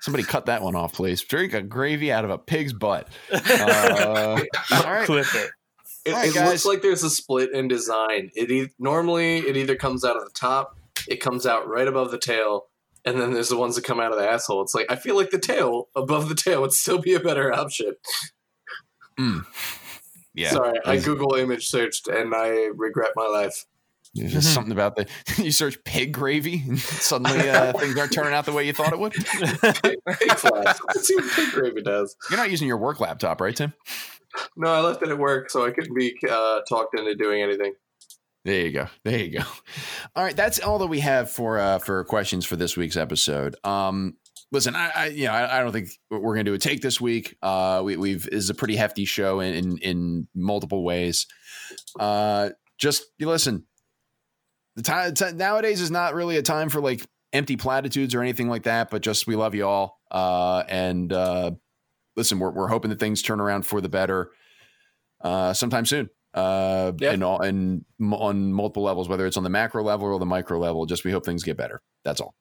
[0.01, 1.21] Somebody cut that one off, please.
[1.23, 3.07] Drink a gravy out of a pig's butt.
[3.31, 4.39] Uh,
[4.71, 5.05] all right.
[5.05, 5.51] Clip it.
[6.05, 8.31] It, right, it looks like there's a split in design.
[8.35, 10.77] It e- normally it either comes out of the top,
[11.07, 12.67] it comes out right above the tail,
[13.05, 14.61] and then there's the ones that come out of the asshole.
[14.61, 17.53] It's like I feel like the tail above the tail would still be a better
[17.53, 17.95] option.
[19.19, 19.45] Mm.
[20.33, 20.51] Yeah.
[20.51, 23.65] Sorry, I Google image searched and I regret my life.
[24.15, 25.07] There's just something about the
[25.37, 28.91] you search pig gravy and suddenly uh, things aren't turning out the way you thought
[28.93, 29.13] it would.
[29.13, 30.77] pig, pig flash.
[30.87, 32.15] Let's see what pig gravy does.
[32.29, 33.73] You're not using your work laptop, right, Tim?
[34.55, 37.73] No, I left it at work, so I couldn't be uh, talked into doing anything.
[38.45, 38.87] There you go.
[39.03, 39.45] There you go.
[40.15, 43.55] All right, that's all that we have for uh, for questions for this week's episode.
[43.63, 44.15] Um,
[44.51, 46.81] listen, I, I you know I, I, don't think we're going to do a take
[46.81, 47.37] this week.
[47.41, 51.27] Uh, we, we've is a pretty hefty show in in, in multiple ways.
[51.99, 53.65] Uh, just you listen.
[54.75, 58.47] The time t- nowadays is not really a time for like empty platitudes or anything
[58.47, 59.99] like that, but just we love you all.
[60.09, 61.51] Uh, and uh,
[62.19, 64.31] listen, we're, we're hoping that things turn around for the better
[65.21, 66.09] uh, sometime soon.
[66.31, 67.15] Uh, yep.
[67.15, 70.59] and all and on multiple levels, whether it's on the macro level or the micro
[70.59, 70.85] level.
[70.85, 71.81] Just we hope things get better.
[72.03, 72.35] That's all.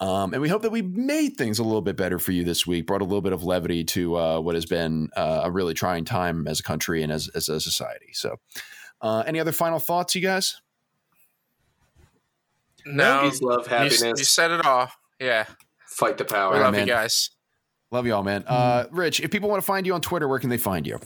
[0.00, 2.66] Um, and we hope that we made things a little bit better for you this
[2.66, 5.72] week, brought a little bit of levity to uh, what has been uh, a really
[5.72, 8.08] trying time as a country and as, as a society.
[8.12, 8.36] So,
[9.00, 10.60] uh, any other final thoughts, you guys?
[12.84, 14.02] No, Peace, love, happiness.
[14.02, 14.90] You, you, said it all.
[15.20, 15.46] Yeah.
[15.86, 16.54] Fight the power.
[16.54, 16.86] We love man.
[16.86, 17.30] you guys.
[17.90, 18.44] Love you all, man.
[18.46, 18.96] Uh, mm-hmm.
[18.96, 20.98] Rich, if people want to find you on Twitter, where can they find you?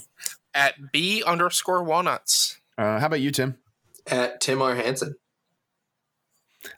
[0.55, 2.59] At B underscore walnuts.
[2.78, 3.59] Uh, how about you, Tim?
[4.07, 4.74] At Tim R.
[4.74, 5.16] Hansen.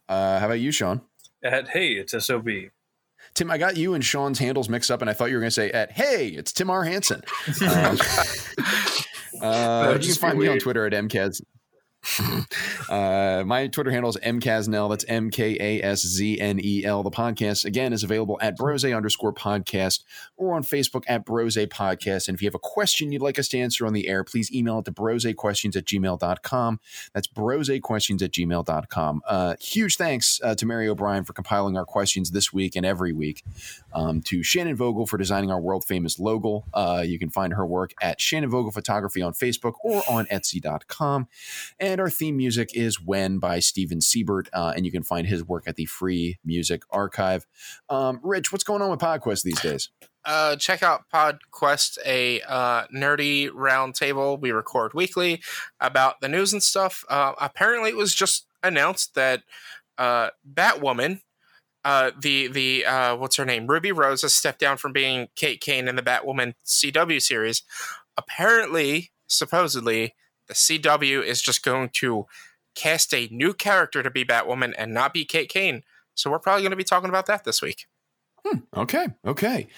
[0.08, 1.02] Uh, how about you, Sean?
[1.42, 2.48] At Hey, it's SOB.
[3.34, 5.48] Tim, I got you and Sean's handles mixed up, and I thought you were going
[5.48, 6.84] to say at Hey, it's Tim R.
[6.84, 7.22] Hansen.
[7.62, 7.98] Um,
[9.50, 11.40] uh, you can find me on Twitter at MCAS.
[12.88, 14.90] uh, my Twitter handle is mkasznel.
[14.90, 17.02] That's M K A S Z N E L.
[17.02, 20.02] The podcast, again, is available at brose underscore podcast
[20.36, 22.28] or on Facebook at brose podcast.
[22.28, 24.52] And if you have a question you'd like us to answer on the air, please
[24.52, 26.80] email it to brosequestions at gmail.com.
[27.12, 29.22] That's brosequestions at gmail.com.
[29.26, 33.12] Uh, huge thanks uh, to Mary O'Brien for compiling our questions this week and every
[33.12, 33.44] week.
[33.94, 36.64] Um, to Shannon Vogel for designing our world famous logo.
[36.74, 41.28] Uh, you can find her work at Shannon Vogel Photography on Facebook or on Etsy.com.
[41.78, 45.26] And and our theme music is When by Steven Siebert, uh, and you can find
[45.26, 47.46] his work at the Free Music Archive.
[47.88, 49.90] Um, Rich, what's going on with PodQuest these days?
[50.24, 55.42] Uh, check out PodQuest, a uh, nerdy roundtable we record weekly
[55.80, 57.04] about the news and stuff.
[57.08, 59.42] Uh, apparently, it was just announced that
[59.98, 61.20] uh, Batwoman,
[61.84, 65.60] uh, the the uh, what's her name, Ruby Rose, has stepped down from being Kate
[65.60, 67.62] Kane in the Batwoman CW series.
[68.16, 70.14] Apparently, supposedly,
[70.48, 72.26] the CW is just going to
[72.74, 75.82] cast a new character to be Batwoman and not be Kate Kane.
[76.14, 77.86] So we're probably going to be talking about that this week.
[78.44, 79.68] Hmm, okay, okay.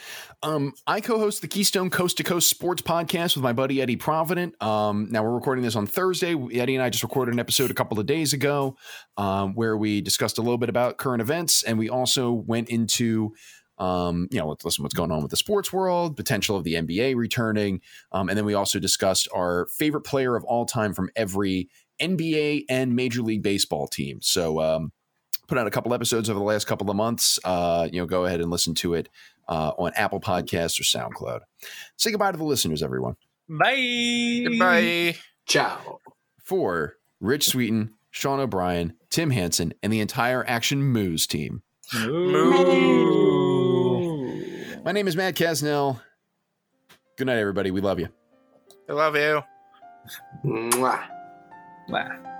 [0.42, 4.60] Um, I co-host the Keystone Coast to Coast Sports Podcast with my buddy Eddie Provident.
[4.62, 6.34] Um, now we're recording this on Thursday.
[6.34, 8.76] Eddie and I just recorded an episode a couple of days ago
[9.18, 13.34] um, where we discussed a little bit about current events, and we also went into
[13.78, 16.74] Um, you know, let's listen what's going on with the sports world, potential of the
[16.74, 17.80] NBA returning,
[18.12, 21.68] um, and then we also discussed our favorite player of all time from every
[22.01, 24.20] NBA and Major League Baseball team.
[24.22, 24.92] So, um,
[25.46, 27.38] put out a couple episodes over the last couple of months.
[27.44, 29.09] Uh, you know, go ahead and listen to it
[29.48, 31.40] uh, on Apple Podcasts or SoundCloud.
[31.96, 33.16] Say goodbye to the listeners, everyone.
[33.48, 34.44] Bye.
[34.48, 35.16] Goodbye.
[35.46, 36.01] Ciao.
[36.42, 41.62] For Rich Sweeten, Sean O'Brien, Tim Hansen, and the entire Action Moose team.
[41.94, 43.34] Moo.
[44.85, 45.98] My name is Matt Casnell.
[47.16, 47.70] Good night, everybody.
[47.70, 48.11] We love you.
[48.86, 49.43] I love you.
[50.44, 51.02] Mwah.
[51.90, 52.34] Bye.